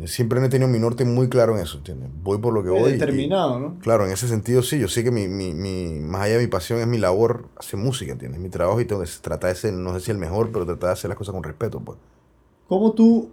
Siempre 0.04 0.44
he 0.46 0.50
tenido 0.50 0.68
mi 0.68 0.78
norte 0.78 1.06
muy 1.06 1.30
claro 1.30 1.56
en 1.56 1.64
eso, 1.64 1.78
¿entiendes? 1.78 2.10
Voy 2.22 2.38
por 2.40 2.54
lo 2.54 2.64
que 2.64 2.70
voy. 2.70 2.94
y- 2.94 3.28
¿no? 3.30 3.80
claro, 3.80 4.06
en 4.06 4.12
ese 4.12 4.28
sentido 4.28 4.62
sí, 4.62 4.78
yo 4.78 4.90
sé 4.90 5.06
que 5.06 5.12
mi, 5.12 5.30
mi, 5.30 5.54
mi, 5.54 6.00
más 6.02 6.24
allá 6.24 6.36
de 6.36 6.42
mi 6.42 6.48
pasión 6.48 6.80
es 6.80 6.88
mi 6.88 6.98
labor 6.98 7.46
hacer 7.56 7.80
música, 7.80 8.12
¿entiendes? 8.12 8.42
Mi 8.42 8.50
trabajo 8.50 8.82
y 8.82 8.86
tengo 8.86 9.02
que 9.02 9.10
tratar 9.22 9.52
de 9.52 9.56
ser, 9.56 9.74
no 9.74 9.94
sé 9.94 10.02
si 10.02 10.12
el 10.12 10.18
mejor, 10.18 10.52
pero 10.52 10.66
tratar 10.66 10.90
de 10.90 10.94
hacer 10.94 11.10
las 11.10 11.18
cosas 11.18 11.34
con 11.34 11.44
respeto, 11.44 11.80
pues. 11.80 11.98
¿Cómo 12.68 12.92
tú. 12.92 13.32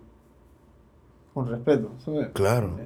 Con 1.34 1.48
respeto. 1.48 1.90
eso 2.00 2.14
Claro. 2.32 2.78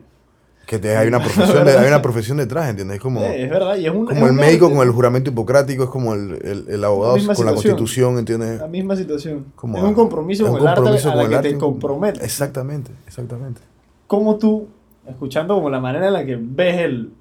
Que 0.67 0.81
te, 0.81 0.97
hay, 0.97 1.07
una 1.07 1.19
profesión 1.23 1.69
hay 1.69 1.87
una 1.87 2.03
profesión 2.03 2.37
detrás, 2.39 2.69
¿entiendes? 2.69 2.97
Es 2.97 3.03
como, 3.03 3.21
Eh, 3.21 3.45
es 3.45 3.51
verdad, 3.51 3.77
y 3.77 3.87
es 3.87 3.93
un. 3.93 4.03
es 4.03 4.09
como 4.15 4.25
el 4.27 4.33
un 4.33 4.37
médico 4.37 4.69
con 4.69 4.87
el 4.87 4.91
juramento 4.93 5.31
hipocrático, 5.31 5.85
es 5.85 5.91
como 5.91 6.13
el, 6.15 6.33
el, 6.45 6.65
el 6.69 6.85
abogado 6.85 7.15
misma 7.15 7.35
con 7.35 7.47
la 7.47 7.53
situación. 7.53 7.77
constitución, 7.77 8.19
¿entiendes? 8.19 8.61
La 8.61 8.67
misma 8.67 8.97
situación. 8.97 9.47
Como 9.55 9.79
es 9.79 9.85
un 9.85 9.95
compromiso 9.95 10.45
es 10.45 10.51
con 10.51 10.59
un 10.61 10.63
el 10.63 10.69
arte 10.69 10.81
compromiso 10.83 11.09
a 11.09 11.13
con 11.13 11.23
la 11.23 11.29
que 11.29 11.35
arte, 11.37 11.51
te 11.53 11.59
comprometes. 11.59 12.23
Exactamente, 12.25 12.91
exactamente. 13.07 13.61
¿Cómo 14.09 14.37
tú, 14.39 14.67
escuchando 15.09 15.55
como 15.55 15.71
la 15.71 15.79
manera 15.81 16.09
en 16.09 16.13
la 16.15 16.27
que 16.27 16.37
ves 16.41 16.81
el, 16.81 17.13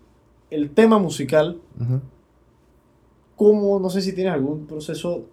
el 0.49 0.71
tema 0.71 0.97
musical, 0.97 1.57
Ujú. 1.79 2.01
cómo, 3.35 3.79
no 3.79 3.89
sé 3.89 4.01
si 4.01 4.13
tienes 4.13 4.33
algún 4.33 4.65
proceso 4.65 5.23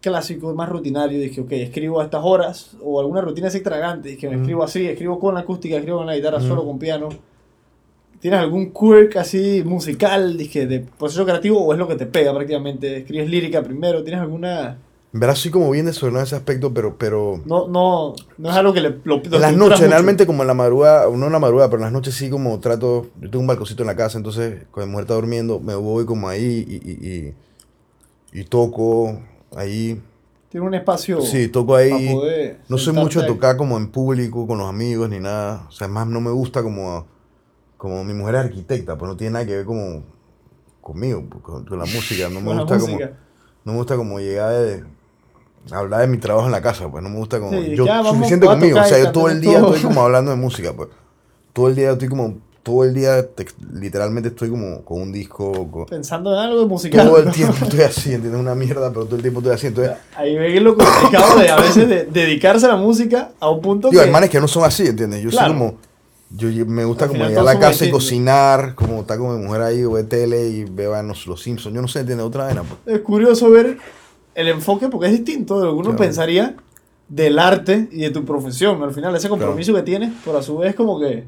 clásico 0.00 0.52
más 0.54 0.68
rutinario, 0.68 1.18
dije, 1.18 1.40
ok, 1.40 1.52
escribo 1.52 2.00
a 2.00 2.04
estas 2.04 2.22
horas, 2.24 2.76
o 2.82 2.98
alguna 3.00 3.20
rutina 3.20 3.46
así 3.48 3.58
extravagante, 3.58 4.08
dije, 4.10 4.28
me 4.28 4.34
Ujú. 4.34 4.42
escribo 4.42 4.64
así, 4.64 4.86
escribo 4.86 5.18
con 5.18 5.34
la 5.34 5.40
acústica, 5.40 5.76
escribo 5.76 5.98
con 5.98 6.06
la 6.06 6.16
guitarra, 6.16 6.38
Ujú. 6.38 6.48
solo 6.48 6.64
con 6.66 6.78
piano. 6.78 7.08
¿Tienes 8.22 8.38
algún 8.38 8.72
quirk 8.72 9.16
así 9.16 9.64
musical, 9.66 10.36
dije, 10.38 10.68
de 10.68 10.78
proceso 10.78 11.24
creativo, 11.24 11.60
o 11.60 11.72
es 11.72 11.78
lo 11.80 11.88
que 11.88 11.96
te 11.96 12.06
pega 12.06 12.32
prácticamente? 12.32 12.98
¿Escribes 12.98 13.28
lírica 13.28 13.62
primero? 13.62 14.04
¿Tienes 14.04 14.20
alguna...? 14.22 14.78
Verás, 15.10 15.40
soy 15.40 15.50
como 15.50 15.68
bien 15.72 15.86
desordenado 15.86 16.20
en 16.20 16.26
ese 16.28 16.36
aspecto, 16.36 16.72
pero, 16.72 16.96
pero 16.96 17.42
No, 17.44 17.66
no, 17.66 18.14
no 18.38 18.50
es 18.50 18.56
algo 18.56 18.72
que 18.72 18.80
le... 18.80 18.90
Lo, 19.02 19.16
lo 19.16 19.22
en 19.24 19.40
las 19.40 19.52
noches, 19.52 19.56
mucho. 19.56 19.76
generalmente 19.76 20.24
como 20.24 20.44
en 20.44 20.46
la 20.46 20.54
madrugada, 20.54 21.10
no 21.10 21.26
en 21.26 21.32
la 21.32 21.40
madrugada, 21.40 21.68
pero 21.68 21.80
en 21.80 21.86
las 21.86 21.92
noches 21.92 22.14
sí 22.14 22.30
como 22.30 22.60
trato, 22.60 23.08
yo 23.20 23.28
tengo 23.28 23.40
un 23.40 23.48
balconcito 23.48 23.82
en 23.82 23.88
la 23.88 23.96
casa, 23.96 24.18
entonces 24.18 24.66
cuando 24.70 24.86
mi 24.86 24.92
mujer 24.92 25.02
está 25.04 25.14
durmiendo, 25.14 25.58
me 25.58 25.74
voy 25.74 26.06
como 26.06 26.28
ahí 26.28 26.64
y, 26.66 26.74
y, 26.76 27.08
y, 28.36 28.40
y 28.40 28.44
toco 28.44 29.18
ahí, 29.56 30.00
Tiene 30.48 30.66
un 30.66 30.74
espacio 30.74 31.20
sí, 31.22 31.48
toco 31.48 31.74
ahí. 31.74 32.14
No 32.68 32.78
soy 32.78 32.92
mucho 32.94 33.20
de 33.20 33.26
tocar 33.26 33.56
como 33.56 33.76
en 33.78 33.88
público, 33.88 34.46
con 34.46 34.58
los 34.58 34.68
amigos, 34.68 35.10
ni 35.10 35.18
nada. 35.18 35.66
O 35.68 35.72
sea, 35.72 35.88
más 35.88 36.06
no 36.06 36.20
me 36.20 36.30
gusta 36.30 36.62
como, 36.62 37.06
como 37.82 38.04
mi 38.04 38.14
mujer 38.14 38.36
es 38.36 38.40
arquitecta, 38.42 38.96
pues 38.96 39.08
no 39.10 39.16
tiene 39.16 39.32
nada 39.32 39.44
que 39.46 39.56
ver 39.56 39.64
como 39.66 40.04
conmigo, 40.80 41.24
con, 41.42 41.64
con 41.64 41.78
la 41.80 41.84
música. 41.84 42.28
No 42.28 42.40
me 42.40 42.54
gusta 42.54 42.78
como, 42.78 42.92
música. 42.92 43.12
no 43.64 43.72
me 43.72 43.78
gusta 43.78 43.96
como 43.96 44.20
llegar 44.20 44.52
de 44.52 44.84
hablar 45.72 46.02
de 46.02 46.06
mi 46.06 46.18
trabajo 46.18 46.46
en 46.46 46.52
la 46.52 46.62
casa, 46.62 46.88
pues 46.88 47.02
no 47.02 47.10
me 47.10 47.16
gusta 47.16 47.40
como 47.40 47.60
Sí, 47.60 47.74
yo 47.74 47.84
ya, 47.86 47.96
vamos, 47.96 48.14
suficiente 48.16 48.46
conmigo, 48.46 48.78
o 48.80 48.84
sea, 48.84 48.98
yo 49.02 49.10
todo 49.10 49.28
el 49.28 49.40
día 49.40 49.58
todo. 49.58 49.74
estoy 49.74 49.88
como 49.90 50.02
hablando 50.02 50.30
de 50.30 50.36
música, 50.36 50.72
pues. 50.72 50.90
Todo 51.52 51.68
el 51.68 51.74
día 51.74 51.90
estoy 51.90 52.08
como 52.08 52.38
todo 52.62 52.84
el 52.84 52.94
día 52.94 53.26
te- 53.28 53.46
literalmente 53.74 54.28
estoy 54.28 54.48
como 54.48 54.82
con 54.84 55.02
un 55.02 55.10
disco 55.12 55.68
con- 55.68 55.86
Pensando 55.86 56.32
en 56.32 56.38
algo 56.38 56.60
de 56.60 56.66
musical. 56.66 57.04
todo 57.08 57.18
el 57.18 57.24
¿no? 57.26 57.32
tiempo 57.32 57.56
estoy 57.64 57.80
así, 57.80 58.14
¿entiendes? 58.14 58.40
Una 58.40 58.54
mierda, 58.54 58.90
pero 58.92 59.04
todo 59.06 59.16
el 59.16 59.22
tiempo 59.22 59.40
estoy 59.40 59.54
así, 59.54 59.66
entonces 59.66 59.94
Ahí 60.14 60.36
ve 60.38 60.60
lo 60.60 60.76
complicado 60.76 61.40
de 61.40 61.50
a 61.50 61.56
veces 61.56 61.88
de 61.88 62.04
dedicarse 62.04 62.66
a 62.66 62.68
la 62.68 62.76
música 62.76 63.32
a 63.40 63.50
un 63.50 63.60
punto 63.60 63.90
Digo, 63.90 64.00
que... 64.00 64.06
hay 64.06 64.12
manes 64.12 64.30
que 64.30 64.40
no 64.40 64.46
son 64.46 64.62
así, 64.62 64.86
¿entiendes? 64.86 65.20
Yo 65.22 65.30
Claro. 65.30 65.48
soy 65.48 65.58
como. 65.58 65.78
Yo 66.36 66.48
me 66.66 66.84
gusta 66.84 67.08
como 67.08 67.24
llegar 67.24 67.40
a 67.40 67.54
la 67.54 67.58
casa 67.60 67.84
y 67.84 67.90
cocinar, 67.90 68.74
como 68.74 69.00
estar 69.00 69.18
con 69.18 69.38
mi 69.38 69.44
mujer 69.46 69.62
ahí, 69.62 69.84
o 69.84 69.92
ver 69.92 70.08
tele 70.08 70.48
y 70.48 70.64
veo 70.64 70.94
a 70.94 71.02
los, 71.02 71.26
los 71.26 71.42
Simpsons. 71.42 71.74
Yo 71.74 71.82
no 71.82 71.88
sé, 71.88 72.00
¿entiendes? 72.00 72.26
Otra 72.26 72.44
vaina. 72.44 72.62
pues. 72.62 72.96
Es 72.96 73.02
curioso 73.02 73.50
ver 73.50 73.76
el 74.34 74.48
enfoque 74.48 74.88
porque 74.88 75.08
es 75.08 75.12
distinto 75.12 75.60
de 75.60 75.66
lo 75.66 75.72
que 75.72 75.76
uno 75.78 75.90
Claro. 75.90 75.98
pensaría 75.98 76.56
del 77.08 77.38
arte 77.38 77.88
y 77.92 78.00
de 78.00 78.10
tu 78.10 78.24
profesión. 78.24 78.82
Al 78.82 78.94
final 78.94 79.14
ese 79.14 79.28
compromiso 79.28 79.74
que 79.74 79.82
tienes, 79.82 80.12
pero 80.24 80.38
a 80.38 80.42
su 80.42 80.56
vez 80.58 80.74
como 80.74 80.98
que... 80.98 81.24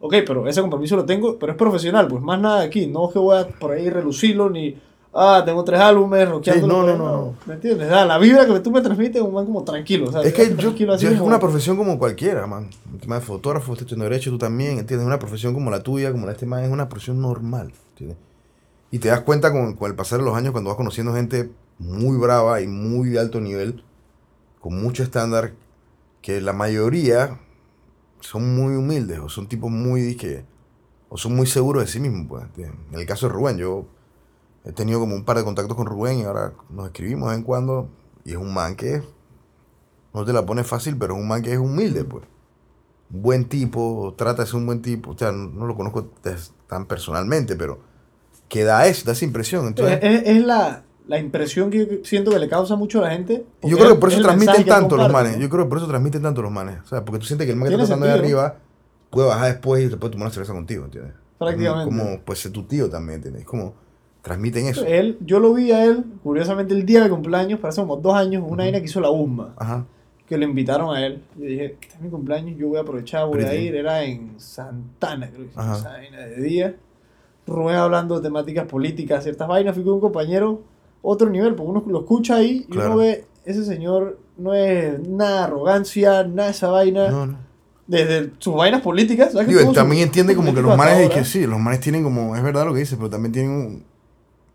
Ok, 0.00 0.16
pero 0.26 0.46
ese 0.48 0.60
compromiso 0.60 0.96
lo 0.96 1.06
tengo, 1.06 1.38
pero 1.38 1.52
es 1.52 1.58
profesional, 1.58 2.08
pues 2.08 2.22
más 2.22 2.38
nada 2.40 2.60
aquí. 2.62 2.86
No 2.88 3.06
es 3.06 3.12
que 3.14 3.18
voy 3.20 3.38
a 3.38 3.46
por 3.48 3.70
ahí 3.72 3.88
relucirlo 3.88 4.50
ni... 4.50 4.76
Ah, 5.14 5.42
tengo 5.44 5.62
tres 5.62 5.78
álbumes, 5.78 6.26
rockeándolo, 6.26 6.72
no, 6.74 6.80
por 6.82 6.90
ahí, 6.90 6.98
no, 6.98 7.04
no. 7.16 7.34
¿Me 7.46 7.54
entiendes? 7.54 7.92
Ah, 7.92 8.06
la 8.06 8.16
vibra 8.18 8.46
que 8.46 8.60
tú 8.60 8.70
me 8.70 8.80
transmites 8.80 9.16
es 9.16 9.22
un 9.22 9.34
man 9.34 9.44
como 9.44 9.62
tranquilo. 9.62 10.08
o 10.08 10.12
sea, 10.12 10.22
Es 10.22 10.32
que 10.32 10.56
yo, 10.56 10.74
yo 10.74 10.94
es 10.94 11.04
como- 11.12 11.24
una 11.26 11.38
profesión 11.38 11.76
como 11.76 11.98
cualquiera, 11.98 12.46
man. 12.46 12.70
El 12.94 12.98
tema 13.00 13.16
de 13.16 13.20
fotógrafo, 13.20 13.72
usted 13.72 13.84
tiene 13.86 14.04
derecho, 14.04 14.30
tú 14.30 14.38
también, 14.38 14.78
¿entiendes? 14.78 15.00
Es 15.00 15.06
una 15.06 15.18
profesión 15.18 15.52
como 15.52 15.70
la 15.70 15.82
tuya, 15.82 16.10
como 16.12 16.22
la 16.24 16.28
de 16.32 16.36
este 16.36 16.46
man, 16.46 16.64
es 16.64 16.70
una 16.70 16.88
profesión 16.88 17.20
normal, 17.20 17.72
¿entiendes? 17.90 18.16
Y 18.90 19.00
te 19.00 19.08
das 19.08 19.20
cuenta 19.20 19.52
con, 19.52 19.74
con 19.74 19.90
el 19.90 19.96
pasar 19.96 20.18
de 20.20 20.24
los 20.24 20.34
años, 20.34 20.52
cuando 20.52 20.70
vas 20.70 20.76
conociendo 20.78 21.12
gente 21.14 21.50
muy 21.78 22.16
brava 22.16 22.62
y 22.62 22.66
muy 22.66 23.10
de 23.10 23.18
alto 23.20 23.38
nivel, 23.40 23.84
con 24.60 24.80
mucho 24.82 25.02
estándar, 25.02 25.52
que 26.22 26.40
la 26.40 26.52
mayoría 26.54 27.38
son 28.20 28.54
muy 28.54 28.76
humildes 28.76 29.18
o 29.18 29.28
son 29.28 29.46
tipos 29.48 29.70
muy 29.70 30.14
que 30.16 30.44
o 31.10 31.18
son 31.18 31.34
muy 31.34 31.46
seguros 31.46 31.82
de 31.84 31.88
sí 31.90 32.00
mismos. 32.00 32.26
Pues. 32.28 32.44
En 32.68 32.98
el 32.98 33.04
caso 33.04 33.26
de 33.26 33.34
Rubén, 33.34 33.58
yo 33.58 33.84
he 34.64 34.72
tenido 34.72 35.00
como 35.00 35.14
un 35.14 35.24
par 35.24 35.36
de 35.38 35.44
contactos 35.44 35.76
con 35.76 35.86
Rubén 35.86 36.18
y 36.20 36.22
ahora 36.24 36.52
nos 36.70 36.86
escribimos 36.86 37.28
de 37.28 37.30
vez 37.34 37.38
en 37.38 37.44
cuando. 37.44 37.88
Y 38.24 38.30
es 38.32 38.36
un 38.36 38.52
man 38.54 38.76
que 38.76 39.02
no 40.14 40.24
te 40.24 40.32
la 40.32 40.44
pone 40.46 40.62
fácil, 40.64 40.96
pero 40.96 41.14
es 41.14 41.20
un 41.20 41.26
man 41.28 41.42
que 41.42 41.52
es 41.52 41.58
humilde, 41.58 42.04
pues. 42.04 42.24
Un 43.12 43.22
buen 43.22 43.44
tipo, 43.46 44.14
trata 44.16 44.42
de 44.42 44.46
ser 44.46 44.56
un 44.56 44.66
buen 44.66 44.82
tipo. 44.82 45.10
O 45.10 45.18
sea, 45.18 45.32
no 45.32 45.66
lo 45.66 45.74
conozco 45.76 46.10
tan 46.66 46.86
personalmente, 46.86 47.56
pero 47.56 47.80
que 48.48 48.64
da 48.64 48.86
eso, 48.86 49.04
da 49.06 49.12
esa 49.12 49.24
impresión. 49.24 49.66
Entonces, 49.66 49.98
es, 50.02 50.22
es 50.26 50.44
la, 50.44 50.84
la 51.08 51.18
impresión 51.18 51.70
que 51.70 51.78
yo 51.78 51.86
siento 52.04 52.30
que 52.30 52.38
le 52.38 52.48
causa 52.48 52.76
mucho 52.76 53.00
a 53.00 53.08
la 53.08 53.10
gente. 53.10 53.44
Yo 53.62 53.76
creo 53.76 53.88
que 53.88 53.94
es- 53.94 53.98
por 53.98 54.08
es 54.10 54.18
eso 54.18 54.28
mensaje 54.28 54.44
transmiten 54.46 54.66
tanto 54.66 54.96
los 54.96 55.10
manes. 55.12 55.36
¿no? 55.36 55.42
Yo 55.42 55.48
creo 55.50 55.64
que 55.64 55.68
por 55.68 55.78
eso 55.78 55.86
transmiten 55.88 56.22
tanto 56.22 56.42
los 56.42 56.52
manes. 56.52 56.78
O 56.84 56.86
sea, 56.86 57.04
porque 57.04 57.18
tú 57.18 57.26
sientes 57.26 57.46
que 57.46 57.52
el 57.52 57.58
man 57.58 57.68
que 57.68 57.74
está 57.74 57.86
tratando 57.86 58.06
de 58.06 58.12
arriba 58.12 58.56
puede 59.10 59.28
bajar 59.28 59.52
después 59.52 59.84
y 59.84 59.88
te 59.90 59.96
puede 59.96 60.12
tomar 60.12 60.26
una 60.26 60.34
cerveza 60.34 60.52
contigo, 60.52 60.84
¿entiendes? 60.84 61.14
Prácticamente. 61.38 61.84
Como 61.96 62.20
puede 62.20 62.38
ser 62.38 62.52
tu 62.52 62.62
tío 62.64 62.88
también, 62.88 63.16
¿entiendes? 63.16 63.42
Es 63.42 63.48
como 63.48 63.74
transmiten 64.22 64.66
eso. 64.66 64.84
Él, 64.86 65.18
yo 65.20 65.40
lo 65.40 65.52
vi 65.54 65.72
a 65.72 65.84
él, 65.84 66.04
curiosamente, 66.22 66.74
el 66.74 66.86
día 66.86 67.02
de 67.02 67.10
cumpleaños, 67.10 67.58
para 67.60 67.70
hace 67.70 67.80
como 67.80 67.96
dos 67.96 68.14
años, 68.14 68.44
una 68.46 68.64
vaina 68.64 68.78
que 68.78 68.86
hizo 68.86 69.00
la 69.00 69.10
USMA, 69.10 69.54
Ajá. 69.56 69.84
que 70.28 70.36
lo 70.38 70.44
invitaron 70.44 70.94
a 70.94 71.04
él. 71.04 71.22
Yo 71.36 71.44
dije, 71.44 71.76
este 71.80 71.96
es 71.96 72.00
mi 72.00 72.08
cumpleaños, 72.08 72.56
yo 72.56 72.68
voy 72.68 72.78
a 72.78 72.82
aprovechar, 72.82 73.26
voy 73.26 73.42
a 73.42 73.54
ir. 73.54 73.74
Era 73.74 74.04
en 74.04 74.34
Santana, 74.38 75.28
creo 75.30 75.46
que 75.46 75.52
esa 75.52 75.88
vaina 75.90 76.18
de 76.20 76.40
día. 76.42 76.76
Rubén 77.46 77.74
hablando 77.76 78.16
de 78.16 78.22
temáticas 78.22 78.66
políticas, 78.66 79.24
ciertas 79.24 79.48
vainas. 79.48 79.74
Fui 79.74 79.82
con 79.82 79.94
un 79.94 80.00
compañero, 80.00 80.62
otro 81.02 81.28
nivel, 81.28 81.56
porque 81.56 81.70
uno 81.70 81.84
lo 81.88 82.00
escucha 82.00 82.36
ahí 82.36 82.64
y 82.68 82.72
Claro. 82.72 82.90
uno 82.92 82.98
ve, 82.98 83.24
ese 83.44 83.64
señor 83.64 84.20
no 84.38 84.54
es 84.54 85.00
nada 85.08 85.44
arrogancia, 85.46 86.22
nada 86.22 86.50
esa 86.50 86.68
vaina. 86.70 87.10
No, 87.10 87.26
no. 87.26 87.36
Desde 87.88 88.30
sus 88.38 88.54
vainas 88.54 88.80
políticas. 88.80 89.32
¿sabes 89.32 89.48
que 89.48 89.54
Digo, 89.54 89.66
su- 89.66 89.72
también 89.74 90.04
entiende 90.04 90.36
como 90.36 90.54
que 90.54 90.62
los 90.62 90.76
manes, 90.76 91.10
que 91.10 91.24
sí, 91.24 91.44
los 91.48 91.58
manes 91.58 91.80
tienen 91.80 92.04
como, 92.04 92.36
es 92.36 92.42
verdad 92.44 92.64
lo 92.64 92.72
que 92.72 92.78
dice, 92.78 92.96
pero 92.96 93.10
también 93.10 93.32
tienen 93.32 93.50
un- 93.50 93.84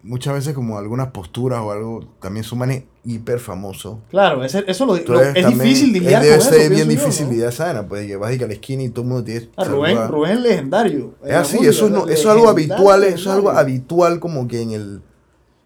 muchas 0.07 0.33
veces 0.33 0.53
como 0.53 0.77
algunas 0.77 1.07
posturas 1.11 1.59
o 1.61 1.71
algo, 1.71 2.07
también 2.21 2.43
son 2.43 2.59
manes 2.59 2.83
hiper 3.03 3.39
famosos. 3.39 3.97
Claro, 4.09 4.43
ese- 4.43 4.63
eso 4.67 4.85
lo, 4.85 4.95
lo- 4.95 5.21
es 5.21 5.33
también- 5.33 5.59
difícil 5.59 5.93
lidiar 5.93 6.21
debe 6.23 6.37
con 6.37 6.47
eso. 6.47 6.55
ser 6.55 6.69
bien 6.69 6.83
yo, 6.83 6.89
difícil 6.89 7.25
¿no? 7.25 7.31
lidiar 7.31 7.49
esa 7.49 7.65
vaina, 7.65 7.87
pues, 7.87 8.07
que 8.07 8.15
vas 8.15 8.33
y 8.33 8.37
que 8.37 8.43
a 8.43 8.47
la 8.47 8.53
esquina 8.53 8.83
y 8.83 8.89
todo 8.89 9.03
el 9.03 9.07
mundo 9.09 9.23
tiene 9.23 9.49
Ah, 9.55 9.63
Rubén. 9.65 10.07
Rubén 10.07 10.31
es 10.33 10.39
legendario. 10.41 11.15
en 11.21 11.27
Es 11.27 11.31
la 11.33 11.39
así, 11.41 11.55
música, 11.57 11.69
eso 11.71 11.85
es, 11.85 11.91
no- 11.91 12.07
eso 12.07 12.11
es 12.13 12.25
algo 12.25 12.51
legendario, 12.53 12.73
habitual, 12.89 13.03
eso 13.03 13.15
es 13.15 13.27
algo 13.27 13.49
legendario. 13.49 13.59
habitual 13.59 14.19
como 14.19 14.47
que 14.47 14.61
en 14.61 14.71
el, 14.71 15.01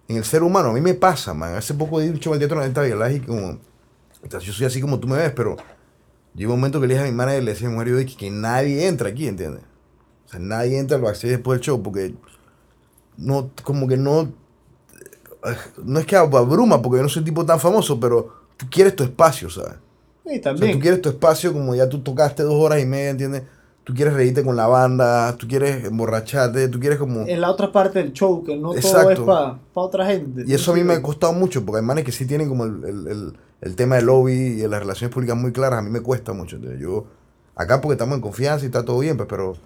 en 0.08 0.18
el 0.18 0.24
ser 0.24 0.44
humano. 0.44 0.70
A 0.70 0.74
mí 0.74 0.82
me 0.82 0.94
pasa, 0.94 1.34
man. 1.34 1.56
Hace 1.56 1.74
poco 1.74 2.00
di 2.00 2.10
un 2.10 2.20
show 2.20 2.34
al 2.34 2.40
Teatro 2.40 2.60
Neta 2.62 2.82
Violás 2.82 3.14
y 3.14 3.20
como, 3.22 3.60
yo 4.30 4.40
soy 4.54 4.66
así 4.66 4.82
como 4.82 5.00
tú 5.00 5.08
me 5.08 5.18
ves, 5.18 5.32
pero 5.36 5.56
llegó 6.36 6.54
un 6.54 6.60
momento 6.60 6.80
que 6.82 6.88
le 6.88 6.94
dije 6.96 7.06
a 7.08 7.10
mi 7.10 7.16
manager, 7.16 7.44
le 7.44 7.52
decía 7.52 7.68
a 7.68 7.70
mi 7.70 7.76
mujer, 7.76 7.90
yo 7.94 7.98
dije 7.98 8.18
que 8.18 8.30
nadie 8.30 8.88
entra 8.88 9.10
aquí, 9.10 9.28
¿entiendes? 9.28 9.62
O 10.28 10.30
sea, 10.32 10.40
nadie 10.40 10.78
entra 10.80 10.98
al 10.98 11.04
backstage 11.04 11.32
después 11.32 11.60
del 11.60 11.66
show 11.66 11.82
porque 11.82 12.14
no, 13.22 13.52
como 13.64 13.88
que 13.88 13.98
no, 13.98 14.32
no 15.84 16.00
es 16.00 16.06
que 16.06 16.16
abruma 16.16 16.82
porque 16.82 16.98
yo 16.98 17.04
no 17.04 17.10
soy 17.10 17.22
un 17.22 17.26
tipo 17.26 17.46
tan 17.46 17.60
famoso, 17.60 18.00
pero 18.00 18.34
tú 18.58 18.68
quieres 18.70 18.96
tu 18.96 19.04
espacio, 19.04 19.50
¿sabes? 19.50 19.76
Sí, 20.26 20.40
O 20.56 20.58
sea, 20.60 20.72
también. 20.72 20.72
tú 20.72 20.80
quieres 20.80 21.02
tu 21.02 21.10
espacio 21.10 21.54
como 21.54 21.76
ya 21.76 21.90
tú 21.90 22.02
tocaste 22.02 22.44
dos 22.44 22.54
horas 22.54 22.82
y 22.82 22.86
media, 22.86 23.10
¿entiendes? 23.10 23.44
Tú 23.84 23.94
quieres 23.96 24.14
reírte 24.14 24.44
con 24.44 24.56
la 24.56 24.68
banda, 24.68 25.36
tú 25.38 25.48
quieres 25.48 25.86
emborracharte, 25.86 26.68
tú 26.70 26.80
quieres 26.80 27.00
como... 27.00 27.22
en 27.22 27.42
la 27.42 27.50
otra 27.50 27.72
parte 27.72 28.00
del 28.00 28.14
show, 28.14 28.44
que 28.44 28.56
no 28.56 28.74
todo 28.74 29.10
es 29.10 29.20
para 29.20 29.60
otra 29.74 30.06
gente. 30.06 30.44
Y 30.46 30.54
eso 30.54 30.72
a 30.72 30.76
mí 30.76 30.84
me 30.84 30.94
ha 30.94 31.02
costado 31.02 31.34
mucho, 31.34 31.66
porque 31.66 31.80
hay 31.80 31.86
manes 31.86 32.06
que 32.06 32.12
sí 32.12 32.28
tienen 32.28 32.48
como 32.48 32.66
el, 32.66 32.84
el, 32.84 33.08
el, 33.08 33.38
el 33.62 33.76
tema 33.76 33.96
del 33.96 34.06
lobby 34.06 34.34
y 34.34 34.56
de 34.58 34.68
las 34.68 34.82
relaciones 34.82 35.14
públicas 35.14 35.36
muy 35.36 35.52
claras, 35.52 35.80
a 35.80 35.82
mí 35.82 35.90
me 35.90 36.02
cuesta 36.02 36.34
mucho. 36.34 36.58
Entonces, 36.58 36.80
yo, 36.80 37.06
acá 37.56 37.82
porque 37.82 37.94
estamos 37.94 38.16
en 38.16 38.22
confianza 38.22 38.66
y 38.66 38.68
está 38.68 38.86
todo 38.86 39.00
bien, 39.00 39.18
pues, 39.18 39.28
pero, 39.28 39.58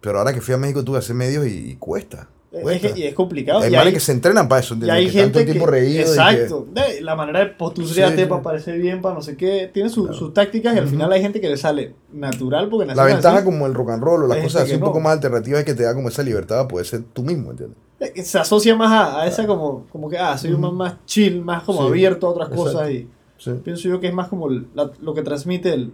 pero 0.00 0.18
ahora 0.18 0.32
que 0.32 0.40
fui 0.40 0.54
a 0.54 0.58
México 0.58 0.82
tuve 0.82 0.96
que 0.98 1.04
hacer 1.04 1.16
medios 1.16 1.46
y, 1.46 1.70
y 1.70 1.76
cuesta. 1.76 2.28
Es, 2.52 2.80
que- 2.80 2.98
y 2.98 3.04
es 3.04 3.14
complicado. 3.14 3.60
hay 3.60 3.72
y 3.72 3.76
hay, 3.76 3.92
que 3.92 4.00
se 4.00 4.10
entrenan 4.10 4.48
para 4.48 4.60
eso, 4.60 4.74
y 4.74 4.90
hay 4.90 5.06
que 5.06 5.12
gente 5.12 5.46
que... 5.46 5.52
reído 5.52 5.92
y 6.00 6.04
que- 6.04 6.10
exacto. 6.10 6.66
la 7.00 7.14
manera 7.14 7.38
de 7.40 7.46
posturearte 7.46 8.22
Sí, 8.22 8.28
para 8.28 8.42
parecer 8.42 8.76
bien, 8.80 9.00
para 9.00 9.14
no 9.14 9.22
sé 9.22 9.36
qué. 9.36 9.70
Tiene 9.72 9.88
su- 9.88 10.02
Claro. 10.02 10.18
sus 10.18 10.34
tácticas 10.34 10.74
y 10.74 10.78
al 10.78 10.84
Ujú. 10.84 10.94
final 10.94 11.12
hay 11.12 11.22
gente 11.22 11.40
que 11.40 11.48
le 11.48 11.56
sale 11.56 11.94
natural 12.12 12.68
porque 12.68 12.92
La 12.92 13.04
ventaja 13.04 13.36
así. 13.36 13.44
como 13.44 13.66
el 13.66 13.74
rock 13.74 13.90
and 13.90 14.02
roll 14.02 14.24
o 14.24 14.26
las 14.26 14.38
Hay 14.38 14.42
cosas 14.42 14.62
así 14.62 14.70
que 14.72 14.74
un 14.76 14.80
no. 14.80 14.86
poco 14.86 14.98
más 14.98 15.12
alternativas 15.12 15.60
es 15.60 15.64
que 15.66 15.74
te 15.74 15.84
da 15.84 15.94
como 15.94 16.08
esa 16.08 16.24
libertad 16.24 16.56
para 16.56 16.68
poder 16.68 16.86
ser 16.86 17.02
tú 17.12 17.22
mismo, 17.22 17.52
¿entiendes? 17.52 17.78
Eh, 18.00 18.22
Se 18.24 18.38
asocia 18.38 18.74
más 18.74 18.90
a, 18.90 19.20
a 19.22 19.26
esa 19.28 19.46
como, 19.46 19.86
como 19.92 20.08
que, 20.08 20.18
ah, 20.18 20.36
soy 20.36 20.52
un 20.52 20.60
man 20.62 20.74
más 20.74 20.94
chill, 21.06 21.42
más 21.44 21.62
como 21.62 21.82
Sí, 21.82 21.86
abierto 21.88 22.26
a 22.26 22.30
otras 22.30 22.48
exacto. 22.48 22.72
cosas 22.72 22.90
y 22.90 23.08
Sí, 23.38 23.52
pienso 23.62 23.88
yo 23.88 24.00
que 24.00 24.08
es 24.08 24.14
más 24.14 24.26
como 24.26 24.48
la- 24.48 24.90
lo 25.00 25.14
que 25.14 25.22
transmite 25.22 25.72
el, 25.72 25.92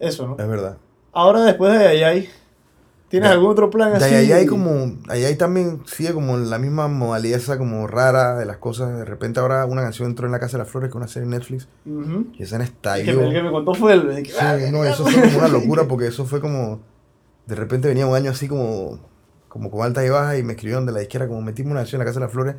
eso, 0.00 0.26
¿no? 0.28 0.36
es 0.42 0.48
verdad. 0.48 0.78
Ahora 1.12 1.42
después 1.44 1.78
de 1.78 1.86
Ayay, 1.86 2.28
¿tienes 3.14 3.28
De- 3.30 3.34
algún 3.34 3.50
otro 3.50 3.70
plan 3.70 3.90
De 3.92 4.04
así? 4.04 4.14
ahí 4.14 4.32
hay 4.32 4.46
como, 4.46 4.92
ahí 5.08 5.24
hay 5.24 5.36
también 5.36 5.80
sigue 5.86 6.12
como 6.12 6.36
la 6.36 6.58
misma 6.58 6.88
modalidad 6.88 7.38
esa 7.38 7.56
como 7.58 7.86
rara 7.86 8.36
de 8.36 8.44
las 8.44 8.56
cosas. 8.58 8.96
De 8.98 9.04
repente 9.04 9.38
ahora 9.40 9.64
una 9.66 9.82
canción 9.82 10.08
entró 10.08 10.26
en 10.26 10.32
la 10.32 10.40
Casa 10.40 10.56
de 10.58 10.64
las 10.64 10.70
Flores, 10.72 10.88
que 10.88 10.92
es 10.92 10.96
una 10.96 11.06
serie 11.08 11.24
en 11.24 11.30
Netflix, 11.30 11.68
Ujú. 11.86 12.26
y 12.36 12.42
esa 12.42 12.58
que, 12.58 12.64
estalló. 12.64 13.20
el 13.22 13.32
que 13.32 13.42
me 13.42 13.50
contó 13.50 13.74
fue 13.74 13.92
el... 13.92 14.08
de 14.08 14.24
Sí, 14.24 14.32
ah, 14.40 14.56
no, 14.72 14.84
eso 14.84 15.04
fue 15.06 15.22
como 15.22 15.38
una 15.38 15.48
locura 15.48 15.84
porque 15.88 16.06
eso 16.08 16.24
fue 16.24 16.40
como, 16.40 16.80
de 17.46 17.54
repente 17.54 17.88
venía 17.88 18.06
un 18.06 18.16
año 18.16 18.30
así 18.32 18.48
como, 18.48 18.98
como 19.48 19.70
con 19.70 19.82
altas 19.86 20.04
y 20.04 20.08
bajas 20.08 20.38
y 20.38 20.42
me 20.42 20.54
escribieron 20.54 20.86
de 20.86 20.92
la 20.92 21.02
izquierda 21.02 21.28
como 21.28 21.40
metimos 21.42 21.70
una 21.72 21.80
canción 21.80 22.00
en 22.00 22.06
la 22.06 22.10
Casa 22.10 22.20
de 22.20 22.26
las 22.26 22.32
Flores. 22.32 22.56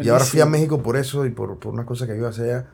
Y 0.00 0.08
ahora 0.08 0.24
fui 0.24 0.40
a 0.40 0.44
buenísimo. 0.44 0.50
México 0.76 0.82
por 0.82 0.96
eso 0.96 1.26
y 1.26 1.30
por, 1.30 1.58
por 1.58 1.74
unas 1.74 1.84
cosas 1.84 2.08
que 2.08 2.16
iba 2.16 2.28
a 2.28 2.30
hacer 2.30 2.44
allá. 2.54 2.66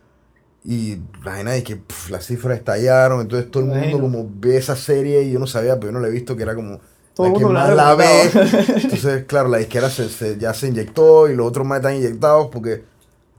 Y 0.65 0.99
la 1.25 1.37
gente 1.37 1.63
que 1.63 1.77
pf, 1.77 2.11
las 2.11 2.27
cifras 2.27 2.59
estallaron, 2.59 3.21
entonces 3.21 3.51
todo 3.51 3.63
el 3.63 3.69
mundo 3.69 3.85
Imagino. 3.87 4.03
como 4.03 4.29
ve 4.39 4.57
esa 4.57 4.75
serie 4.77 5.23
y 5.23 5.31
yo 5.33 5.39
no 5.39 5.47
sabía, 5.47 5.77
pero 5.77 5.87
yo 5.87 5.93
no 5.93 6.01
la 6.01 6.09
he 6.09 6.11
visto 6.11 6.37
que 6.37 6.43
era 6.43 6.55
como 6.55 6.81
Todo 7.17 7.27
el 7.29 7.33
mundo 7.33 7.49
más 7.51 7.75
la 7.75 7.95
ve. 7.95 8.05
Entonces, 8.83 9.25
claro, 9.27 9.49
la 9.49 9.61
izquierda 9.61 9.89
se, 9.91 10.09
se- 10.09 10.39
ya 10.39 10.53
se 10.55 10.69
inyectó 10.69 11.29
y 11.29 11.35
los 11.35 11.47
otros 11.47 11.67
más 11.67 11.79
están 11.79 11.97
inyectados 11.97 12.49
porque 12.53 12.85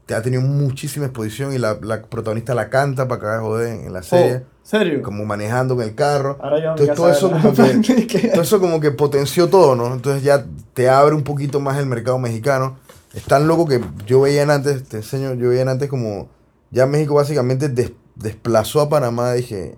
te 0.06 0.16
ha 0.16 0.22
tenido 0.22 0.42
muchísima 0.42 1.06
exposición 1.06 1.54
y 1.54 1.58
la, 1.58 1.78
la 1.82 2.02
protagonista 2.02 2.56
la 2.56 2.70
canta 2.70 3.08
para 3.08 3.22
que 3.38 3.42
joder 3.42 3.86
en 3.86 3.94
la 3.94 4.02
serie, 4.04 4.44
Oh, 4.46 4.70
¿Serio? 4.70 5.02
como 5.02 5.24
manejando 5.26 5.76
en 5.76 5.82
el 5.90 5.96
carro. 5.96 6.38
Ahora 6.42 6.60
yo 6.62 6.70
Entonces, 6.72 6.96
todo 6.96 7.10
eso 7.12 7.30
como 7.32 7.54
que, 8.08 8.30
todo 8.34 8.42
eso 8.42 8.60
como 8.60 8.80
que 8.80 8.92
potenció 8.92 9.48
todo, 9.48 9.76
¿no? 9.76 9.94
Entonces 9.94 10.24
ya 10.24 10.46
te 10.74 10.90
abre 10.90 11.14
un 11.16 11.24
poquito 11.24 11.60
más 11.60 11.78
el 11.78 11.86
mercado 11.86 12.18
mexicano. 12.20 12.78
Es 13.14 13.24
tan 13.24 13.48
loco 13.48 13.68
que 13.68 13.82
yo 14.06 14.22
veía 14.22 14.42
en 14.44 14.50
antes, 14.50 14.84
te 14.84 14.98
enseño, 14.98 15.34
yo 15.36 15.50
veía 15.50 15.62
en 15.62 15.70
antes 15.70 15.90
como 15.90 16.30
ya 16.72 16.86
México 16.86 17.14
básicamente 17.16 17.70
des- 17.70 17.94
desplazó 18.16 18.82
a 18.82 18.90
Panamá, 18.90 19.34
dije, 19.34 19.78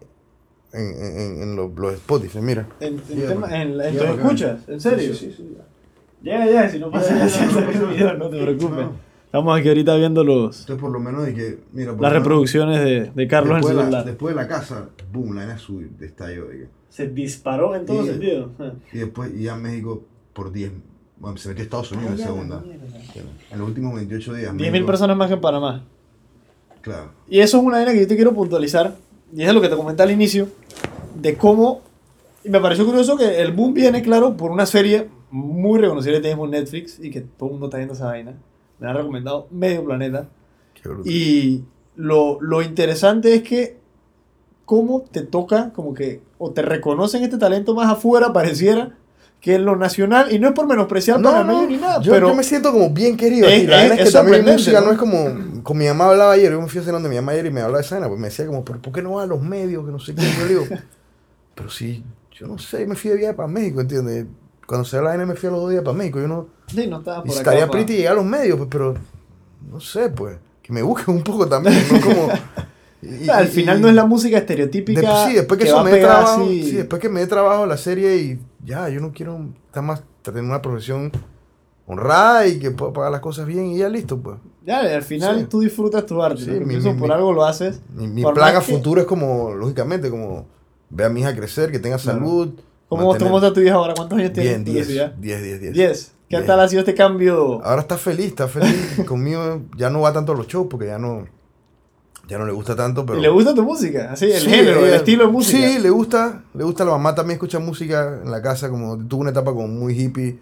en, 0.73 0.81
en, 0.81 1.19
en- 1.19 1.41
en 1.43 1.55
los, 1.55 1.71
los 1.77 1.93
Spotify, 1.93 2.39
mira. 2.41 2.67
En, 2.79 2.93
en, 2.95 3.01
Sí, 3.07 3.15
tema- 3.27 3.61
en, 3.61 3.73
tus 3.97 4.01
escuchas, 4.07 4.67
¿en 4.67 4.79
serio? 4.79 5.13
Sí, 5.13 5.27
sí, 5.27 5.33
sí, 5.37 5.55
ya. 5.57 5.65
Ya, 6.21 6.51
ya, 6.51 6.69
si 6.69 6.79
no 6.79 6.91
pasa 6.91 7.13
nada, 7.13 7.29
si 7.29 7.45
no 7.45 7.59
el 7.59 7.87
video, 7.93 8.13
no 8.15 8.29
te 8.29 8.41
preocupes. 8.41 8.85
Estamos 9.25 9.59
aquí 9.59 9.67
ahorita 9.69 9.95
viendo 9.95 10.23
los, 10.23 10.61
Entonces 10.61 10.81
por 10.81 10.91
lo 10.91 10.99
menos 10.99 11.25
de 11.25 11.33
que, 11.35 11.59
mira, 11.71 11.91
por 11.93 12.01
las 12.01 12.11
menos- 12.11 12.23
reproducciones 12.23 12.79
de, 12.83 13.11
de 13.13 13.27
Carlos 13.27 13.57
en 13.57 13.63
su 13.63 13.73
la, 13.91 14.03
después 14.03 14.35
de 14.35 14.41
la 14.41 14.47
casa, 14.47 14.89
boom, 15.13 15.35
la 15.35 15.41
nena 15.41 15.57
sube, 15.57 15.87
estalló. 16.01 16.45
Se 16.89 17.07
disparó 17.07 17.75
en 17.75 17.85
todo 17.85 18.03
Y- 18.03 18.07
sentido. 18.07 18.49
Ah. 18.59 18.73
Y 18.91 18.97
después, 18.97 19.31
y 19.35 19.43
ya 19.43 19.55
México 19.55 20.03
por 20.33 20.51
10, 20.51 20.71
bueno, 21.19 21.37
se 21.37 21.49
metió 21.49 21.63
Estados 21.63 21.91
Unidos 21.91 22.13
en 22.19 22.25
segunda. 22.25 22.63
En 23.51 23.59
los 23.59 23.67
últimos 23.67 23.93
28 23.95 24.33
días. 24.33 24.51
10.000 24.53 24.71
México- 24.71 24.85
personas 24.87 25.15
más 25.15 25.27
que 25.27 25.33
en 25.35 25.41
Panamá. 25.41 25.83
Claro. 26.81 27.11
Y 27.27 27.39
eso 27.39 27.57
es 27.57 27.63
una 27.63 27.77
vaina 27.77 27.91
que 27.93 27.99
yo 28.01 28.07
te 28.07 28.15
quiero 28.15 28.33
puntualizar, 28.33 28.95
y 29.33 29.43
es 29.43 29.53
lo 29.53 29.61
que 29.61 29.69
te 29.69 29.75
comenté 29.75 30.03
al 30.03 30.11
inicio, 30.11 30.47
de 31.15 31.35
cómo, 31.35 31.81
y 32.43 32.49
me 32.49 32.59
pareció 32.59 32.85
curioso 32.85 33.17
que 33.17 33.41
el 33.41 33.51
boom 33.51 33.73
viene, 33.73 34.01
claro, 34.01 34.37
por 34.37 34.51
una 34.51 34.65
serie 34.65 35.09
muy 35.31 35.79
reconocida 35.79 36.13
que 36.13 36.21
tenemos 36.21 36.45
en 36.45 36.51
Netflix, 36.51 36.99
y 36.99 37.11
que 37.11 37.21
todo 37.21 37.49
el 37.49 37.51
mundo 37.53 37.67
está 37.67 37.77
viendo 37.77 37.93
esa 37.93 38.05
vaina. 38.05 38.35
Me 38.79 38.87
han 38.87 38.95
recomendado 38.95 39.47
medio 39.51 39.83
planeta. 39.83 40.29
Qué. 40.73 40.89
Y 41.05 41.63
lo, 41.95 42.39
lo 42.41 42.61
interesante 42.61 43.33
es 43.33 43.43
que 43.43 43.77
cómo 44.65 45.01
te 45.01 45.23
toca, 45.23 45.73
como 45.73 45.93
que, 45.93 46.21
o 46.37 46.51
te 46.51 46.61
reconocen 46.61 47.23
este 47.23 47.37
talento 47.37 47.73
más 47.73 47.91
afuera, 47.91 48.31
pareciera, 48.31 48.98
que 49.41 49.57
lo 49.57 49.75
nacional, 49.77 50.31
y 50.33 50.39
no 50.39 50.49
es 50.49 50.53
por 50.53 50.67
menospreciar 50.67 51.17
al 51.17 51.23
panameño 51.23 51.65
ni 51.67 51.77
nada, 51.77 52.01
yo, 52.01 52.11
pero 52.11 52.27
yo 52.29 52.35
me 52.35 52.43
siento 52.43 52.71
como 52.73 52.89
bien 52.89 53.15
querido. 53.15 53.47
Es- 53.47 53.59
aquí. 53.59 53.67
la 53.67 53.85
es- 53.85 53.91
es, 53.93 53.99
es 53.99 54.05
que 54.07 54.11
también 54.11 54.45
música 54.45 54.79
¿no? 54.81 54.87
¿no? 54.87 54.91
es 54.93 54.97
como. 54.97 55.63
Con 55.63 55.77
mi 55.77 55.85
mamá 55.87 56.07
hablaba 56.09 56.33
ayer, 56.33 56.51
yo 56.51 56.61
me 56.61 56.67
fui 56.67 56.79
a 56.79 56.83
cenar 56.83 56.95
donde 56.95 57.09
mi 57.09 57.15
mamá 57.15 57.31
ayer 57.33 57.45
y 57.45 57.51
me 57.51 57.61
hablaba 57.61 57.77
de 57.79 57.83
escena, 57.85 58.07
pues 58.07 58.19
me 58.19 58.27
decía 58.27 58.45
como, 58.47 58.65
¿pero 58.65 58.81
por 58.81 58.91
qué 58.93 59.01
no 59.01 59.13
va 59.13 59.23
a 59.23 59.25
los 59.27 59.41
medios? 59.41 59.85
Que 59.85 59.91
no 59.91 59.99
sé 59.99 60.13
qué. 60.15 60.21
Yo 60.41 60.47
digo, 60.47 60.63
pero 61.55 61.69
sí, 61.69 62.03
yo 62.33 62.47
no 62.47 62.57
sé, 62.57 62.85
me 62.85 62.95
fui 62.95 63.11
de 63.11 63.17
viaje 63.17 63.33
para 63.33 63.47
México, 63.47 63.79
¿entiendes? 63.81 64.25
Cuando 64.65 64.85
se 64.85 64.97
la 64.97 65.03
vaina 65.03 65.25
me 65.25 65.35
fui 65.35 65.47
a 65.47 65.51
los 65.51 65.61
dos 65.61 65.71
días 65.71 65.83
para 65.83 65.97
México, 65.97 66.19
yo 66.19 66.27
no. 66.27 66.47
sí, 66.67 66.85
no 66.87 66.99
estaba 66.99 67.19
Y 67.19 67.21
por 67.21 67.31
acá. 67.31 67.39
estaría 67.39 67.65
pa- 67.65 67.71
pretty 67.71 67.93
llegar 67.97 68.13
a 68.13 68.15
los 68.17 68.25
medios, 68.25 68.57
pues, 68.57 68.69
pero 68.71 68.93
no 69.71 69.79
sé, 69.79 70.09
pues, 70.09 70.37
que 70.61 70.71
me 70.73 70.81
busquen 70.81 71.15
un 71.15 71.23
poco 71.23 71.47
también, 71.47 71.75
no 71.91 72.01
como... 72.01 72.29
y- 73.01 73.21
O 73.23 73.25
sea, 73.25 73.37
al 73.37 73.45
y- 73.47 73.51
final 73.51 73.77
y- 73.79 73.81
no 73.81 73.87
es 73.89 73.95
la 73.95 74.05
música 74.05 74.37
estereotípica. 74.37 75.01
de- 75.25 75.29
sí, 75.29 75.35
después 75.35 75.57
que, 75.59 75.65
va 75.71 75.81
eso 75.81 75.83
me 75.83 75.97
trabajo, 75.97 76.43
así. 76.43 76.63
sí, 76.63 76.71
después 76.77 77.01
que 77.01 77.09
me 77.09 77.19
dé 77.21 77.27
trabajo 77.27 77.65
la 77.65 77.77
serie 77.77 78.15
y 78.17 78.39
ya, 78.63 78.89
yo 78.89 78.99
no 79.01 79.11
quiero 79.11 79.39
estar 79.67 79.83
más, 79.83 80.03
tener 80.21 80.43
una 80.43 80.61
profesión 80.61 81.11
honrada 81.87 82.45
y 82.47 82.59
que 82.59 82.71
pueda 82.71 82.93
pagar 82.93 83.11
las 83.11 83.21
cosas 83.21 83.45
bien 83.47 83.67
y 83.67 83.77
ya 83.79 83.89
listo, 83.89 84.19
pues. 84.19 84.37
Ya, 84.65 84.81
al 84.81 85.01
final 85.01 85.39
Sí. 85.39 85.45
tú 85.49 85.61
disfrutas 85.61 86.05
tu 86.05 86.21
arte. 86.21 86.41
Sí, 86.41 86.47
¿no? 86.51 86.53
Que 86.53 86.59
mi- 86.65 86.65
pienso 86.67 86.93
mi- 86.93 86.99
por 86.99 87.07
mi- 87.09 87.13
algo 87.15 87.33
lo 87.33 87.43
haces. 87.45 87.81
Mi, 87.95 88.21
plan 88.23 88.55
a 88.55 88.59
que- 88.59 88.65
futuro 88.73 89.01
es 89.01 89.07
como, 89.07 89.53
lógicamente, 89.55 90.09
como 90.09 90.45
ver 90.91 91.07
a 91.07 91.09
mi 91.09 91.21
hija 91.21 91.35
crecer, 91.35 91.71
que 91.71 91.79
tenga 91.79 91.97
Claro. 91.97 92.19
salud, 92.19 92.53
¿Cómo, 92.87 93.07
mantener- 93.07 93.27
¿Cómo 93.31 93.37
está 93.37 93.53
tu 93.53 93.61
vieja 93.61 93.75
ahora? 93.75 93.93
¿Cuántos 93.95 94.17
años 94.17 94.33
tiene? 94.33 94.49
Bien, 94.49 94.63
10, 94.63 94.87
Curiosidad. 94.87 95.13
10, 95.13 95.43
10, 95.43 95.61
10. 95.61 95.73
10. 95.73 96.11
¿Qué 96.27 96.41
tal 96.41 96.59
ha 96.59 96.67
sido 96.67 96.79
este 96.81 96.93
cambio? 96.95 97.63
Ahora 97.63 97.81
está 97.81 97.97
feliz, 97.97 98.27
está 98.27 98.47
feliz 98.47 98.67
conmigo. 99.07 99.61
Ya 99.77 99.89
no 99.89 100.01
va 100.01 100.13
tanto 100.13 100.31
a 100.31 100.35
los 100.35 100.47
shows 100.47 100.67
porque 100.69 100.87
ya 100.87 100.97
no, 100.99 101.25
ya 102.29 102.37
no 102.37 102.45
le 102.45 102.51
gusta 102.53 102.75
tanto, 102.75 103.05
pero... 103.05 103.17
¿Y 103.19 103.21
le 103.23 103.29
gusta 103.29 103.53
tu 103.55 103.63
música? 103.63 104.11
Así, 104.13 104.25
el 104.31 104.39
Sí, 104.39 104.49
género, 104.49 104.85
el 104.85 104.93
estilo 104.93 105.25
de 105.25 105.31
música. 105.31 105.57
Sí, 105.67 105.79
le 105.79 105.89
gusta, 105.89 106.43
le 106.53 106.63
gusta. 106.63 106.85
La 106.85 106.91
mamá 106.91 107.15
también 107.15 107.35
escucha 107.35 107.59
música 107.59 108.19
en 108.23 108.29
la 108.31 108.41
casa, 108.41 108.69
como 108.69 108.97
tuvo 108.97 109.21
una 109.21 109.31
etapa 109.31 109.51
como 109.51 109.67
muy 109.67 109.99
hippie. 109.99 110.39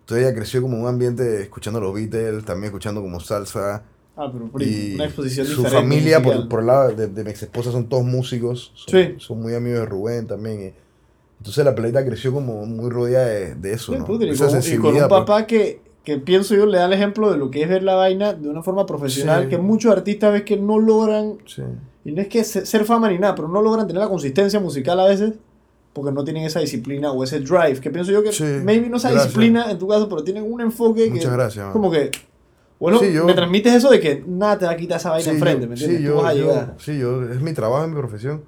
Entonces 0.00 0.26
ella 0.26 0.34
creció 0.34 0.60
como 0.62 0.76
en 0.76 0.82
un 0.82 0.88
ambiente 0.88 1.42
escuchando 1.42 1.80
los 1.80 1.94
Beatles, 1.94 2.44
también 2.44 2.66
escuchando 2.66 3.00
como 3.00 3.20
salsa. 3.20 3.82
Ah, 4.16 4.28
pero 4.32 4.48
por 4.48 4.60
Y 4.62 4.96
una 4.96 5.04
exposición 5.04 5.46
su 5.46 5.62
diferente. 5.62 5.76
familia, 5.80 6.16
por, 6.20 6.26
musical. 6.32 6.48
por 6.48 6.60
el 6.60 6.66
lado 6.66 6.88
de, 6.92 7.06
de 7.06 7.24
mi 7.24 7.30
ex 7.30 7.42
esposa, 7.44 7.70
son 7.70 7.88
todos 7.88 8.04
músicos. 8.04 8.72
Son, 8.74 8.94
Sí. 9.00 9.14
son 9.18 9.40
muy 9.40 9.54
amigos 9.54 9.80
de 9.80 9.86
Rubén 9.86 10.26
también. 10.26 10.60
y- 10.60 10.72
entonces 11.38 11.64
la 11.64 11.72
pelita 11.72 12.04
creció 12.04 12.32
como 12.32 12.66
muy 12.66 12.90
rodeada 12.90 13.26
de, 13.26 13.54
de 13.54 13.72
eso, 13.72 13.92
Sí, 13.92 13.98
¿no? 13.98 14.04
y, 14.04 14.06
con, 14.08 14.22
y 14.24 14.36
con 14.36 14.50
sensibilidad, 14.50 15.04
un 15.04 15.08
pues. 15.08 15.20
papá 15.20 15.46
que, 15.46 15.80
que 16.08 16.16
pienso 16.18 16.54
yo 16.54 16.64
le 16.64 16.78
da 16.78 16.86
el 16.86 16.92
ejemplo 16.94 17.30
de 17.30 17.36
lo 17.36 17.50
que 17.50 17.62
es 17.62 17.68
ver 17.68 17.82
la 17.82 17.94
vaina 17.94 18.32
de 18.32 18.48
una 18.48 18.62
forma 18.62 18.86
profesional, 18.86 19.42
Sí. 19.44 19.48
que 19.50 19.58
muchos 19.58 19.92
artistas 19.92 20.32
ves 20.32 20.42
que 20.42 20.56
no 20.56 20.78
logran, 20.78 21.36
Sí. 21.44 21.62
y 22.06 22.12
no 22.12 22.22
es 22.22 22.28
que 22.28 22.44
se- 22.44 22.64
ser 22.64 22.86
fama 22.86 23.10
ni 23.10 23.18
nada, 23.18 23.34
pero 23.34 23.46
no 23.48 23.60
logran 23.60 23.86
tener 23.86 24.00
la 24.02 24.08
consistencia 24.08 24.58
musical 24.58 24.98
a 25.00 25.04
veces 25.04 25.34
porque 25.92 26.10
no 26.10 26.24
tienen 26.24 26.44
esa 26.44 26.60
disciplina 26.60 27.12
o 27.12 27.22
ese 27.24 27.40
drive, 27.40 27.80
que 27.80 27.90
pienso 27.90 28.10
yo 28.10 28.22
que 28.22 28.32
Sí, 28.32 28.42
maybe 28.64 28.88
no 28.88 28.96
esa 28.96 29.10
gracias. 29.10 29.24
disciplina 29.34 29.70
en 29.70 29.78
tu 29.78 29.86
caso, 29.86 30.08
pero 30.08 30.24
tienen 30.24 30.50
un 30.50 30.62
enfoque 30.62 31.04
que 31.04 31.10
Muchas 31.10 31.32
gracias. 31.34 31.64
man. 31.66 31.72
como 31.74 31.90
que, 31.90 32.10
bueno, 32.80 33.02
yo- 33.04 33.26
me 33.26 33.34
transmites 33.34 33.74
eso 33.74 33.90
de 33.90 34.00
que 34.00 34.24
nada 34.26 34.56
te 34.58 34.64
va 34.64 34.70
a 34.72 34.76
quitar 34.76 34.96
esa 34.98 35.10
vaina 35.10 35.30
enfrente, 35.30 35.62
yo- 35.64 35.68
¿me 35.68 35.74
entiendes? 35.74 35.98
Sí, 35.98 36.04
Tú 36.06 36.10
yo, 36.10 36.16
vas 36.22 36.30
a 36.30 36.34
yo- 36.34 36.46
llegar. 36.46 36.74
sí, 36.78 36.98
yo, 36.98 37.22
es 37.30 37.40
mi 37.42 37.52
trabajo, 37.52 37.82
es 37.84 37.90
mi 37.90 37.96
profesión. 37.96 38.42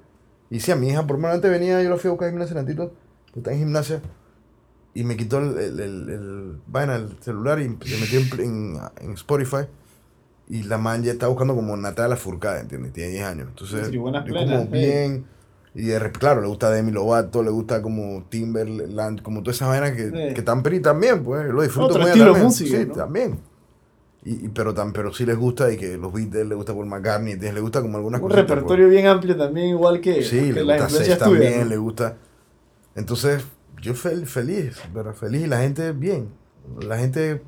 Y 0.49 0.61
si 0.61 0.71
a 0.71 0.75
mi 0.75 0.87
hija, 0.87 1.05
por 1.05 1.17
lo 1.17 1.21
menos 1.21 1.35
antes 1.35 1.51
venía, 1.51 1.83
yo 1.83 1.89
la 1.91 1.97
fui 1.97 2.07
a 2.07 2.11
buscar 2.11 2.27
a 2.29 2.31
gimnasia 2.31 2.59
Antito, 2.59 2.91
que 3.31 3.39
está 3.39 3.51
en 3.53 3.59
gimnasia, 3.59 4.01
y 4.93 5.03
me 5.03 5.15
quitó 5.17 5.39
el, 5.39 5.57
el, 5.57 5.79
el, 5.79 6.09
el- 6.09 6.57
vaina, 6.67 6.95
el 6.95 7.17
celular 7.21 7.59
y 7.59 7.65
se 7.85 7.97
metió 7.99 8.19
en, 8.19 8.39
en, 8.41 8.79
en 9.01 9.11
Spotify. 9.13 9.65
Y 10.49 10.63
la 10.63 10.77
man 10.77 11.01
ya 11.01 11.13
está 11.13 11.27
buscando 11.27 11.55
como 11.55 11.77
Natalia 11.77 12.17
Furcada, 12.17 12.59
¿entiendes? 12.59 12.91
Tiene 12.91 13.11
10 13.11 13.23
años. 13.25 13.47
Entonces, 13.49 13.89
yo 13.89 14.03
plenas, 14.03 14.25
como 14.25 14.65
bien. 14.67 15.25
Y 15.73 15.83
de 15.83 16.11
claro, 16.11 16.41
le 16.41 16.47
gusta 16.47 16.69
Demi 16.69 16.91
Lovato, 16.91 17.41
le 17.41 17.49
gusta 17.49 17.81
como 17.81 18.25
Timberland, 18.27 19.21
como 19.21 19.41
todas 19.41 19.55
esas 19.55 19.69
vainas 19.69 19.91
que, 19.93 20.07
Eh. 20.07 20.33
que 20.33 20.39
están 20.41 20.61
peri 20.61 20.81
también, 20.81 21.23
pues. 21.23 21.45
Yo 21.47 21.53
lo 21.53 21.61
disfruto 21.61 21.97
muy 21.97 22.11
también. 22.11 22.43
música, 22.43 22.77
Sí, 22.77 22.85
¿no? 22.87 22.93
también. 22.93 23.39
Y, 24.25 24.45
y- 24.45 24.49
pero, 24.49 24.73
tan, 24.73 24.91
pero 24.91 25.13
sí 25.13 25.25
les 25.25 25.37
gusta 25.37 25.71
y 25.71 25.77
que 25.77 25.97
los 25.97 26.11
Beatles, 26.11 26.45
le 26.45 26.55
gusta 26.55 26.73
Paul 26.73 26.87
McCartney, 26.87 27.37
les 27.39 27.61
gusta 27.61 27.81
como 27.81 27.97
algunas 27.97 28.19
Un 28.19 28.27
cositas, 28.27 28.45
pues. 28.45 28.55
repertorio 28.59 28.89
bien 28.89 29.07
amplio 29.07 29.37
también, 29.37 29.69
igual 29.69 30.01
que, 30.01 30.21
Sí, 30.23 30.51
le 30.51 30.63
gusta 30.63 30.87
tuyas. 30.89 31.17
también, 31.17 31.59
¿no? 31.61 31.65
le 31.65 31.77
gusta. 31.77 32.17
Entonces, 32.95 33.41
yo 33.81 33.93
fel- 33.93 34.25
feliz, 34.25 34.81
pero 34.93 35.13
feliz 35.13 35.43
y 35.43 35.47
la 35.47 35.59
gente 35.61 35.91
bien. 35.91 36.29
La 36.87 36.97
gente, 36.97 37.41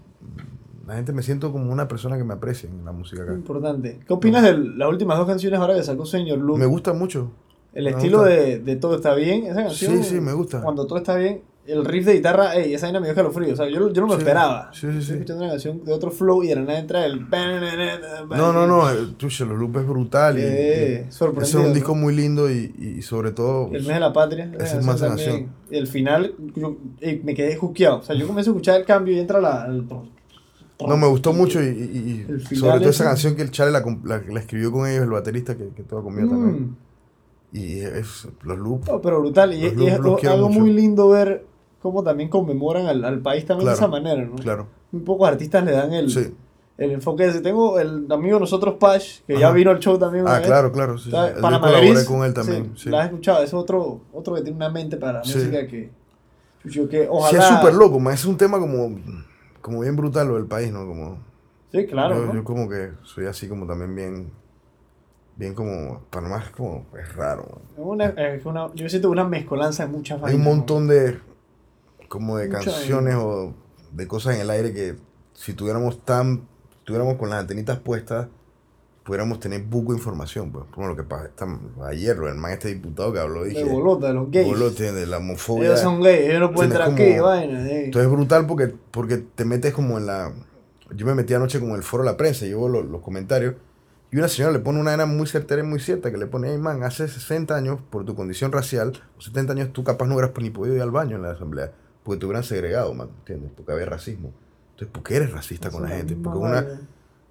la 0.87 0.95
gente 0.95 1.13
me 1.13 1.21
siento 1.23 1.51
como 1.51 1.71
una 1.71 1.87
persona 1.87 2.17
que 2.17 2.23
me 2.23 2.33
aprecia 2.33 2.69
en 2.69 2.83
la 2.83 2.91
música 2.91 3.23
acá. 3.23 3.33
Importante. 3.33 3.99
¿Qué 4.05 4.13
opinas 4.13 4.43
de 4.43 4.57
las 4.57 4.89
últimas 4.89 5.17
dos 5.17 5.27
canciones 5.27 5.59
ahora 5.59 5.75
que 5.75 5.83
sacó 5.83 6.05
Señor 6.05 6.39
Luke? 6.39 6.59
Me 6.59 6.65
gusta 6.65 6.93
mucho. 6.93 7.31
El 7.73 7.85
me 7.85 7.91
estilo 7.91 8.23
de, 8.23 8.59
de 8.59 8.75
Todo 8.75 8.95
está 8.95 9.15
bien, 9.15 9.45
esa 9.45 9.63
canción. 9.63 9.97
Sí, 10.03 10.03
sí, 10.15 10.21
me 10.21 10.33
gusta. 10.33 10.61
Cuando 10.61 10.85
todo 10.85 10.97
está 10.99 11.15
bien, 11.15 11.41
el 11.65 11.85
riff 11.85 12.05
de 12.05 12.13
guitarra, 12.15 12.55
ey, 12.55 12.73
esa 12.73 12.87
vaina 12.87 12.99
me 12.99 13.07
dio 13.07 13.15
calofrío. 13.15 13.53
O 13.53 13.55
sea, 13.55 13.69
yo, 13.69 13.91
yo 13.91 14.01
no 14.01 14.07
me 14.07 14.13
Sí, 14.15 14.19
esperaba. 14.19 14.69
sí, 14.73 14.79
sí, 14.81 14.91
sí. 14.93 14.97
Estoy 14.99 15.15
escuchando 15.15 15.43
una 15.43 15.51
canción 15.53 15.85
de 15.85 15.93
otro 15.93 16.11
flow 16.11 16.43
y 16.43 16.47
de 16.47 16.55
la 16.55 16.61
nada 16.63 16.79
entra 16.79 17.05
el. 17.05 17.21
No, 18.29 18.51
no, 18.53 18.67
no, 18.67 18.85
Tuche, 19.17 19.45
los 19.45 19.57
loops 19.57 19.79
es 19.79 19.87
brutal. 19.87 20.37
y- 20.37 20.41
Eh, 20.43 21.05
y 21.05 21.09
ese 21.09 21.25
es 21.41 21.55
un 21.55 21.63
¿no? 21.63 21.73
disco 21.73 21.95
muy 21.95 22.15
lindo 22.15 22.51
y, 22.51 22.73
y 22.97 23.01
sobre 23.01 23.31
todo... 23.31 23.67
El 23.67 23.83
mes 23.83 23.87
de 23.87 23.99
la 23.99 24.11
patria. 24.13 24.51
Esa 24.59 24.79
es 24.79 24.85
más 24.85 24.99
canción 25.01 25.29
también. 25.29 25.51
El 25.71 25.87
final, 25.87 26.35
yo, 26.55 26.77
ey, 26.99 27.21
me 27.23 27.33
quedé 27.33 27.55
juqueado. 27.55 27.99
O 27.99 28.03
sea, 28.03 28.15
yo 28.15 28.27
comencé 28.27 28.49
a 28.49 28.53
escuchar 28.53 28.79
el 28.79 28.85
cambio 28.85 29.15
y 29.15 29.19
entra 29.19 29.39
la. 29.39 29.65
el- 29.67 29.85
No, 29.87 30.97
me 30.97 31.07
gustó 31.07 31.31
mucho 31.33 31.61
y, 31.63 31.67
y- 31.67 32.25
y 32.51 32.55
sobre 32.57 32.79
todo 32.79 32.89
esa 32.89 33.03
ese. 33.03 33.03
canción 33.05 33.35
que 33.35 33.41
el 33.43 33.51
Chale 33.51 33.71
la, 33.71 33.83
la- 34.03 34.21
la 34.27 34.39
escribió 34.39 34.71
con 34.71 34.87
ellos, 34.87 35.03
el 35.03 35.09
baterista 35.11 35.55
que, 35.55 35.69
que 35.69 35.83
toca 35.83 36.03
conmigo 36.03 36.29
también. 36.29 36.61
Mm. 36.71 36.77
Y 37.55 37.79
es 37.81 38.27
los 38.41 38.57
loops. 38.57 38.87
No, 38.87 38.99
pero 38.99 39.19
brutal. 39.21 39.53
Y, 39.53 39.65
es 39.67 39.73
quiero 39.73 40.17
algo 40.33 40.49
mucho. 40.49 40.59
muy 40.59 40.73
lindo 40.73 41.07
ver 41.09 41.45
cómo 41.83 42.01
también 42.01 42.29
conmemoran 42.29 42.87
al, 42.87 43.03
al 43.05 43.19
país 43.19 43.45
también 43.45 43.67
de 43.69 43.75
esa 43.75 43.87
manera, 43.87 44.23
¿no? 44.23 44.35
Claro. 44.37 44.67
Muy 44.91 45.03
pocos 45.03 45.27
artistas 45.27 45.63
le 45.63 45.73
dan 45.73 45.93
el, 45.93 46.09
Sí. 46.09 46.33
el 46.77 46.91
enfoque 46.91 47.25
ese. 47.27 47.41
Tengo 47.41 47.77
el 47.79 48.07
amigo 48.11 48.37
de 48.37 48.39
nosotros, 48.39 48.75
Pash, 48.79 49.19
que 49.27 49.37
ya 49.37 49.51
vino 49.51 49.69
al 49.69 49.79
show 49.79 49.99
también. 49.99 50.23
una 50.23 50.35
Ah, 50.35 50.39
vez. 50.39 50.47
claro, 50.47 50.71
claro. 50.71 50.97
Sí, 50.97 51.11
sí. 51.11 51.11
Yo 51.11 51.41
colaboré 51.41 52.05
con 52.05 52.23
él 52.23 52.33
también. 52.33 52.71
sí, 52.77 52.89
La 52.89 53.01
has 53.01 53.05
escuchado, 53.07 53.43
es 53.43 53.53
otro, 53.53 54.01
otro 54.13 54.33
que 54.33 54.41
tiene 54.41 54.55
una 54.55 54.69
mente 54.69 54.97
para 54.97 55.13
la 55.13 55.19
música 55.19 55.67
que, 55.67 55.91
chucho, 56.63 56.87
que 56.87 57.01
Sí, 57.03 57.07
ojalá... 57.11 57.37
es 57.39 57.45
súper 57.45 57.73
loco, 57.73 57.99
man. 57.99 58.13
es 58.13 58.23
un 58.25 58.37
tema 58.37 58.57
como, 58.59 58.97
como 59.61 59.81
bien 59.81 59.95
brutal 59.97 60.27
lo 60.29 60.35
del 60.35 60.45
país, 60.45 60.71
¿no? 60.71 60.87
Como, 60.87 61.17
Sí, 61.73 61.85
claro, 61.85 62.15
yo, 62.15 62.25
¿no? 62.27 62.33
yo 62.35 62.43
como 62.45 62.69
que 62.69 62.91
soy 63.03 63.25
así 63.25 63.47
como 63.49 63.65
también 63.67 63.93
bien, 63.95 64.31
bien 65.35 65.53
como, 65.55 66.01
Panamá 66.11 66.43
es 66.45 66.51
como, 66.51 66.85
es 66.97 67.13
raro. 67.15 67.61
una, 67.77 68.05
es 68.05 68.45
una- 68.45 68.71
yo 68.75 68.87
siento 68.87 69.09
una 69.09 69.23
mezcolanza 69.25 69.85
de 69.85 69.91
muchas 69.91 70.17
Hay 70.23 70.35
un 70.35 70.41
vainas, 70.43 70.45
montón 70.55 70.87
de, 70.87 71.19
como 72.13 72.37
de 72.37 72.47
canciones 72.49 73.15
o 73.17 73.53
de 73.91 74.07
cosas 74.07 74.35
en 74.35 74.41
el 74.41 74.49
aire 74.51 74.71
que 74.73 74.95
si 75.33 75.53
tuviéramos 75.53 76.05
tan, 76.05 76.47
tuviéramos 76.83 77.15
con 77.17 77.29
las 77.31 77.39
antenitas 77.39 77.79
puestas, 77.79 78.27
pudiéramos 79.03 79.39
tener 79.39 79.63
buco 79.63 79.91
de 79.93 79.97
información, 79.97 80.51
pues. 80.51 80.65
Como 80.71 80.87
lo 80.87 80.95
que 80.95 81.03
pasó 81.03 81.25
esta- 81.25 81.59
ayer, 81.87 82.15
el 82.17 82.35
man 82.35 82.51
este 82.51 82.69
diputado 82.69 83.11
que 83.11 83.19
habló, 83.19 83.43
dije, 83.43 83.63
De 83.63 83.69
bolota, 83.71 84.07
de 84.09 84.13
los 84.13 84.29
gays. 84.31 84.47
bolote, 84.47 84.91
de 84.91 85.05
la 85.07 85.17
homofobia. 85.17 85.69
Ellos 85.69 85.79
son 85.81 86.01
gays, 86.01 86.29
ellos 86.29 86.39
no 86.39 86.51
pueden 86.53 86.71
entrar 86.71 86.91
aquí, 86.91 87.19
vaina. 87.19 87.67
eh. 87.67 87.85
Entonces 87.85 88.09
es 88.09 88.15
brutal 88.15 88.45
porque, 88.45 88.73
porque 88.91 89.17
te 89.17 89.43
metes 89.43 89.73
como 89.73 89.97
en 89.97 90.05
la... 90.05 90.31
Yo 90.95 91.05
me 91.07 91.15
metí 91.15 91.33
anoche 91.33 91.59
como 91.59 91.71
en 91.71 91.77
el 91.77 91.83
foro 91.83 92.03
de 92.03 92.11
la 92.11 92.17
prensa, 92.17 92.45
llevo 92.45 92.69
los, 92.69 92.85
los 92.85 93.01
comentarios, 93.01 93.55
y 94.11 94.17
una 94.17 94.27
señora 94.27 94.53
le 94.53 94.59
pone 94.59 94.79
una 94.79 94.91
vaina 94.91 95.07
muy 95.07 95.25
certera 95.25 95.63
y 95.63 95.65
muy 95.65 95.79
cierta, 95.79 96.11
que 96.11 96.17
le 96.19 96.27
pone, 96.27 96.51
hey 96.51 96.59
man, 96.59 96.83
hace 96.83 97.07
60 97.07 97.55
años, 97.55 97.79
por 97.89 98.05
tu 98.05 98.13
condición 98.15 98.51
racial, 98.51 98.93
o 99.17 99.21
70 99.21 99.53
años, 99.53 99.73
tú 99.73 99.83
capaz 99.83 100.05
no 100.05 100.13
hubieras 100.13 100.31
ni 100.39 100.51
podido 100.51 100.75
ir 100.75 100.83
al 100.83 100.91
baño 100.91 101.15
en 101.15 101.23
la 101.23 101.31
asamblea, 101.31 101.71
porque 102.03 102.19
te 102.19 102.25
hubieran 102.25 102.43
segregado, 102.43 102.93
man, 102.93 103.09
¿entiendes? 103.19 103.51
Porque 103.55 103.71
había 103.71 103.85
racismo. 103.85 104.31
Entonces, 104.71 104.87
¿por 104.91 105.03
qué 105.03 105.15
eres 105.17 105.31
racista 105.31 105.69
con 105.69 105.83
la 105.83 105.89
gente? 105.89 106.15
Porque 106.15 106.39
una, 106.39 106.65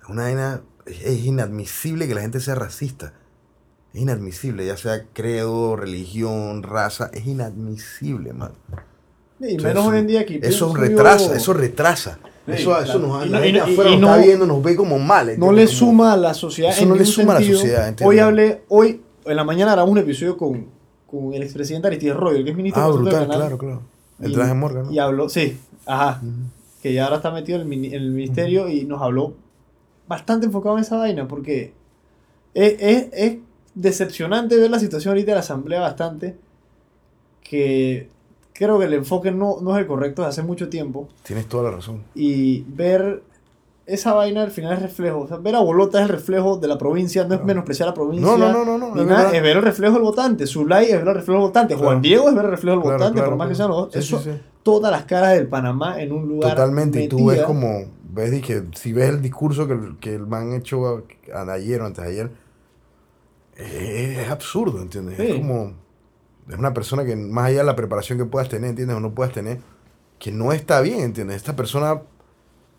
una 0.09 0.23
vaina, 0.23 0.61
es, 0.87 1.25
inadmisible 1.25 2.09
que 2.09 2.15
la 2.15 2.21
gente 2.23 2.41
sea 2.41 2.55
racista. 2.55 3.13
Es 3.93 4.01
inadmisible, 4.01 4.65
ya 4.65 4.77
sea 4.77 5.05
credo, 5.13 5.77
religión, 5.77 6.63
raza, 6.63 7.11
es 7.13 7.27
inadmisible, 7.27 8.33
man. 8.33 8.53
Y 9.41 9.51
Entonces, 9.57 9.63
menos 9.75 9.87
hoy 9.87 9.99
en 9.99 10.07
día 10.07 10.21
aquí. 10.21 10.39
Eso 10.43 10.75
retrasa, 10.75 11.29
yo, 11.31 11.35
eso 11.35 11.53
retrasa. 11.53 12.19
Sí, 12.47 12.53
eso, 12.53 12.81
eso 12.81 12.99
nos 12.99 13.27
Y 13.27 13.31
no- 13.31 13.39
gente 13.39 13.59
y- 13.59 13.59
afuera 13.59 13.91
y 13.91 13.93
nos 13.99 14.01
no- 14.01 14.15
está 14.17 14.27
viendo, 14.27 14.47
nos 14.47 14.63
ve 14.63 14.77
como 14.77 14.99
mal. 14.99 15.39
No 15.39 15.53
le 15.53 15.67
Como- 15.67 15.77
suma 15.77 16.13
a 16.13 16.17
la 16.17 16.33
sociedad. 16.35 16.71
Eso 16.73 16.83
en 16.85 16.89
no 16.89 16.95
le 16.95 17.05
suma 17.05 17.37
a 17.37 17.41
la 17.41 17.47
sociedad, 17.47 17.89
¿entiendes? 17.89 18.07
Hoy 18.07 18.19
hablé, 18.21 18.63
hoy 18.69 19.03
en 19.25 19.37
la 19.37 19.45
mañana 19.45 19.73
grabamos 19.73 19.93
un 19.93 19.99
episodio 19.99 20.37
con, 20.37 20.67
con 21.07 21.35
el 21.35 21.43
expresidente 21.43 21.89
Aristide 21.89 22.15
Royo, 22.15 22.43
que 22.45 22.51
es 22.51 22.57
ministro 22.57 22.83
Ah, 22.83 22.87
de 22.87 22.93
brutal, 22.93 23.13
del 23.21 23.27
claro, 23.29 23.41
Canal. 23.43 23.59
claro. 23.59 23.83
El 24.23 24.33
traje 24.33 24.55
Morgan, 24.55 24.85
¿no? 24.85 24.93
Y 24.93 24.99
habló, 24.99 25.29
sí, 25.29 25.59
ajá. 25.87 26.21
Que 26.83 26.93
ya 26.95 27.05
ahora 27.05 27.17
está 27.17 27.31
metido 27.31 27.61
en 27.61 27.73
el, 27.73 27.85
en 27.87 27.95
el 27.95 28.11
ministerio 28.11 28.69
y 28.69 28.85
nos 28.85 29.01
habló 29.03 29.35
bastante 30.09 30.47
enfocado 30.47 30.77
en 30.77 30.83
esa 30.83 30.97
vaina, 30.97 31.29
porque 31.29 31.73
es, 32.55 32.75
es, 32.81 33.09
es 33.13 33.37
decepcionante 33.75 34.57
ver 34.57 34.71
la 34.71 34.79
situación 34.79 35.13
ahorita 35.13 35.31
de 35.33 35.35
la 35.37 35.41
Asamblea 35.41 35.81
bastante, 35.81 36.37
que 37.43 38.09
creo 38.53 38.79
que 38.79 38.87
el 38.87 38.95
enfoque 38.95 39.31
no, 39.31 39.59
no 39.61 39.75
es 39.77 39.81
el 39.83 39.87
correcto 39.87 40.23
desde 40.23 40.31
hace 40.31 40.43
mucho 40.43 40.69
tiempo, 40.69 41.09
Tienes 41.23 41.49
toda 41.49 41.65
la 41.71 41.77
razón. 41.77 42.03
y 42.15 42.63
ver 42.69 43.23
esa 43.87 44.13
vaina 44.15 44.43
al 44.43 44.51
final 44.51 44.75
es 44.75 44.83
reflejo, 44.83 45.21
o 45.21 45.29
sea, 45.29 45.39
ver 45.39 45.57
a 45.57 45.61
Bolota 45.61 45.99
es 45.99 46.05
el 46.05 46.09
reflejo 46.11 46.57
de 46.57 46.69
la 46.69 46.79
provincia, 46.79 47.25
no 47.25 47.35
es 47.35 47.45
menospreciar 47.45 47.89
a 47.89 47.91
la 47.91 47.95
provincia. 47.95 48.27
No, 48.31 48.39
no, 48.39 48.65
no, 48.65 48.79
no, 48.79 48.95
no, 48.95 49.01
es 49.01 49.07
nada, 49.07 49.31
es 49.35 49.43
ver 49.43 49.57
el 49.57 49.63
reflejo 49.63 49.95
del 49.95 50.03
votante. 50.03 50.47
Zulay 50.47 50.87
es 50.87 50.93
ver 50.99 51.09
el 51.09 51.15
reflejo 51.15 51.33
del 51.41 51.49
votante. 51.49 51.75
Juan 51.75 51.87
Claro. 51.89 52.01
Diego 52.01 52.29
es 52.29 52.35
ver 52.35 52.45
el 52.45 52.51
reflejo 52.53 52.77
del 52.77 52.83
Claro, 52.85 52.99
votante, 52.99 53.15
claro, 53.19 53.31
por 53.31 53.39
más 53.39 53.49
que 53.49 53.55
sean 53.57 53.69
los 53.69 53.77
dos. 53.79 53.93
Sí, 53.93 53.99
Eso, 53.99 54.19
sí, 54.21 54.31
sí. 54.33 54.41
todas 54.63 54.93
las 54.93 55.05
caras 55.05 55.33
del 55.35 55.49
Panamá 55.49 56.01
en 56.01 56.13
un 56.13 56.29
lugar. 56.29 56.51
Totalmente. 56.55 57.03
Y 57.03 57.09
tú 57.09 57.19
metida. 57.19 57.33
ves 57.33 57.43
como, 57.47 57.85
ves 58.13 58.33
y 58.35 58.41
que 58.41 58.63
si 58.77 58.93
ves 58.93 59.09
el 59.11 59.21
discurso 59.21 59.67
que 59.67 59.73
el, 59.75 59.99
que 59.99 60.15
el 60.15 60.27
man 60.27 60.53
hecho 60.53 60.87
a- 61.35 61.39
a- 61.41 61.53
ayer 61.53 61.81
o 61.83 61.87
antes 61.87 62.05
de 62.05 62.11
ayer, 62.11 62.31
eh, 63.57 64.19
es 64.25 64.31
absurdo, 64.31 64.81
¿entiendes? 64.81 65.19
Es 65.19 65.35
como, 65.37 65.73
es 66.49 66.57
una 66.57 66.73
persona 66.73 67.05
que 67.05 67.17
más 67.17 67.47
allá 67.47 67.59
de 67.59 67.65
la 67.65 67.77
preparación 67.77 68.19
que 68.19 68.25
puedas 68.25 68.49
tener, 68.49 68.71
¿entiendes? 68.71 68.97
O 68.97 69.01
no 69.01 69.13
puedas 69.13 69.33
tener, 69.33 69.59
que 70.19 70.33
no 70.33 70.53
está 70.53 70.81
bien, 70.81 71.01
¿entiendes? 71.01 71.37
Esta 71.37 71.55
persona 71.57 72.01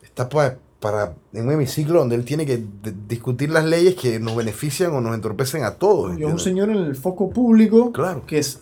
está 0.02 0.30
pa- 0.30 0.56
para, 0.84 1.16
en 1.32 1.48
un 1.48 1.54
hemiciclo 1.54 2.00
donde 2.00 2.16
él 2.18 2.26
tiene 2.26 2.46
que 2.46 2.62
discutir 3.08 3.50
las 3.50 3.64
leyes 3.64 3.96
que 3.96 4.20
nos 4.20 4.36
benefician 4.36 4.92
o 4.94 5.00
nos 5.00 5.16
entorpecen 5.16 5.64
a 5.64 5.76
todos. 5.76 6.20
Y 6.20 6.24
es 6.26 6.30
un 6.30 6.40
señor 6.40 6.70
en 6.70 6.76
el 6.78 6.96
foco 6.98 7.30
público 7.30 7.94
Claro. 7.94 8.24
que 8.28 8.38
es, 8.40 8.60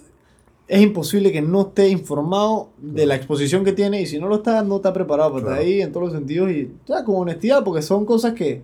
es 0.68 0.82
imposible 0.82 1.32
que 1.32 1.42
no 1.42 1.62
esté 1.64 1.90
informado 1.90 2.70
de 2.78 3.08
la 3.08 3.16
exposición 3.16 3.66
que 3.66 3.74
tiene 3.74 4.02
y 4.02 4.06
si 4.06 4.20
no 4.20 4.28
lo 4.28 4.36
está, 4.36 4.62
no 4.62 4.76
está 4.76 4.94
preparado 4.94 5.32
para 5.32 5.42
Claro. 5.46 5.56
estar 5.62 5.68
ahí 5.68 5.82
en 5.82 5.92
todos 5.92 6.06
los 6.10 6.14
sentidos 6.14 6.52
y 6.52 6.72
sea, 6.86 7.04
con 7.04 7.16
honestidad 7.16 7.64
porque 7.64 7.82
son 7.82 8.06
cosas 8.06 8.34
que 8.34 8.62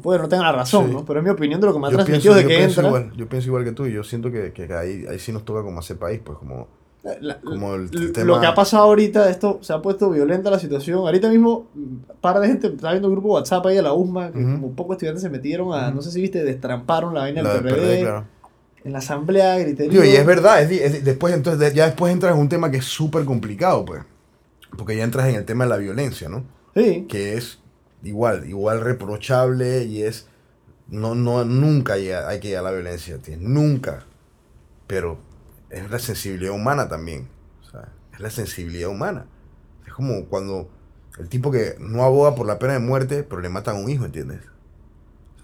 puede 0.00 0.20
no 0.20 0.28
tengan 0.28 0.46
la 0.46 0.52
razón, 0.52 0.86
Sí. 0.88 0.92
¿no? 0.92 1.04
Pero 1.04 1.18
es 1.18 1.24
mi 1.24 1.30
opinión 1.30 1.60
de 1.60 1.66
lo 1.66 1.72
que 1.72 1.78
me 1.80 1.88
ha 1.88 1.90
yo 1.90 1.96
transmitido 1.96 2.34
pienso, 2.34 2.48
de 2.48 2.54
yo 2.54 2.58
que 2.60 2.64
entra. 2.64 2.86
igual, 2.86 3.12
yo 3.16 3.28
pienso 3.28 3.48
igual 3.48 3.64
que 3.64 3.72
tú 3.72 3.86
y 3.86 3.92
yo 3.92 4.04
siento 4.04 4.30
que, 4.30 4.52
que 4.52 4.72
ahí, 4.72 5.04
ahí 5.10 5.18
sí 5.18 5.32
nos 5.32 5.44
toca 5.44 5.62
como 5.64 5.80
hacer 5.80 5.96
país, 5.98 6.20
pues 6.24 6.38
como 6.38 6.68
La- 7.02 7.40
Como 7.40 7.74
el 7.76 7.88
l- 7.92 8.10
tema- 8.12 8.26
Lo 8.26 8.40
que 8.40 8.46
ha 8.46 8.54
pasado 8.54 8.84
ahorita, 8.84 9.30
esto 9.30 9.58
se 9.62 9.72
ha 9.72 9.80
puesto 9.80 10.10
violenta 10.10 10.50
la 10.50 10.58
situación. 10.58 10.98
Ahorita 10.98 11.30
mismo, 11.30 11.66
un 11.74 12.04
par 12.20 12.38
de 12.40 12.48
gente 12.48 12.66
está 12.66 12.90
viendo 12.90 13.08
un 13.08 13.14
grupo 13.14 13.28
WhatsApp 13.34 13.64
ahí 13.66 13.78
a 13.78 13.82
la 13.82 13.94
USMA, 13.94 14.32
que 14.32 14.38
Ujú. 14.38 14.52
como 14.52 14.72
pocos 14.72 14.94
estudiantes 14.96 15.22
se 15.22 15.30
metieron 15.30 15.72
a, 15.72 15.90
no 15.90 16.02
sé 16.02 16.10
si 16.10 16.20
viste, 16.20 16.44
destramparon 16.44 17.14
la 17.14 17.20
vaina 17.22 17.42
La 17.42 17.54
del 17.54 17.62
PRD, 17.62 17.74
PRD, 17.80 18.00
claro. 18.02 18.26
en 18.84 18.92
la 18.92 18.98
asamblea, 18.98 19.58
griterío. 19.58 19.90
Digo, 19.92 20.04
y 20.04 20.16
es 20.16 20.26
verdad, 20.26 20.62
es 20.62 21.02
después, 21.04 21.32
entonces, 21.32 21.72
ya 21.72 21.86
después 21.86 22.12
entras 22.12 22.34
en 22.34 22.40
un 22.40 22.48
tema 22.50 22.70
que 22.70 22.76
es 22.78 22.84
súper 22.84 23.24
complicado, 23.24 23.84
pues. 23.86 24.02
Porque 24.76 24.94
ya 24.96 25.02
entras 25.04 25.26
en 25.28 25.36
el 25.36 25.44
tema 25.46 25.64
de 25.64 25.70
la 25.70 25.76
violencia, 25.78 26.28
¿no? 26.28 26.44
Sí, 26.76 27.06
Que 27.08 27.36
es 27.36 27.58
igual, 28.04 28.46
igual 28.48 28.80
reprochable 28.82 29.84
y 29.84 30.02
es. 30.02 30.26
No, 30.88 31.14
no, 31.14 31.44
nunca 31.44 31.94
hay 31.94 32.40
que 32.40 32.48
llegar 32.48 32.66
a 32.66 32.70
la 32.70 32.76
violencia, 32.76 33.18
tío, 33.18 33.36
nunca. 33.40 34.04
Pero 34.86 35.18
es 35.70 35.90
la 35.90 35.98
sensibilidad 35.98 36.52
humana 36.52 36.88
también. 36.88 37.28
O 37.66 37.70
sea, 37.70 37.88
es 38.12 38.20
la 38.20 38.30
sensibilidad 38.30 38.88
humana. 38.90 39.26
Es 39.86 39.92
como 39.92 40.26
cuando 40.26 40.68
el 41.18 41.28
tipo 41.28 41.50
que 41.50 41.74
no 41.78 42.02
aboga 42.04 42.34
por 42.34 42.46
la 42.46 42.58
pena 42.58 42.74
de 42.74 42.78
muerte, 42.80 43.22
pero 43.22 43.40
le 43.40 43.48
matan 43.48 43.76
a 43.76 43.78
un 43.80 43.90
hijo, 43.90 44.04
¿entiendes? 44.04 44.40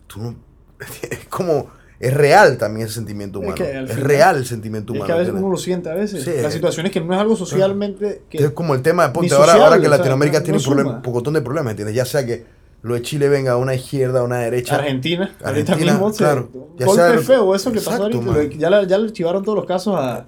Tú 0.06 0.20
no. 0.22 0.36
Es 1.10 1.26
como. 1.28 1.70
Es 1.98 2.12
real 2.12 2.58
también 2.58 2.84
ese 2.86 2.96
sentimiento 2.96 3.38
Es 3.38 3.44
humano. 3.46 3.56
que 3.56 3.74
al 3.74 3.90
Es, 3.90 3.98
real 3.98 4.36
el 4.36 4.44
sentimiento 4.44 4.92
es 4.92 4.98
humano. 4.98 5.06
que 5.06 5.12
a 5.12 5.16
veces 5.16 5.28
¿entiendes? 5.30 5.44
uno 5.46 5.52
lo 5.52 5.58
siente 5.58 5.88
a 5.90 5.94
veces. 5.94 6.24
Sí. 6.24 6.30
La 6.42 6.50
situación 6.50 6.84
es 6.84 6.92
que 6.92 7.00
no 7.00 7.14
es 7.14 7.18
algo 7.18 7.36
socialmente 7.36 8.20
que... 8.28 8.36
Es 8.36 8.50
como 8.50 8.74
el 8.74 8.82
tema 8.82 9.06
de 9.06 9.14
ponte, 9.14 9.34
ahora, 9.34 9.54
ahora 9.54 9.76
que 9.80 9.86
o 9.86 9.88
sea, 9.88 9.96
Latinoamérica 9.96 10.40
no- 10.40 10.44
tiene 10.44 10.58
no 10.58 10.62
un, 10.62 10.66
problema, 10.74 10.96
un 10.96 11.02
pocotón 11.02 11.32
de 11.32 11.40
problemas, 11.40 11.70
¿entiendes? 11.70 11.96
Ya 11.96 12.04
sea 12.04 12.26
que 12.26 12.44
lo 12.86 12.94
de 12.94 13.02
Chile 13.02 13.28
venga 13.28 13.52
a 13.52 13.56
una 13.56 13.74
izquierda, 13.74 14.20
a 14.20 14.22
una 14.22 14.38
derecha. 14.38 14.76
Argentina, 14.76 15.36
ahorita 15.44 15.72
Argentina, 15.72 15.92
mismo, 15.92 16.12
claro. 16.12 16.48
golpe 16.52 16.84
sea- 16.94 17.18
feo 17.18 17.54
eso 17.54 17.70
que 17.72 17.78
pasó 17.78 17.90
Exacto, 17.90 18.18
ahorita. 18.18 18.24
man. 18.32 18.34
lo- 18.34 18.56
Ya, 18.56 18.70
le- 18.70 18.86
ya 18.86 18.96
archivaron 18.96 19.42
todos 19.44 19.56
los 19.56 19.66
casos 19.66 19.94
a, 19.96 20.24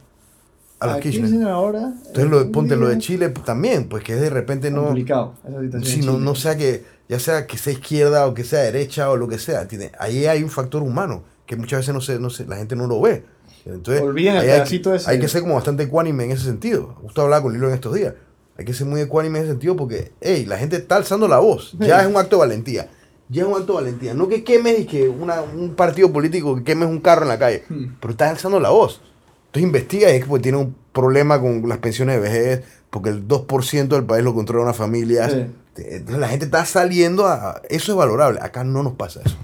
a 0.80 0.86
los 0.86 0.96
a 0.96 1.00
Kirchner. 1.00 1.48
ahora. 1.48 1.92
Entonces, 2.06 2.30
lo 2.30 2.40
de, 2.40 2.46
Eh, 2.46 2.50
ponte 2.52 2.76
lo 2.76 2.88
de 2.88 2.98
Chile 2.98 3.28
también, 3.44 3.88
pues 3.88 4.02
que 4.04 4.14
de 4.16 4.28
repente 4.30 4.70
no. 4.70 4.84
Complicado 4.86 5.34
esa 5.48 5.60
situación. 5.60 5.84
Si 6.02 6.06
no, 6.06 6.18
sea 6.34 6.56
que, 6.56 6.84
ya 7.08 7.18
sea 7.20 7.46
que 7.46 7.56
sea 7.58 7.72
izquierda 7.72 8.26
o 8.26 8.34
que 8.34 8.44
sea 8.44 8.60
derecha 8.60 9.10
o 9.10 9.16
lo 9.16 9.28
que 9.28 9.38
sea, 9.38 9.62
¿entiendes? 9.62 9.92
Ahí 9.98 10.26
hay 10.26 10.42
un 10.42 10.50
factor 10.50 10.82
humano 10.82 11.22
que 11.46 11.56
muchas 11.56 11.80
veces 11.80 11.94
no 11.94 12.00
se, 12.00 12.18
no 12.18 12.28
se, 12.30 12.44
la 12.46 12.56
gente 12.56 12.76
no 12.76 12.86
lo 12.86 13.00
ve. 13.00 13.24
Entonces, 13.64 14.02
Olviden 14.02 14.36
el 14.36 14.40
hay, 14.50 14.64
que, 14.64 14.94
ese. 14.94 15.10
hay 15.10 15.18
que 15.20 15.28
ser 15.28 15.42
como 15.42 15.54
bastante 15.54 15.82
ecuánime 15.82 16.24
en 16.24 16.30
ese 16.32 16.44
sentido. 16.44 16.94
Justo 17.02 17.22
hablaba 17.22 17.42
con 17.42 17.52
Lilo 17.52 17.68
en 17.68 17.74
estos 17.74 17.94
días. 17.94 18.14
Hay 18.58 18.64
que 18.64 18.74
ser 18.74 18.86
muy 18.86 19.00
ecuánime 19.00 19.38
en 19.38 19.44
ese 19.44 19.52
sentido 19.52 19.76
porque, 19.76 20.10
hey, 20.20 20.44
la 20.46 20.58
gente 20.58 20.76
está 20.76 20.96
alzando 20.96 21.28
la 21.28 21.38
voz. 21.38 21.76
Ya 21.78 22.00
es 22.02 22.08
un 22.08 22.16
acto 22.16 22.36
de 22.36 22.40
valentía. 22.40 22.90
Ya 23.28 23.42
es 23.42 23.48
un 23.48 23.54
acto 23.54 23.74
de 23.74 23.84
valentía. 23.84 24.14
No 24.14 24.26
que 24.28 24.42
quemes 24.42 24.80
y 24.80 24.84
que 24.84 25.08
una, 25.08 25.40
un 25.42 25.74
partido 25.74 26.12
político 26.12 26.56
que 26.56 26.64
quemes 26.64 26.88
un 26.88 27.00
carro 27.00 27.22
en 27.22 27.28
la 27.28 27.38
calle, 27.38 27.62
Hmm. 27.68 27.94
pero 28.00 28.10
estás 28.10 28.30
alzando 28.30 28.58
la 28.58 28.70
voz. 28.70 29.00
Entonces 29.46 29.62
investiga 29.62 30.10
y 30.10 30.16
es 30.16 30.22
que 30.24 30.28
pues, 30.28 30.42
tiene 30.42 30.58
un 30.58 30.74
problema 30.92 31.40
con 31.40 31.68
las 31.68 31.78
pensiones 31.78 32.16
de 32.16 32.20
vejez, 32.20 32.64
porque 32.90 33.10
el 33.10 33.28
2% 33.28 33.88
del 33.88 34.04
país 34.04 34.24
lo 34.24 34.34
controla 34.34 34.64
una 34.64 34.74
familia. 34.74 35.30
Sí. 35.30 35.46
Entonces 35.76 36.18
la 36.18 36.28
gente 36.28 36.46
está 36.46 36.64
saliendo 36.64 37.26
a... 37.28 37.62
Eso 37.68 37.92
es 37.92 37.98
valorable. 37.98 38.40
Acá 38.42 38.64
no 38.64 38.82
nos 38.82 38.94
pasa 38.94 39.20
eso. 39.24 39.36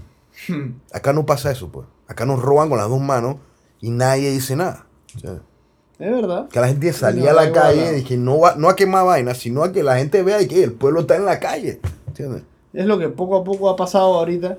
Hmm. 0.48 0.80
Acá 0.92 1.12
no 1.12 1.24
pasa 1.24 1.52
eso, 1.52 1.68
pues. 1.70 1.86
Acá 2.08 2.26
nos 2.26 2.42
roban 2.42 2.68
con 2.68 2.78
las 2.78 2.88
dos 2.88 3.00
manos 3.00 3.36
y 3.80 3.90
nadie 3.90 4.30
dice 4.32 4.56
nada. 4.56 4.86
O 5.16 5.20
sea, 5.20 5.38
Es 5.98 6.10
verdad. 6.10 6.48
que 6.48 6.60
la 6.60 6.68
gente 6.68 6.92
salía 6.92 7.32
No, 7.32 7.38
a 7.38 7.44
la 7.44 7.52
calle 7.52 7.98
y 7.98 8.02
que 8.04 8.16
no, 8.16 8.40
va, 8.40 8.54
no 8.56 8.68
a 8.68 8.74
quemar 8.76 9.04
vainas, 9.06 9.38
sino 9.38 9.62
a 9.62 9.72
que 9.72 9.82
la 9.82 9.96
gente 9.96 10.22
vea 10.22 10.42
y 10.42 10.48
que 10.48 10.62
el 10.64 10.72
pueblo 10.72 11.00
está 11.02 11.16
en 11.16 11.24
la 11.24 11.38
calle. 11.38 11.80
¿Entiendes? 12.08 12.42
Es 12.72 12.86
lo 12.86 12.98
que 12.98 13.08
poco 13.08 13.36
a 13.36 13.44
poco 13.44 13.70
ha 13.70 13.76
pasado 13.76 14.14
ahorita. 14.14 14.58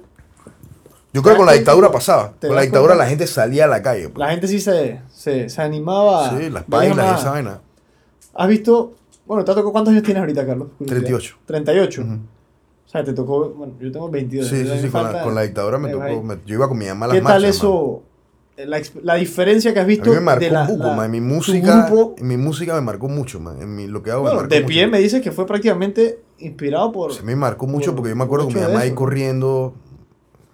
Yo 1.12 1.22
creo 1.22 1.36
que 1.36 1.38
con 1.38 1.46
la 1.46 1.54
dictadura 1.54 1.92
pasaba. 1.92 2.34
¿Te 2.40 2.48
Con 2.48 2.56
la 2.56 2.62
dictadura 2.64 2.92
cuenta? 2.94 3.04
la 3.06 3.10
gente 3.10 3.28
salía 3.28 3.66
a 3.66 3.68
la 3.68 3.82
calle. 3.82 4.10
pues. 4.10 4.18
La 4.18 4.32
gente 4.32 4.48
sí 4.48 4.60
se, 4.60 5.02
se, 5.14 5.50
se 5.50 5.62
animaba. 5.62 6.38
Sí, 6.38 6.50
las 6.50 6.68
más. 6.68 7.20
esa 7.22 7.32
vaina. 7.32 7.62
¿Has 8.34 8.48
visto? 8.50 8.94
Bueno, 9.26 9.44
¿te 9.44 9.52
tocado 9.52 9.72
cuántos 9.72 9.92
años 9.94 10.04
tienes 10.04 10.20
ahorita, 10.22 10.46
Carlos? 10.46 10.68
38. 10.86 11.38
38. 11.46 12.02
Ujú. 12.02 12.12
O 12.14 12.90
sea, 12.90 13.04
te 13.04 13.14
tocó. 13.14 13.50
Bueno, 13.50 13.74
yo 13.80 13.92
tengo 13.92 14.10
22. 14.10 14.48
Sí, 14.48 14.66
sí, 14.66 14.80
sí, 14.82 14.90
con 14.90 15.04
la, 15.12 15.24
con 15.24 15.36
la 15.36 15.42
dictadura 15.42 15.78
me 15.78 15.90
tocó. 15.90 16.22
me- 16.22 16.40
yo 16.46 16.56
iba 16.56 16.68
con 16.68 16.78
mi 16.78 16.86
mamá 16.86 17.06
a 17.06 17.10
las 17.10 17.18
¿Qué 17.18 17.22
marchas. 17.22 17.42
tal 17.42 17.42
man. 17.48 17.52
La, 18.58 18.82
la 19.04 19.16
diferencia 19.16 19.74
que 19.74 19.80
has 19.80 19.86
A 19.86 19.88
visto 19.88 20.10
mí 20.12 20.16
me 20.16 20.22
marcó 20.22 20.46
de 20.46 20.50
la, 20.52 20.62
un 20.62 20.68
poco, 20.68 20.88
la- 20.90 20.96
man. 20.96 21.12
Mi 21.12 21.20
música, 21.20 21.88
grupo. 21.88 22.16
en 22.18 22.28
mi 22.28 22.38
música 22.38 22.74
me 22.76 22.82
marcó 22.82 23.10
mucho, 23.10 23.40
man. 23.42 23.62
En 23.62 23.76
mi, 23.76 23.86
lo 23.88 24.02
que 24.02 24.12
hago 24.12 24.22
me 24.24 24.30
Bueno, 24.30 24.42
marcó 24.42 24.56
de 24.56 24.62
mucho. 24.62 24.70
pie 24.70 24.88
me 24.88 25.00
dices 25.00 25.22
que 25.22 25.32
fue 25.34 25.46
prácticamente 25.46 26.20
inspirado 26.40 26.92
por. 26.94 27.14
Se 27.14 27.24
me 27.24 27.36
marcó 27.36 27.68
mucho 27.68 27.88
por- 27.92 27.96
porque 27.98 28.10
yo 28.12 28.16
me 28.16 28.24
acuerdo 28.24 28.46
con 28.46 28.54
mi 28.56 28.62
mamá 28.62 28.80
ahí 28.80 28.92
corriendo. 28.94 29.76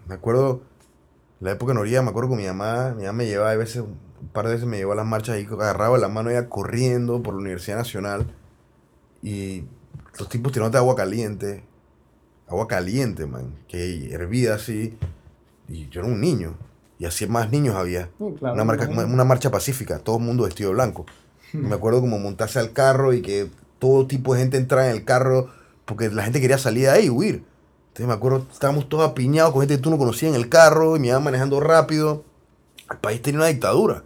Me 0.07 0.15
acuerdo, 0.15 0.61
la 1.41 1.51
época 1.51 1.73
en 1.73 1.77
Orilla, 1.77 2.01
me 2.01 2.09
acuerdo 2.09 2.29
con 2.29 2.39
mi 2.39 2.45
mamá. 2.47 2.95
Mi 2.97 3.03
mamá 3.03 3.13
me 3.19 3.25
llevaba 3.27 3.51
a 3.51 3.55
veces, 3.55 3.77
un 3.83 4.27
par 4.33 4.47
de 4.47 4.53
veces 4.53 4.67
me 4.67 4.77
llevó 4.77 4.93
a 4.93 4.95
las 4.95 5.05
marchas 5.05 5.39
y 5.39 5.45
agarraba 5.45 5.97
la 5.99 6.07
mano 6.07 6.31
ella 6.31 6.49
corriendo 6.49 7.21
por 7.21 7.35
la 7.35 7.41
Universidad 7.41 7.77
Nacional. 7.77 8.25
Y 9.21 9.65
los 10.17 10.27
tipos 10.27 10.51
tirándote 10.51 10.79
agua 10.79 10.95
caliente. 10.95 11.63
Agua 12.47 12.67
caliente, 12.67 13.27
man. 13.27 13.53
Que 13.67 14.11
hervida 14.11 14.55
así. 14.55 14.97
Y 15.69 15.87
yo 15.89 16.01
era 16.01 16.09
un 16.09 16.19
niño. 16.19 16.55
Y 17.01 17.05
así 17.05 17.25
más 17.25 17.49
niños 17.49 17.75
había. 17.75 18.09
Sí, 18.19 18.25
claro, 18.37 18.53
una, 18.53 18.63
marca, 18.63 18.87
una 18.87 19.23
marcha 19.23 19.49
pacífica, 19.49 19.97
todo 19.97 20.17
el 20.17 20.23
mundo 20.23 20.43
vestido 20.43 20.69
de 20.69 20.75
blanco. 20.75 21.07
Y 21.51 21.57
me 21.57 21.73
acuerdo 21.73 21.99
como 21.99 22.19
montarse 22.19 22.59
al 22.59 22.73
carro 22.73 23.11
y 23.11 23.23
que 23.23 23.49
todo 23.79 24.05
tipo 24.05 24.35
de 24.35 24.41
gente 24.41 24.57
entraba 24.57 24.85
en 24.85 24.97
el 24.97 25.03
carro 25.03 25.49
porque 25.85 26.11
la 26.11 26.21
gente 26.21 26.39
quería 26.39 26.59
salir 26.59 26.83
de 26.83 26.89
ahí 26.91 27.05
y 27.07 27.09
huir. 27.09 27.43
Entonces 27.87 28.05
me 28.05 28.13
acuerdo, 28.13 28.45
estábamos 28.51 28.87
todos 28.87 29.09
apiñados 29.09 29.51
con 29.51 29.61
gente 29.61 29.77
que 29.77 29.81
tú 29.81 29.89
no 29.89 29.97
conocías 29.97 30.35
en 30.35 30.39
el 30.39 30.47
carro 30.47 30.95
y 30.95 30.99
me 30.99 31.07
iban 31.07 31.23
manejando 31.23 31.59
rápido. 31.59 32.23
El 32.91 32.99
país 32.99 33.19
tenía 33.19 33.39
una 33.39 33.47
dictadura. 33.47 34.03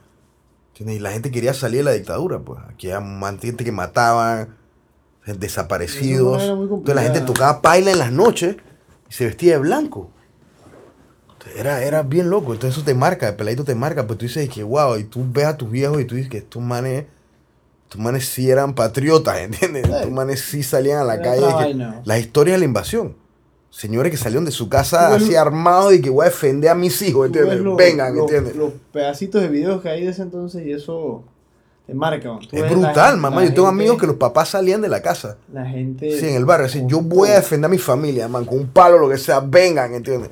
¿entiendes? 0.70 0.96
Y 0.96 1.00
la 1.00 1.12
gente 1.12 1.32
quería 1.32 1.54
salir 1.54 1.80
de 1.80 1.84
la 1.84 1.92
dictadura. 1.92 2.40
Pues 2.40 2.62
aquí 2.70 2.92
había 2.92 3.38
gente 3.42 3.66
que 3.66 3.74
mataban, 3.74 4.56
desaparecidos. 5.26 6.44
Entonces 6.44 6.96
la 6.96 7.02
gente 7.02 7.20
tocaba 7.20 7.62
paila 7.62 7.92
en 7.92 8.00
las 8.00 8.14
noches 8.14 8.56
y 9.10 9.14
se 9.14 9.26
vestía 9.26 9.56
de 9.56 9.60
blanco. 9.60 10.12
Era, 11.56 11.84
era 11.84 12.02
bien 12.04 12.30
loco, 12.30 12.54
entonces 12.54 12.76
eso 12.78 12.86
te 12.86 12.94
marca, 12.94 13.28
el 13.30 13.36
peladito 13.36 13.64
te 13.64 13.76
marca, 13.76 14.08
pues 14.08 14.18
tú 14.20 14.26
dices 14.26 14.50
que 14.50 14.64
wow, 14.64 14.98
y 14.98 15.04
tú 15.04 15.24
ves 15.32 15.46
a 15.46 15.58
tus 15.58 15.70
viejos 15.70 16.02
y 16.02 16.06
tú 16.06 16.16
dices 16.16 16.30
que 16.30 16.40
estos 16.40 16.62
manes, 16.62 17.06
estos 17.84 18.02
manes 18.02 18.26
sí 18.28 18.50
eran 18.50 18.74
patriotas, 18.74 19.38
¿entiendes? 19.42 19.86
Sí. 19.86 19.92
Estos 19.94 20.12
manes 20.12 20.42
sí 20.42 20.64
salían 20.64 21.00
a 21.00 21.04
la 21.04 21.16
Era 21.16 21.24
calle. 21.24 21.74
que- 21.74 21.86
las 22.04 22.20
historias 22.20 22.56
de 22.56 22.60
la 22.60 22.66
invasión. 22.66 23.16
Señores 23.70 24.10
que 24.10 24.18
salieron 24.18 24.46
de 24.46 24.52
su 24.52 24.70
casa 24.70 25.10
ves- 25.10 25.24
así 25.24 25.36
armados 25.36 25.94
y 25.94 26.02
que 26.02 26.10
voy 26.10 26.24
a 26.26 26.30
defender 26.30 26.70
a 26.72 26.76
mis 26.76 27.02
hijos, 27.02 27.28
¿entiendes? 27.28 27.62
Vengan, 27.76 28.18
¿entiendes? 28.18 28.56
Los 28.56 28.72
pedacitos 28.94 29.42
de 29.42 29.50
videos 29.50 29.82
que 29.82 29.90
hay 29.90 30.06
de 30.06 30.12
ese 30.12 30.22
entonces 30.22 30.66
y 30.66 30.72
eso 30.72 31.24
te 31.86 31.94
marca. 31.94 32.40
es 32.52 32.62
la 32.62 32.68
brutal, 32.70 33.18
mamá. 33.18 33.42
la 33.42 33.48
Yo 33.50 33.54
tengo 33.54 33.68
amigos 33.68 33.98
que 34.00 34.08
los 34.08 34.16
papás 34.16 34.50
salían 34.50 34.82
de 34.82 34.88
la 34.88 35.02
casa. 35.02 35.38
La 35.54 35.66
gente. 35.66 36.18
Sí, 36.18 36.28
en 36.30 36.36
el 36.36 36.46
barrio. 36.46 36.68
Así, 36.68 36.84
yo 36.88 37.02
voy 37.02 37.30
a 37.30 37.36
defender 37.36 37.66
a 37.68 37.70
mi 37.70 37.78
familia, 37.78 38.28
man, 38.30 38.46
con 38.46 38.58
un 38.60 38.68
palo, 38.68 38.98
lo 38.98 39.10
que 39.10 39.18
sea, 39.18 39.42
vengan, 39.42 39.94
¿entiendes? 39.94 40.32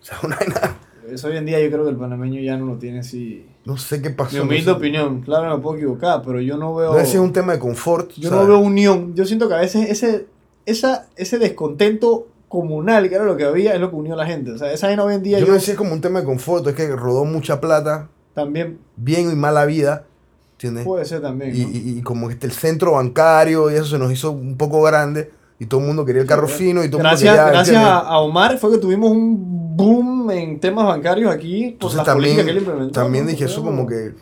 O 0.00 0.04
sea, 0.04 0.18
una 0.22 0.36
vaina- 0.36 0.78
Eso 1.10 1.28
hoy 1.28 1.36
en 1.38 1.46
día 1.46 1.58
yo 1.60 1.70
creo 1.70 1.84
que 1.84 1.90
el 1.90 1.96
panameño 1.96 2.40
ya 2.42 2.56
no 2.58 2.66
lo 2.66 2.76
tiene 2.76 2.98
así. 3.00 3.46
No 3.64 3.76
sé 3.78 4.02
qué 4.02 4.10
pasó. 4.10 4.32
Mi 4.32 4.38
no 4.38 4.44
humilde 4.44 4.64
sé. 4.64 4.70
opinión, 4.70 5.20
claro, 5.22 5.56
me 5.56 5.62
puedo 5.62 5.76
equivocar, 5.76 6.22
pero 6.24 6.40
yo 6.40 6.56
no 6.58 6.74
veo. 6.74 6.92
No, 6.92 6.98
ese 6.98 7.14
es 7.16 7.22
un 7.22 7.32
tema 7.32 7.52
de 7.54 7.58
confort. 7.58 8.10
Yo 8.12 8.28
¿sabes? 8.28 8.44
no 8.46 8.48
veo 8.48 8.58
unión. 8.58 9.14
Yo 9.14 9.24
siento 9.24 9.48
que 9.48 9.54
a 9.54 9.58
veces 9.60 9.88
ese, 9.90 10.26
esa, 10.66 11.06
ese 11.16 11.38
descontento 11.38 12.28
comunal, 12.48 13.08
que 13.08 13.14
era 13.14 13.24
lo 13.24 13.36
que 13.36 13.44
había, 13.44 13.74
es 13.74 13.80
lo 13.80 13.90
que 13.90 13.96
unió 13.96 14.14
a 14.14 14.16
la 14.16 14.26
gente. 14.26 14.52
O 14.52 14.58
sea, 14.58 14.70
esa 14.72 14.86
vaina 14.88 15.02
hoy 15.04 15.14
en 15.14 15.22
día 15.22 15.38
Yo 15.38 15.46
yo, 15.46 15.52
no 15.52 15.58
sé 15.60 15.64
si 15.66 15.70
es 15.72 15.76
como 15.78 15.92
un 15.92 16.00
tema 16.00 16.20
de 16.20 16.26
confort, 16.26 16.66
es 16.66 16.74
que 16.74 16.88
rodó 16.94 17.24
mucha 17.24 17.60
plata, 17.60 18.08
también 18.34 18.78
bien 18.96 19.30
y 19.30 19.34
mala 19.34 19.64
vida, 19.66 20.04
¿entiendes? 20.52 20.84
puede 20.84 21.04
ser 21.06 21.20
también. 21.22 21.54
Y, 21.56 21.60
¿no? 21.64 21.68
y- 21.70 21.98
y 21.98 22.02
como 22.02 22.30
este, 22.30 22.46
el 22.46 22.52
centro 22.52 22.92
bancario 22.92 23.70
y 23.70 23.74
eso 23.74 23.84
se 23.86 23.98
nos 23.98 24.12
hizo 24.12 24.30
un 24.30 24.56
poco 24.56 24.80
grande 24.82 25.30
y 25.58 25.66
todo 25.66 25.80
el 25.80 25.86
mundo 25.86 26.04
quería 26.04 26.22
el 26.22 26.28
carro 26.28 26.46
Sí, 26.48 26.54
fino 26.54 26.84
y 26.84 26.88
todo 26.88 27.00
gracias 27.00 27.30
mundo 27.32 27.44
quería... 27.46 27.50
gracias 27.52 27.84
a, 27.84 28.18
Omar 28.18 28.58
fue 28.58 28.70
que 28.72 28.78
tuvimos 28.78 29.10
un 29.10 29.76
boom 29.76 30.30
en 30.30 30.60
temas 30.60 30.86
bancarios 30.86 31.32
aquí 31.32 31.64
Entonces 31.64 31.96
las 31.98 32.06
también, 32.06 32.36
políticas 32.36 32.44
que 32.44 32.50
él 32.52 32.58
implementó. 32.58 32.92
también 33.00 33.26
dije 33.26 33.44
eso 33.44 33.62
como 33.62 33.86
que, 33.86 34.14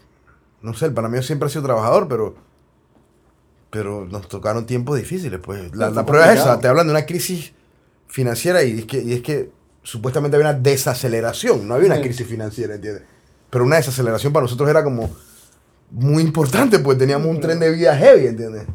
no 0.63 0.75
sé, 0.75 0.87
el 0.87 0.93
panameño 0.95 1.23
siempre 1.23 1.47
ha 1.47 1.51
sido 1.51 1.65
trabajador, 1.65 2.09
pero 2.09 2.35
pero 3.71 4.07
nos 4.07 4.29
tocaron 4.29 4.65
tiempos 4.65 4.97
difíciles. 4.97 5.39
pues 5.43 5.75
La, 5.77 5.91
la 5.91 6.07
prueba 6.07 6.33
es 6.33 6.41
esa, 6.41 6.59
te 6.61 6.69
hablan 6.69 6.87
de 6.87 6.93
una 6.93 7.05
crisis 7.05 7.53
financiera 8.07 8.63
y 8.63 8.79
es 8.81 8.85
que, 8.87 9.03
y 9.03 9.13
es 9.13 9.21
que 9.23 9.51
supuestamente 9.83 10.37
había 10.37 10.49
una 10.51 10.59
desaceleración, 10.59 11.67
no 11.69 11.75
había 11.75 11.87
una 11.87 11.97
Sí. 11.97 12.03
crisis 12.03 12.27
financiera, 12.27 12.75
¿entiendes? 12.77 13.03
Pero 13.51 13.65
una 13.65 13.77
desaceleración 13.77 14.33
para 14.33 14.45
nosotros 14.45 14.69
era 14.71 14.83
como 14.83 15.11
muy 15.91 16.23
importante, 16.23 16.79
pues 16.79 16.97
teníamos 16.97 17.27
un 17.29 17.41
tren 17.41 17.59
de 17.61 17.71
vida 17.71 17.95
heavy, 17.97 18.27
¿entiendes? 18.27 18.67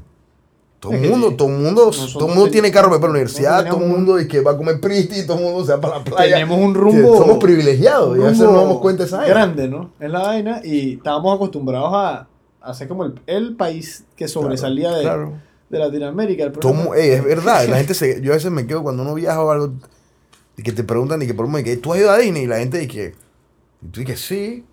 Todo 0.82 0.94
el 0.94 1.08
mundo, 1.08 1.36
todo 1.36 1.48
el 1.48 1.60
mundo, 1.60 1.92
todo 2.14 2.28
el 2.28 2.34
mundo 2.36 2.50
tiene 2.50 2.72
carro 2.72 2.90
para 2.90 3.04
la 3.04 3.10
universidad, 3.12 3.70
todo 3.70 3.82
el 3.82 3.88
mundo 3.88 4.20
y 4.20 4.28
que 4.28 4.42
va 4.42 4.54
a 4.54 4.58
comer 4.58 4.82
pristi, 4.82 5.28
todo 5.28 5.38
el 5.38 5.44
mundo 5.44 5.64
se 5.64 5.74
va 5.74 5.80
para 5.80 6.00
la 6.00 6.04
playa. 6.04 6.34
Tenemos 6.34 6.58
un 6.58 6.74
rumbo. 6.74 7.18
Somos 7.18 7.38
privilegiados 7.38 8.18
y 8.18 8.22
a 8.22 8.26
veces 8.26 8.40
no 8.40 8.54
damos 8.54 8.80
cuenta 8.80 9.04
de 9.04 9.08
esa 9.08 9.18
vaina. 9.18 9.32
Grande, 9.32 9.68
¿no? 9.68 9.92
Es 10.00 10.10
la 10.10 10.20
vaina. 10.24 10.60
Y 10.64 10.96
estábamos 10.96 11.36
acostumbrados 11.36 11.92
a, 11.94 12.28
a 12.62 12.74
ser 12.74 12.88
como 12.88 13.06
el, 13.06 13.22
el 13.28 13.56
país 13.56 14.06
que 14.16 14.28
sobresalía 14.28 14.92
de, 14.92 15.04
Claro. 15.04 15.34
de 15.70 15.78
Latinoamérica. 15.78 16.46
El 16.46 16.52
Todo 16.54 16.96
ey, 16.96 17.12
es 17.12 17.24
verdad, 17.24 17.68
la 17.68 17.78
gente 17.78 17.94
se, 17.94 18.20
yo 18.20 18.32
a 18.32 18.36
veces 18.36 18.50
me 18.50 18.66
quedo 18.66 18.82
cuando 18.82 19.04
uno 19.04 19.14
viaja 19.14 19.44
o 19.44 19.52
algo 19.52 19.74
y 20.58 20.64
que 20.64 20.72
te 20.72 20.84
preguntan 20.84 21.22
y 21.22 21.28
que 21.28 21.36
por 21.36 21.46
un 21.46 21.64
que 21.64 21.78
tú 21.78 21.94
has 21.94 22.00
ido 22.00 22.10
a 22.10 22.18
Disney 22.18 22.44
y 22.44 22.48
la 22.48 22.58
gente 22.58 22.80
dice 22.80 22.92
que 22.92 23.16
y 23.84 23.88
tú 23.90 24.00
dices 24.00 24.20
sí 24.20 24.66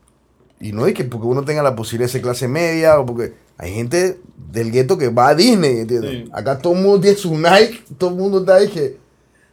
y 0.58 0.72
no 0.72 0.86
es 0.86 0.94
que 0.94 1.04
porque 1.04 1.26
uno 1.26 1.44
tenga 1.44 1.62
la 1.62 1.76
posibilidad 1.76 2.08
de 2.08 2.12
ser 2.12 2.22
clase 2.22 2.48
media 2.48 2.98
o 2.98 3.04
porque 3.04 3.34
Hay 3.58 3.74
gente 3.74 4.20
del 4.52 4.70
gueto 4.70 4.96
que 4.96 5.08
va 5.08 5.28
a 5.28 5.34
Disney, 5.34 5.80
¿entiendes? 5.80 6.10
Sí. 6.24 6.30
Acá 6.32 6.58
todo 6.58 6.72
el 6.74 6.80
mundo 6.80 7.00
tiene 7.00 7.16
su 7.16 7.36
Nike, 7.36 7.82
todo 7.98 8.10
el 8.10 8.16
mundo 8.16 8.38
está 8.40 8.54
ahí 8.54 8.68
que 8.68 8.96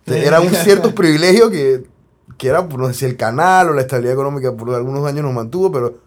era 0.06 0.40
un 0.40 0.50
cierto 0.50 0.94
privilegio 0.96 1.50
que, 1.50 1.84
que 2.38 2.48
era, 2.48 2.68
por 2.70 2.80
no 2.80 2.88
sé 2.88 2.94
si 2.94 3.06
el 3.06 3.18
canal 3.18 3.70
o 3.70 3.74
la 3.74 3.82
estabilidad 3.82 4.14
económica 4.14 4.56
por 4.56 4.74
algunos 4.74 5.06
años 5.08 5.24
nos 5.24 5.34
mantuvo, 5.34 5.72
pero, 5.72 5.98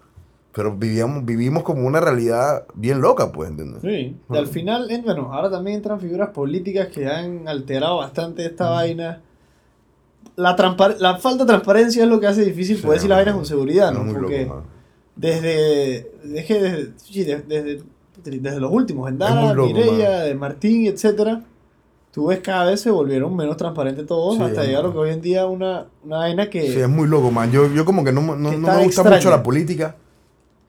pero 0.52 0.76
vivíamos, 0.76 1.24
vivimos 1.24 1.64
como 1.64 1.86
una 1.86 2.00
realidad 2.00 2.64
bien 2.74 3.00
loca, 3.00 3.32
pues, 3.32 3.50
¿entiendes? 3.50 3.82
Sí, 3.82 4.16
y 4.30 4.36
al 4.36 4.46
final, 4.46 4.90
eh, 4.90 5.02
bueno, 5.04 5.34
ahora 5.34 5.50
también 5.50 5.78
entran 5.78 6.00
figuras 6.00 6.30
políticas 6.30 6.88
que 6.88 7.08
han 7.08 7.48
alterado 7.48 7.96
bastante 7.98 8.46
esta 8.46 8.70
vaina. 8.70 9.22
La, 10.36 10.54
la 11.00 11.16
falta 11.18 11.42
de 11.44 11.48
transparencia 11.48 12.04
es 12.04 12.08
lo 12.08 12.20
que 12.20 12.28
hace 12.28 12.44
difícil 12.44 12.76
Sí, 12.76 12.82
poder 12.82 12.98
decir 12.98 13.08
las 13.10 13.18
vainas 13.18 13.34
con 13.34 13.44
seguridad, 13.44 13.92
¿no? 13.92 14.04
loco, 14.04 14.20
Porque 14.20 14.46
mano. 14.46 14.77
Desde, 15.18 16.10
desde, 16.24 16.92
desde, 17.04 17.24
de- 17.24 17.82
desde, 18.24 18.40
desde 18.40 18.60
los 18.60 18.72
últimos, 18.72 19.08
Endara, 19.10 19.52
Mireya, 19.54 20.20
de 20.20 20.34
Martín, 20.34 20.86
etcétera, 20.86 21.44
tú 22.12 22.26
ves 22.28 22.40
cada 22.40 22.70
vez 22.70 22.80
se 22.80 22.90
volvieron 22.90 23.36
menos 23.36 23.56
transparentes 23.56 24.06
todos 24.06 24.36
Sí, 24.36 24.42
hasta 24.42 24.64
llegar 24.64 24.84
a 24.84 24.86
lo 24.88 24.92
que 24.92 24.98
hoy 24.98 25.10
en 25.10 25.20
día 25.20 25.46
una, 25.46 25.86
una 26.04 26.16
vaina 26.18 26.48
que... 26.50 26.62
Sí, 26.72 26.80
es 26.80 26.88
muy 26.88 27.06
loco, 27.08 27.30
man. 27.30 27.50
Yo, 27.52 27.72
yo 27.72 27.84
como 27.84 28.04
que 28.04 28.12
no, 28.12 28.20
no, 28.36 28.50
Que 28.50 28.56
no 28.56 28.68
me 28.68 28.74
gusta 28.84 28.84
extraña. 29.02 29.16
mucho 29.16 29.30
la 29.30 29.42
política, 29.42 29.96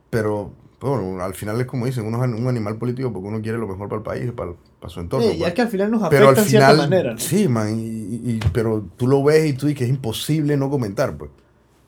pero 0.09 0.51
bueno, 0.81 1.21
al 1.23 1.33
final 1.33 1.59
es 1.59 1.67
como 1.67 1.85
dicen, 1.85 2.05
uno 2.05 2.23
es 2.23 2.31
un 2.31 2.47
animal 2.47 2.77
político 2.77 3.11
porque 3.11 3.27
uno 3.27 3.41
quiere 3.41 3.57
lo 3.57 3.67
mejor 3.67 3.89
para 3.89 3.97
el 3.97 4.03
país, 4.03 4.31
para, 4.31 4.51
para 4.79 4.89
su 4.93 4.99
entorno. 5.01 5.27
Sí, 5.27 5.33
y 5.33 5.37
pues. 5.39 5.49
es 5.49 5.53
que 5.53 5.61
al 5.61 5.67
final 5.67 5.91
nos 5.91 6.09
pero 6.09 6.25
afecta 6.29 6.41
en 6.43 6.47
cierta 6.49 6.73
manera. 6.73 7.11
¿no? 7.13 7.19
sí, 7.19 7.47
man, 7.47 7.77
y, 7.77 8.31
y- 8.31 8.39
pero 8.53 8.83
tú 8.97 9.07
lo 9.07 9.21
ves 9.23 9.45
y 9.49 9.53
tú 9.53 9.67
dices 9.67 9.77
que 9.79 9.83
es 9.85 9.89
imposible 9.89 10.55
no 10.57 10.69
comentar, 10.69 11.17
pues. 11.17 11.31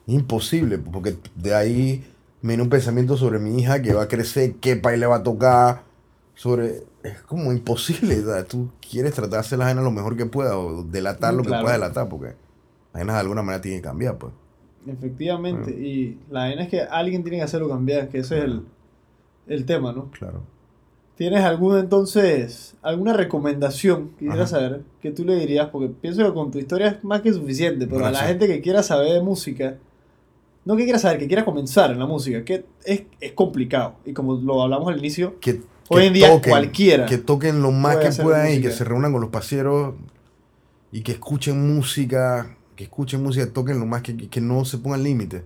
Es 0.08 0.14
imposible, 0.16 0.78
porque 0.80 1.16
de 1.36 1.56
ahí 1.56 2.04
me 2.42 2.50
viene 2.50 2.64
un 2.64 2.70
pensamiento 2.70 3.18
sobre 3.18 3.40
mi 3.40 3.60
hija 3.60 3.82
que 3.82 3.94
va 3.94 4.04
a 4.04 4.08
crecer, 4.08 4.56
qué 4.56 4.76
país 4.76 5.00
le 5.00 5.06
va 5.08 5.18
a 5.18 5.24
tocar, 5.24 5.84
sobre... 6.36 6.84
Es 7.04 7.20
como 7.24 7.52
imposible, 7.52 8.22
¿sabes? 8.24 8.48
Tú 8.48 8.70
quieres 8.88 9.14
tratar 9.14 9.32
de 9.32 9.38
hacer 9.40 9.58
las 9.60 9.68
vainas 9.68 9.84
lo 9.84 9.92
mejor 9.92 10.16
que 10.16 10.26
puedas 10.28 10.54
o 10.54 10.84
delatar 10.84 11.34
Mm, 11.34 11.38
lo 11.38 11.44
que 11.44 11.50
puedas 11.50 11.72
delatar, 11.74 12.08
porque 12.10 12.28
las 12.28 12.36
vainas 12.94 13.16
de 13.16 13.20
alguna 13.22 13.42
manera 13.42 13.62
tienen 13.62 13.82
que 13.82 13.88
cambiar, 13.88 14.18
pues. 14.18 14.34
Efectivamente, 14.88 15.72
Ah. 15.76 15.80
y 15.80 16.18
la 16.30 16.40
vaina 16.42 16.64
es 16.64 16.70
que 16.70 16.82
alguien 16.82 17.24
tiene 17.24 17.38
que 17.38 17.44
hacerlo 17.44 17.70
cambiar, 17.70 18.10
que 18.10 18.20
ese 18.20 18.38
es 18.40 18.44
el, 18.46 18.64
el 19.48 19.66
tema, 19.66 19.94
¿no? 19.94 20.10
Claro. 20.12 20.42
¿Tienes 21.16 21.44
alguna 21.44 21.80
entonces, 21.80 22.76
alguna 22.82 23.14
recomendación 23.14 24.10
que 24.18 24.26
quisieras 24.26 24.52
Ajá. 24.54 24.62
saber 24.62 24.82
que 25.02 25.12
tú 25.12 25.24
le 25.26 25.36
dirías? 25.36 25.70
Porque 25.70 25.88
pienso 25.90 26.26
que 26.26 26.34
con 26.34 26.50
tu 26.52 26.58
historia 26.58 26.88
es 26.88 27.04
más 27.04 27.22
que 27.22 27.32
suficiente, 27.34 27.86
pero 27.88 28.06
a 28.06 28.12
la 28.12 28.20
gente 28.22 28.48
que 28.48 28.62
quiera 28.62 28.82
saber 28.82 29.12
de 29.14 29.22
música, 29.22 29.78
no 30.66 30.76
que 30.76 30.84
quiera 30.84 31.00
saber, 31.00 31.18
que 31.20 31.28
quiera 31.28 31.44
comenzar 31.44 31.92
en 31.92 32.00
la 32.00 32.06
música, 32.06 32.44
que 32.44 32.66
es, 32.84 33.04
es 33.20 33.32
complicado. 33.34 33.96
Y 34.06 34.14
como 34.14 34.36
lo 34.36 34.62
hablamos 34.62 34.90
al 34.90 35.00
inicio, 35.00 35.40
que, 35.40 35.62
Hoy 35.90 36.02
que 36.02 36.08
en 36.08 36.14
día 36.14 36.42
cualquiera 36.42 37.06
que 37.06 37.18
toquen 37.18 37.62
lo 37.62 37.72
más 37.72 37.98
que 37.98 38.12
puedan 38.22 38.54
y 38.54 38.62
que 38.62 38.72
se 38.72 38.84
reúnan 38.84 39.12
con 39.12 39.22
los 39.22 39.30
paseros 39.30 39.96
y 40.92 41.02
que 41.02 41.14
escuchen 41.14 41.76
música, 41.76 42.56
que 42.76 42.86
escuchen 42.86 43.24
música, 43.24 43.52
toquen 43.52 43.80
lo 43.80 43.86
más 43.86 44.02
que, 44.02 44.16
que 44.16 44.42
no 44.42 44.64
se 44.66 44.78
pongan 44.78 45.04
límites. 45.04 45.44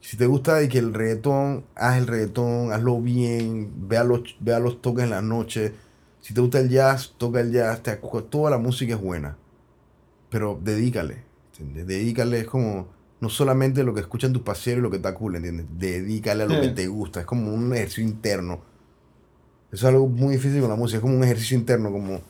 Si 0.00 0.16
te 0.16 0.26
gusta 0.26 0.62
y 0.62 0.68
que 0.68 0.78
el 0.78 0.94
reggaetón, 0.94 1.64
haz 1.74 1.98
el 1.98 2.06
reggaetón, 2.06 2.72
hazlo 2.72 3.00
bien, 3.00 3.88
vea 3.88 4.04
los, 4.04 4.36
vea 4.40 4.58
los 4.58 4.80
toques 4.80 5.04
en 5.04 5.10
la 5.10 5.22
noche. 5.22 5.72
Si 6.20 6.32
te 6.32 6.40
gusta 6.40 6.60
el 6.60 6.68
jazz, 6.68 7.14
toca 7.18 7.40
el 7.40 7.52
jazz, 7.52 7.82
te 7.82 7.96
toda 8.30 8.50
la 8.50 8.58
música 8.58 8.94
es 8.94 9.00
buena. 9.00 9.36
Pero 10.30 10.58
dedícale, 10.62 11.24
¿entiendes? 11.58 11.86
Dedícale, 11.86 12.40
es 12.40 12.46
como 12.46 12.88
no 13.20 13.28
solamente 13.28 13.82
lo 13.82 13.94
que 13.94 14.00
escuchan 14.00 14.32
tus 14.32 14.42
paseros 14.42 14.80
y 14.80 14.82
lo 14.82 14.90
que 14.90 14.96
está 14.96 15.14
cool, 15.14 15.36
¿entiendes? 15.36 15.66
Dedícale 15.78 16.42
a 16.44 16.46
lo 16.46 16.60
que 16.60 16.68
Sí. 16.68 16.74
te 16.74 16.86
gusta, 16.88 17.20
es 17.20 17.26
como 17.26 17.52
un 17.52 17.72
ejercicio 17.74 18.04
interno. 18.04 18.60
Eso 19.72 19.88
es 19.88 19.94
algo 19.94 20.06
muy 20.08 20.34
difícil 20.36 20.60
con 20.60 20.70
la 20.70 20.76
música, 20.76 20.98
es 20.98 21.02
como 21.02 21.16
un 21.16 21.24
ejercicio 21.24 21.56
interno, 21.58 21.90
como, 21.90 22.20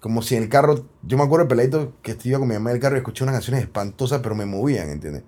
como 0.00 0.22
si 0.22 0.36
en 0.36 0.42
el 0.44 0.48
carro, 0.48 0.84
yo 1.02 1.16
me 1.16 1.22
acuerdo 1.24 1.42
el 1.44 1.48
peladito 1.48 1.92
que 2.02 2.16
iba 2.24 2.38
con 2.38 2.48
mi 2.48 2.54
mamá 2.54 2.70
en 2.70 2.76
el 2.76 2.82
carro 2.82 2.96
y 2.96 2.98
escuché 2.98 3.24
unas 3.24 3.34
canciones 3.34 3.62
espantosas, 3.62 4.20
pero 4.22 4.34
me 4.34 4.46
movían, 4.46 4.88
¿entiendes? 4.90 5.22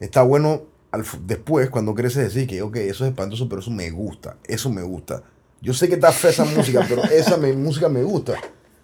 Está 0.00 0.22
bueno 0.22 0.62
al 0.90 1.04
después, 1.26 1.70
cuando 1.70 1.94
creces, 1.94 2.24
decir 2.24 2.46
que, 2.48 2.60
ok, 2.62 2.76
eso 2.76 3.04
es 3.04 3.10
espantoso, 3.10 3.48
pero 3.48 3.60
eso 3.60 3.70
me 3.70 3.90
gusta, 3.90 4.36
eso 4.44 4.70
me 4.70 4.82
gusta. 4.82 5.22
Yo 5.62 5.72
sé 5.72 5.88
que 5.88 5.94
está 5.94 6.10
fea 6.12 6.30
esa 6.30 6.44
música, 6.56 6.84
pero 6.88 7.04
esa 7.04 7.36
me- 7.36 7.52
música 7.52 7.88
me 7.88 8.02
gusta. 8.02 8.34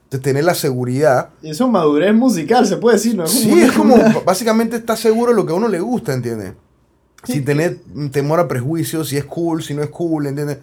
Entonces, 0.08 0.24
tener 0.24 0.44
la 0.44 0.54
seguridad. 0.54 1.28
y 1.42 1.50
eso 1.50 1.66
es 1.66 1.70
madurez 1.70 2.14
musical, 2.14 2.66
se 2.66 2.78
puede 2.78 2.96
decir, 2.96 3.14
¿no? 3.14 3.26
Sí, 3.26 3.60
es 3.60 3.72
como, 3.72 3.94
básicamente 4.24 4.76
está 4.76 4.96
seguro 4.96 5.32
de 5.32 5.36
lo 5.36 5.44
que 5.44 5.52
a 5.52 5.54
uno 5.54 5.68
le 5.68 5.80
gusta, 5.80 6.14
¿entiendes? 6.14 6.54
Sí, 7.24 7.34
Sin 7.34 7.44
tener 7.44 7.80
temor 8.10 8.40
a 8.40 8.48
prejuicios, 8.48 9.10
si 9.10 9.18
es 9.18 9.26
cool, 9.26 9.62
si 9.62 9.74
no 9.74 9.82
es 9.82 9.90
cool, 9.90 10.26
¿entiendes? 10.26 10.58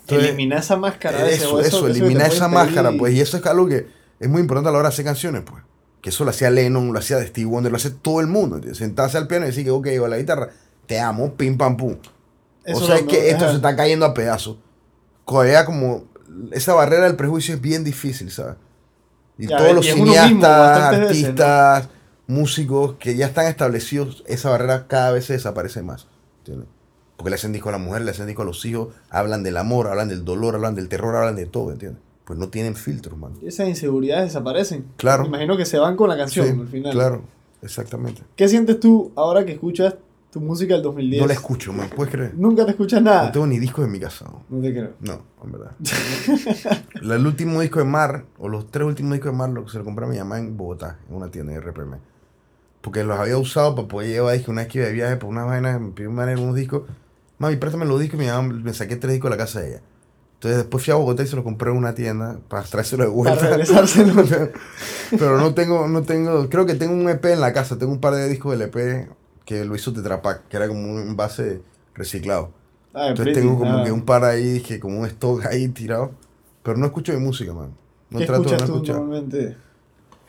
Entonces, 0.00 0.30
eliminar 0.30 0.60
esa 0.60 0.76
máscara. 0.76 1.22
de 1.22 1.34
eso, 1.34 1.60
eso, 1.60 1.84
te 1.84 1.90
eliminar 1.90 2.28
pueden 2.28 2.32
esa 2.32 2.46
pedir. 2.46 2.54
máscara, 2.54 2.92
pues, 2.98 3.12
y 3.12 3.20
eso 3.20 3.36
es 3.36 3.44
algo 3.44 3.68
que 3.68 3.86
es 4.18 4.28
muy 4.28 4.40
importante 4.40 4.70
a 4.70 4.72
la 4.72 4.78
hora 4.78 4.88
de 4.88 4.94
hacer 4.94 5.04
canciones, 5.04 5.42
pues. 5.44 5.62
Que 6.00 6.08
eso 6.08 6.24
lo 6.24 6.30
hacía 6.30 6.48
Lennon, 6.48 6.94
lo 6.94 6.98
hacía 6.98 7.22
Steve 7.26 7.46
Wonder, 7.46 7.70
lo 7.70 7.76
hace 7.76 7.90
todo 7.90 8.20
el 8.20 8.26
mundo, 8.26 8.56
¿entiendes? 8.56 8.78
Sentarse 8.78 9.18
al 9.18 9.26
piano 9.26 9.44
y 9.44 9.48
decir 9.48 9.64
que, 9.64 9.70
ok, 9.70 9.88
o 10.00 10.08
la 10.08 10.16
guitarra, 10.16 10.48
te 10.86 10.98
amo, 10.98 11.34
pim, 11.34 11.58
pam, 11.58 11.76
pum. 11.76 11.96
Eso 12.64 12.84
o 12.84 12.86
sea, 12.86 12.96
es 12.96 13.02
que 13.02 13.28
esto 13.30 13.48
se 13.50 13.56
está 13.56 13.76
cayendo 13.76 14.06
a 14.06 14.14
pedazos. 14.14 14.56
Todavía 15.26 15.64
como, 15.64 16.04
esa 16.52 16.74
barrera 16.74 17.04
del 17.06 17.16
prejuicio 17.16 17.54
es 17.54 17.60
bien 17.60 17.84
difícil, 17.84 18.30
¿sabes? 18.30 18.56
Y 19.38 19.46
Ya, 19.46 19.56
todos 19.56 19.74
los 19.74 19.86
y 19.86 19.90
mismo 19.92 20.06
cineastas, 20.06 20.40
bastantes 20.40 21.00
veces, 21.08 21.22
¿no? 21.22 21.28
artistas, 21.30 21.88
músicos 22.26 22.94
que 22.98 23.16
ya 23.16 23.26
están 23.26 23.46
establecidos, 23.46 24.24
esa 24.26 24.50
barrera 24.50 24.86
cada 24.86 25.12
vez 25.12 25.24
se 25.26 25.32
desaparece 25.34 25.82
más, 25.82 26.06
¿entiendes? 26.38 26.68
Porque 27.16 27.30
le 27.30 27.36
hacen 27.36 27.52
disco 27.52 27.68
a 27.68 27.72
la 27.72 27.78
mujer, 27.78 28.02
le 28.02 28.10
hacen 28.10 28.26
disco 28.26 28.42
a 28.42 28.44
los 28.44 28.64
hijos, 28.64 28.88
hablan 29.10 29.42
del 29.42 29.56
amor, 29.56 29.86
hablan 29.88 30.08
del 30.08 30.24
dolor, 30.24 30.54
hablan 30.54 30.74
del 30.74 30.88
terror, 30.88 31.14
hablan 31.16 31.36
de 31.36 31.46
todo, 31.46 31.72
¿entiendes? 31.72 32.02
Pues 32.24 32.38
no 32.38 32.48
tienen 32.48 32.76
filtros, 32.76 33.18
man. 33.18 33.32
Esas 33.42 33.68
inseguridades 33.68 34.26
desaparecen. 34.26 34.86
Claro. 34.96 35.22
Me 35.24 35.28
imagino 35.28 35.56
que 35.56 35.66
se 35.66 35.78
van 35.78 35.96
con 35.96 36.08
la 36.08 36.16
canción 36.16 36.46
Sí, 36.46 36.60
al 36.60 36.68
final. 36.68 36.92
Claro, 36.92 37.22
exactamente. 37.62 38.22
¿Qué 38.36 38.48
sientes 38.48 38.78
tú 38.80 39.12
ahora 39.16 39.44
que 39.44 39.52
escuchas 39.52 39.94
tu 40.32 40.40
música 40.40 40.72
del 40.74 40.82
2010? 40.82 41.20
No 41.20 41.28
la 41.28 41.34
escucho, 41.34 41.74
man, 41.74 41.90
¿puedes 41.94 42.10
creer? 42.10 42.32
Nunca 42.34 42.64
te 42.64 42.70
escuchas 42.70 43.02
nada. 43.02 43.26
No 43.26 43.32
tengo 43.32 43.46
ni 43.46 43.58
discos 43.58 43.84
en 43.84 43.92
mi 43.92 44.00
casa. 44.00 44.24
¿no? 44.24 44.42
No 44.48 44.62
te 44.62 44.72
creo. 44.72 44.92
No, 45.00 45.20
en 45.44 45.52
verdad. 45.52 45.72
El 47.02 47.26
último 47.26 47.60
disco 47.60 47.80
de 47.80 47.84
Mar, 47.84 48.24
o 48.38 48.48
los 48.48 48.70
tres 48.70 48.86
últimos 48.86 49.12
discos 49.12 49.30
de 49.30 49.36
Mar, 49.36 49.50
lo 49.50 49.66
que 49.66 49.70
se 49.70 49.78
lo 49.78 49.84
compré 49.84 50.06
a 50.06 50.08
mi 50.08 50.16
mamá 50.16 50.38
en 50.38 50.56
Bogotá, 50.56 50.98
en 51.06 51.16
una 51.16 51.30
tienda 51.30 51.52
de 51.52 51.60
RPM. 51.60 51.98
Porque 52.80 53.04
los 53.04 53.18
había 53.18 53.36
usado 53.36 53.74
para 53.74 53.86
poder 53.86 54.08
llevar 54.08 54.32
discos. 54.32 54.48
Una 54.48 54.62
vez 54.62 54.72
que 54.72 54.78
iba 54.78 54.86
de 54.86 54.94
viaje 54.94 55.16
por 55.16 55.28
unas 55.28 55.46
vainas, 55.46 55.78
me 55.78 55.90
pidió 55.90 56.10
manera 56.10 56.40
unos 56.40 56.56
discos. 56.56 56.84
Mami, 57.38 57.56
préstame 57.56 57.84
los 57.84 58.00
discos 58.00 58.18
y 58.18 58.22
mi 58.24 58.28
mamá 58.30 58.54
me 58.54 58.72
saqué 58.72 58.96
tres 58.96 59.12
discos 59.12 59.30
de 59.30 59.36
la 59.36 59.44
casa 59.44 59.60
de 59.60 59.68
ella. 59.68 59.82
Entonces 60.36 60.58
después 60.58 60.82
fui 60.82 60.92
a 60.92 60.96
Bogotá 60.96 61.22
y 61.22 61.26
se 61.26 61.36
los 61.36 61.44
compré 61.44 61.70
en 61.70 61.76
una 61.76 61.94
tienda 61.94 62.38
para 62.48 62.62
traérselo 62.62 63.04
de 63.04 63.10
vuelta. 63.10 63.38
Para 63.38 63.50
regresárselo. 63.50 64.24
Pero 65.10 65.36
no 65.38 65.52
tengo, 65.52 65.86
no 65.86 66.02
tengo, 66.02 66.48
creo 66.48 66.64
que 66.64 66.74
tengo 66.74 66.94
un 66.94 67.08
EP 67.10 67.22
en 67.26 67.40
la 67.40 67.52
casa, 67.52 67.78
tengo 67.78 67.92
un 67.92 68.00
par 68.00 68.14
de 68.14 68.28
discos 68.28 68.58
del 68.58 68.62
EP 68.62 69.10
que 69.44 69.64
lo 69.64 69.74
hizo 69.74 69.92
Tetra 69.92 70.22
Pak, 70.22 70.48
que 70.48 70.56
era 70.56 70.68
como 70.68 70.80
un 70.92 71.00
envase 71.00 71.60
reciclado. 71.94 72.50
Ah, 72.94 73.08
Entonces 73.08 73.32
pretty, 73.32 73.40
tengo 73.40 73.58
como 73.58 73.82
que 73.84 73.90
un 73.92 74.02
par 74.02 74.24
ahí, 74.24 74.60
que 74.60 74.78
como 74.78 75.00
un 75.00 75.06
stock 75.06 75.46
ahí 75.46 75.68
tirado. 75.68 76.12
Pero 76.62 76.76
no 76.76 76.86
escucho 76.86 77.12
mi 77.12 77.20
música, 77.20 77.52
man. 77.52 77.70
No 78.10 78.18
¿Qué 78.18 78.26
trato 78.26 78.42
de 78.44 78.56
no 78.58 78.64
escuchar. 78.64 78.96
normalmente? 78.96 79.56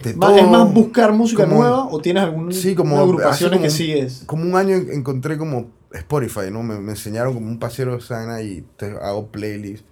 De 0.02 0.14
todo. 0.14 0.36
¿Es 0.36 0.48
más 0.50 0.74
buscar 0.74 1.14
música 1.14 1.44
como- 1.46 1.58
nueva 1.58 1.86
o 1.92 2.00
tienes 2.00 2.24
alguna 2.24 2.52
Sí, 2.54 2.74
como 2.76 3.00
agrupaciones 3.00 3.60
que 3.62 3.70
sigues? 3.70 4.24
Como 4.26 4.44
un 4.44 4.56
año 4.56 4.76
en- 4.76 4.92
encontré 4.92 5.38
como 5.38 5.68
Spotify, 5.92 6.50
¿no? 6.52 6.64
Me, 6.64 6.80
me 6.80 6.92
enseñaron 6.92 7.34
como 7.34 7.48
un 7.48 7.60
paseo 7.60 7.96
de 7.96 8.02
sana 8.02 8.42
y 8.42 8.66
te 8.78 8.88
hago 9.02 9.28
playlist. 9.28 9.86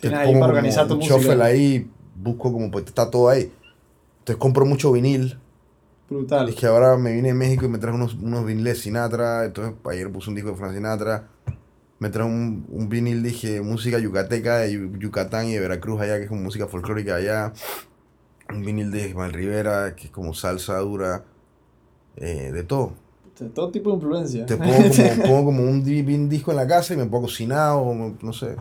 Tienes 0.00 0.18
ahí 0.20 0.32
para 0.32 0.46
organizar 0.46 0.88
tu 0.88 0.96
música. 0.96 1.44
ahí, 1.44 1.88
busco 2.16 2.52
como, 2.52 2.70
pues 2.70 2.86
está 2.86 3.10
todo 3.10 3.28
ahí. 3.28 3.52
Entonces 4.20 4.36
compro 4.36 4.64
mucho 4.64 4.90
vinil. 4.92 5.38
Brutal. 6.12 6.48
Es 6.48 6.54
que 6.54 6.66
ahora 6.66 6.96
me 6.96 7.12
vine 7.12 7.28
de 7.28 7.34
México 7.34 7.64
y 7.66 7.68
me 7.68 7.78
traje 7.78 7.96
unos, 7.96 8.14
unos 8.14 8.44
viniles 8.46 8.80
Sinatra. 8.80 9.44
Entonces 9.44 9.74
ayer 9.90 10.10
puse 10.10 10.28
un 10.30 10.36
disco 10.36 10.50
de 10.50 10.56
Frank 10.56 10.74
Sinatra. 10.74 11.28
Me 11.98 12.08
traje 12.10 12.28
un, 12.28 12.66
un 12.68 12.88
vinil, 12.88 13.22
dije, 13.22 13.60
música 13.60 13.98
yucateca 13.98 14.56
de 14.58 14.72
Yu- 14.72 14.98
Yucatán 14.98 15.46
y 15.46 15.52
de 15.52 15.60
Veracruz 15.60 16.00
allá, 16.00 16.16
que 16.18 16.24
es 16.24 16.28
como 16.28 16.42
música 16.42 16.66
folclórica 16.66 17.14
allá. 17.16 17.52
Un 18.52 18.64
vinil 18.64 18.90
de 18.90 19.08
Ismael 19.08 19.32
Rivera, 19.32 19.94
que 19.96 20.06
es 20.06 20.10
como 20.10 20.34
salsa 20.34 20.78
dura. 20.78 21.24
eh, 22.16 22.50
de 22.52 22.62
todo. 22.64 22.94
De 23.38 23.48
todo 23.48 23.70
tipo 23.70 23.90
de 23.90 23.96
influencia. 23.96 24.46
Te 24.46 24.56
pongo 24.56 24.72
como, 24.72 25.22
pongo 25.26 25.44
como 25.46 25.62
un, 25.62 25.78
un 25.80 26.28
disco 26.28 26.50
en 26.50 26.56
la 26.58 26.66
casa 26.66 26.94
y 26.94 26.96
me 26.96 27.06
pongo 27.06 27.22
cocinar 27.22 27.72
o 27.76 27.94
me- 27.94 28.14
no 28.22 28.32
sé. 28.32 28.56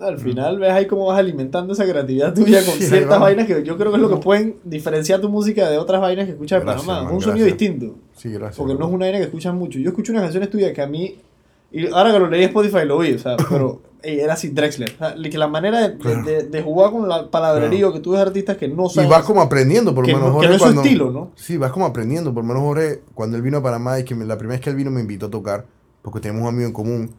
Al 0.00 0.18
final 0.18 0.58
ves 0.58 0.70
ahí 0.72 0.86
cómo 0.86 1.06
vas 1.06 1.18
alimentando 1.18 1.72
esa 1.74 1.84
creatividad 1.84 2.34
tuya 2.34 2.64
con 2.64 2.74
Sí, 2.78 2.84
ciertas 2.86 3.20
vainas 3.20 3.46
que 3.46 3.62
yo 3.62 3.76
creo 3.76 3.90
que 3.90 3.96
es 3.96 4.02
lo 4.02 4.08
que 4.08 4.16
pueden 4.16 4.56
diferenciar 4.64 5.20
tu 5.20 5.28
música 5.28 5.68
de 5.68 5.78
otras 5.78 6.00
vainas 6.00 6.26
que 6.26 6.32
escuchas 6.32 6.60
de 6.60 6.66
Panamá. 6.66 7.02
man, 7.04 7.14
un 7.14 7.20
sonido 7.20 7.46
distinto. 7.46 7.96
Sí, 8.16 8.30
gracias. 8.30 8.56
Porque 8.56 8.74
no 8.74 8.86
es 8.86 8.92
una 8.92 9.06
vaina 9.06 9.18
que 9.18 9.24
escuchas 9.24 9.54
mucho. 9.54 9.78
Yo 9.78 9.90
escucho 9.90 10.12
unas 10.12 10.22
canciones 10.24 10.48
tuyas 10.50 10.72
que 10.72 10.82
a 10.82 10.86
mí. 10.86 11.16
Y 11.72 11.86
ahora 11.88 12.12
que 12.12 12.18
lo 12.18 12.28
leí 12.28 12.42
en 12.42 12.48
Spotify 12.48 12.84
lo 12.84 12.98
vi, 12.98 13.12
o 13.12 13.18
sea, 13.18 13.36
pero 13.48 13.80
ey, 14.02 14.18
era 14.20 14.32
así 14.32 14.48
Drexler. 14.48 14.90
O 14.94 14.98
sea, 14.98 15.14
que 15.30 15.38
la 15.38 15.46
manera 15.48 15.80
de, 15.80 15.88
de- 15.90 15.98
Claro. 15.98 16.22
de- 16.24 16.42
de 16.44 16.62
jugar 16.62 16.90
con 16.90 17.08
la 17.08 17.30
palabrería 17.30 17.92
que 17.92 18.00
tú 18.00 18.12
ves 18.12 18.20
artistas 18.20 18.56
que 18.56 18.66
no 18.68 18.86
Y 18.86 18.90
saben. 18.90 19.10
vas 19.10 19.22
como 19.24 19.40
aprendiendo, 19.42 19.94
por 19.94 20.02
lo 20.04 20.06
que 20.08 20.14
menos 20.14 20.32
no- 20.32 20.40
que 20.40 20.46
Jorge, 20.46 20.48
no 20.48 20.54
es 20.54 20.58
su 20.60 20.64
cuando- 20.64 20.82
estilo, 20.82 21.10
¿no? 21.12 21.30
Sí, 21.36 21.56
vas 21.58 21.70
como 21.72 21.86
aprendiendo. 21.86 22.34
Por 22.34 22.42
lo 22.42 22.48
menos 22.48 22.62
Jorge, 22.62 23.02
cuando 23.14 23.36
él 23.36 23.42
vino 23.42 23.58
a 23.58 23.62
Panamá, 23.62 24.00
y 24.00 24.04
que 24.04 24.14
me- 24.14 24.24
la 24.24 24.36
primera 24.38 24.56
vez 24.56 24.64
que 24.64 24.70
él 24.70 24.76
vino 24.76 24.90
me 24.90 25.00
invitó 25.02 25.26
a 25.26 25.30
tocar, 25.30 25.66
porque 26.02 26.18
tenemos 26.20 26.42
un 26.42 26.48
amigo 26.48 26.66
en 26.66 26.72
común. 26.72 27.10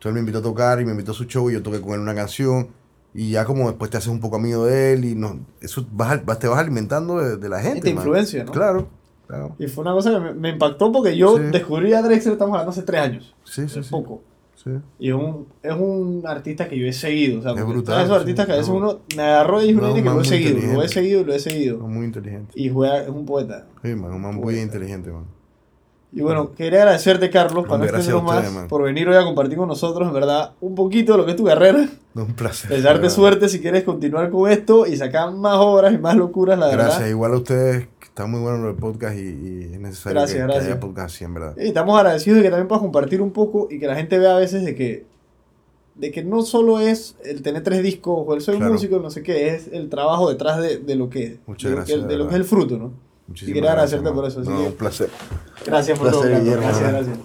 Entonces 0.00 0.08
él 0.08 0.14
me 0.14 0.20
invitó 0.20 0.38
a 0.38 0.42
tocar 0.42 0.80
y 0.80 0.86
me 0.86 0.92
invitó 0.92 1.10
a 1.12 1.14
su 1.14 1.24
show 1.24 1.50
y 1.50 1.52
yo 1.52 1.62
toqué 1.62 1.78
con 1.82 1.92
él 1.92 2.00
una 2.00 2.14
canción. 2.14 2.68
Y 3.12 3.32
ya 3.32 3.44
como 3.44 3.68
después 3.68 3.90
te 3.90 3.98
haces 3.98 4.08
un 4.08 4.18
poco 4.20 4.36
amigo 4.36 4.64
de 4.64 4.94
él 4.94 5.04
y 5.04 5.14
no, 5.14 5.40
eso 5.60 5.84
vas, 5.92 6.24
vas- 6.24 6.38
te 6.38 6.46
vas 6.48 6.58
alimentando 6.58 7.18
de, 7.18 7.36
de 7.36 7.48
la 7.50 7.60
gente. 7.60 7.80
te 7.82 7.88
man. 7.92 7.98
influencia, 7.98 8.44
¿no? 8.44 8.52
Claro, 8.52 8.88
claro. 9.26 9.56
Y 9.58 9.66
fue 9.66 9.82
una 9.82 9.92
cosa 9.92 10.10
que 10.12 10.20
me, 10.20 10.32
me 10.32 10.48
impactó 10.50 10.90
porque 10.90 11.14
yo 11.16 11.36
Sí. 11.36 11.42
descubrí 11.52 11.92
a 11.92 12.00
Drexler, 12.02 12.32
estamos 12.32 12.52
hablando 12.54 12.70
hace 12.70 12.82
tres 12.82 13.00
años. 13.00 13.34
Sí, 13.44 13.68
sí, 13.68 13.82
sí. 13.82 13.90
poco. 13.90 14.22
sí. 14.54 14.70
Y 15.00 15.08
es 15.08 15.14
un, 15.14 15.48
es 15.62 15.72
un 15.74 16.22
artista 16.26 16.66
que 16.68 16.78
yo 16.78 16.86
he 16.86 16.92
seguido. 16.94 17.40
O 17.40 17.42
sea, 17.42 17.52
Es 17.52 17.66
brutal, 17.66 18.04
esos 18.04 18.14
sí, 18.16 18.20
artistas 18.20 18.46
que 18.46 18.52
a 18.52 18.56
veces 18.56 18.70
no. 18.70 18.76
uno 18.76 19.00
me 19.16 19.22
agarró 19.22 19.62
y 19.62 19.72
No, 19.74 19.92
que 19.92 20.02
lo 20.02 20.20
he 20.20 20.24
seguido, 20.24 20.72
lo 20.74 20.82
he 20.84 20.88
seguido, 20.88 21.24
lo 21.24 21.32
he 21.32 21.36
Es 21.36 21.42
seguido. 21.42 21.78
muy 21.78 22.06
inteligente. 22.06 22.52
Y 22.54 22.70
juega, 22.70 23.02
es 23.02 23.08
un 23.10 23.26
poeta. 23.26 23.66
Sí, 23.82 23.94
man, 23.96 24.12
un 24.12 24.22
man 24.22 24.36
muy 24.36 24.58
inteligente, 24.60 25.10
man. 25.10 25.24
Y 26.12 26.22
bueno, 26.22 26.52
quería 26.56 26.80
agradecerte, 26.80 27.30
Carlos, 27.30 27.66
para 27.68 27.84
gracias 27.86 28.08
extendernos 28.08 28.44
más, 28.44 28.52
man. 28.52 28.68
por 28.68 28.82
venir 28.82 29.08
hoy 29.08 29.14
a 29.16 29.22
compartir 29.22 29.56
con 29.56 29.68
nosotros, 29.68 30.08
en 30.08 30.12
verdad, 30.14 30.52
un 30.60 30.74
poquito 30.74 31.12
de 31.12 31.18
lo 31.18 31.24
que 31.24 31.30
es 31.32 31.36
tu 31.36 31.44
carrera. 31.44 31.88
Un 32.16 32.34
placer. 32.34 32.68
Desearte 32.68 33.08
suerte 33.10 33.48
si 33.48 33.60
quieres 33.60 33.84
continuar 33.84 34.28
con 34.30 34.50
esto 34.50 34.86
y 34.86 34.96
sacar 34.96 35.30
más 35.32 35.54
obras 35.58 35.94
y 35.94 35.98
más 35.98 36.16
locuras, 36.16 36.58
la 36.58 36.66
Gracias, 36.68 36.96
verdad. 36.98 37.10
igual 37.10 37.32
a 37.34 37.36
ustedes, 37.36 37.86
que 38.00 38.06
está 38.06 38.26
muy 38.26 38.40
bueno 38.40 38.68
el 38.68 38.74
podcast 38.74 39.16
y, 39.16 39.20
y 39.20 39.70
es 39.72 39.78
necesario 39.80 40.18
Gracias, 40.18 40.34
que, 40.36 40.40
que 40.40 40.46
gracias. 40.52 40.66
haya 40.66 40.80
podcast 40.80 41.14
así, 41.14 41.24
en 41.24 41.34
verdad. 41.34 41.54
Y 41.56 41.68
estamos 41.68 41.96
agradecidos 41.96 42.38
de 42.38 42.42
que 42.42 42.50
también 42.50 42.66
puedas 42.66 42.82
compartir 42.82 43.22
un 43.22 43.30
poco 43.30 43.68
y 43.70 43.78
que 43.78 43.86
la 43.86 43.94
gente 43.94 44.18
vea 44.18 44.34
a 44.34 44.38
veces 44.40 44.64
de 44.64 44.74
que 44.74 45.06
de 45.94 46.10
que 46.10 46.24
no 46.24 46.42
solo 46.42 46.80
es 46.80 47.16
el 47.24 47.42
tener 47.42 47.62
tres 47.62 47.82
discos 47.82 48.24
o 48.26 48.34
el 48.34 48.40
ser 48.40 48.56
Claro. 48.56 48.72
músico, 48.72 48.98
no 49.00 49.10
sé 49.10 49.22
qué, 49.22 49.48
es 49.54 49.68
el 49.70 49.90
trabajo 49.90 50.30
detrás 50.30 50.58
de, 50.60 50.78
de 50.78 50.94
lo 50.96 51.10
que 51.10 51.38
Muchas 51.46 51.70
de, 51.70 51.76
gracias, 51.76 52.02
de 52.02 52.06
de 52.08 52.16
lo 52.16 52.24
que 52.26 52.34
es 52.34 52.40
el 52.40 52.44
fruto, 52.46 52.78
¿no? 52.78 52.90
Muchísimas 53.30 53.70
agradecerte 53.70 54.04
man. 54.04 54.14
por 54.14 54.24
eso, 54.26 54.40
No, 54.42 54.66
un 54.66 54.72
placer. 54.74 55.08
Gracias 55.64 55.98
por 55.98 56.10
Placer, 56.10 56.30
todo. 56.30 56.40
Guillermo, 56.40 56.62
Gracias, 56.66 56.92
gracias. 56.92 57.18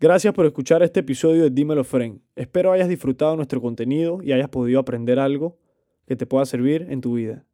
Gracias 0.00 0.34
por 0.34 0.46
escuchar 0.46 0.82
este 0.82 1.00
episodio 1.00 1.42
de 1.42 1.50
Dímelo 1.50 1.84
Fren. 1.84 2.22
Espero 2.34 2.72
hayas 2.72 2.88
disfrutado 2.88 3.36
nuestro 3.36 3.60
contenido 3.60 4.20
y 4.22 4.32
hayas 4.32 4.48
podido 4.48 4.80
aprender 4.80 5.18
algo 5.18 5.58
que 6.06 6.16
te 6.16 6.26
pueda 6.26 6.46
servir 6.46 6.86
en 6.88 7.02
tu 7.02 7.14
vida. 7.14 7.44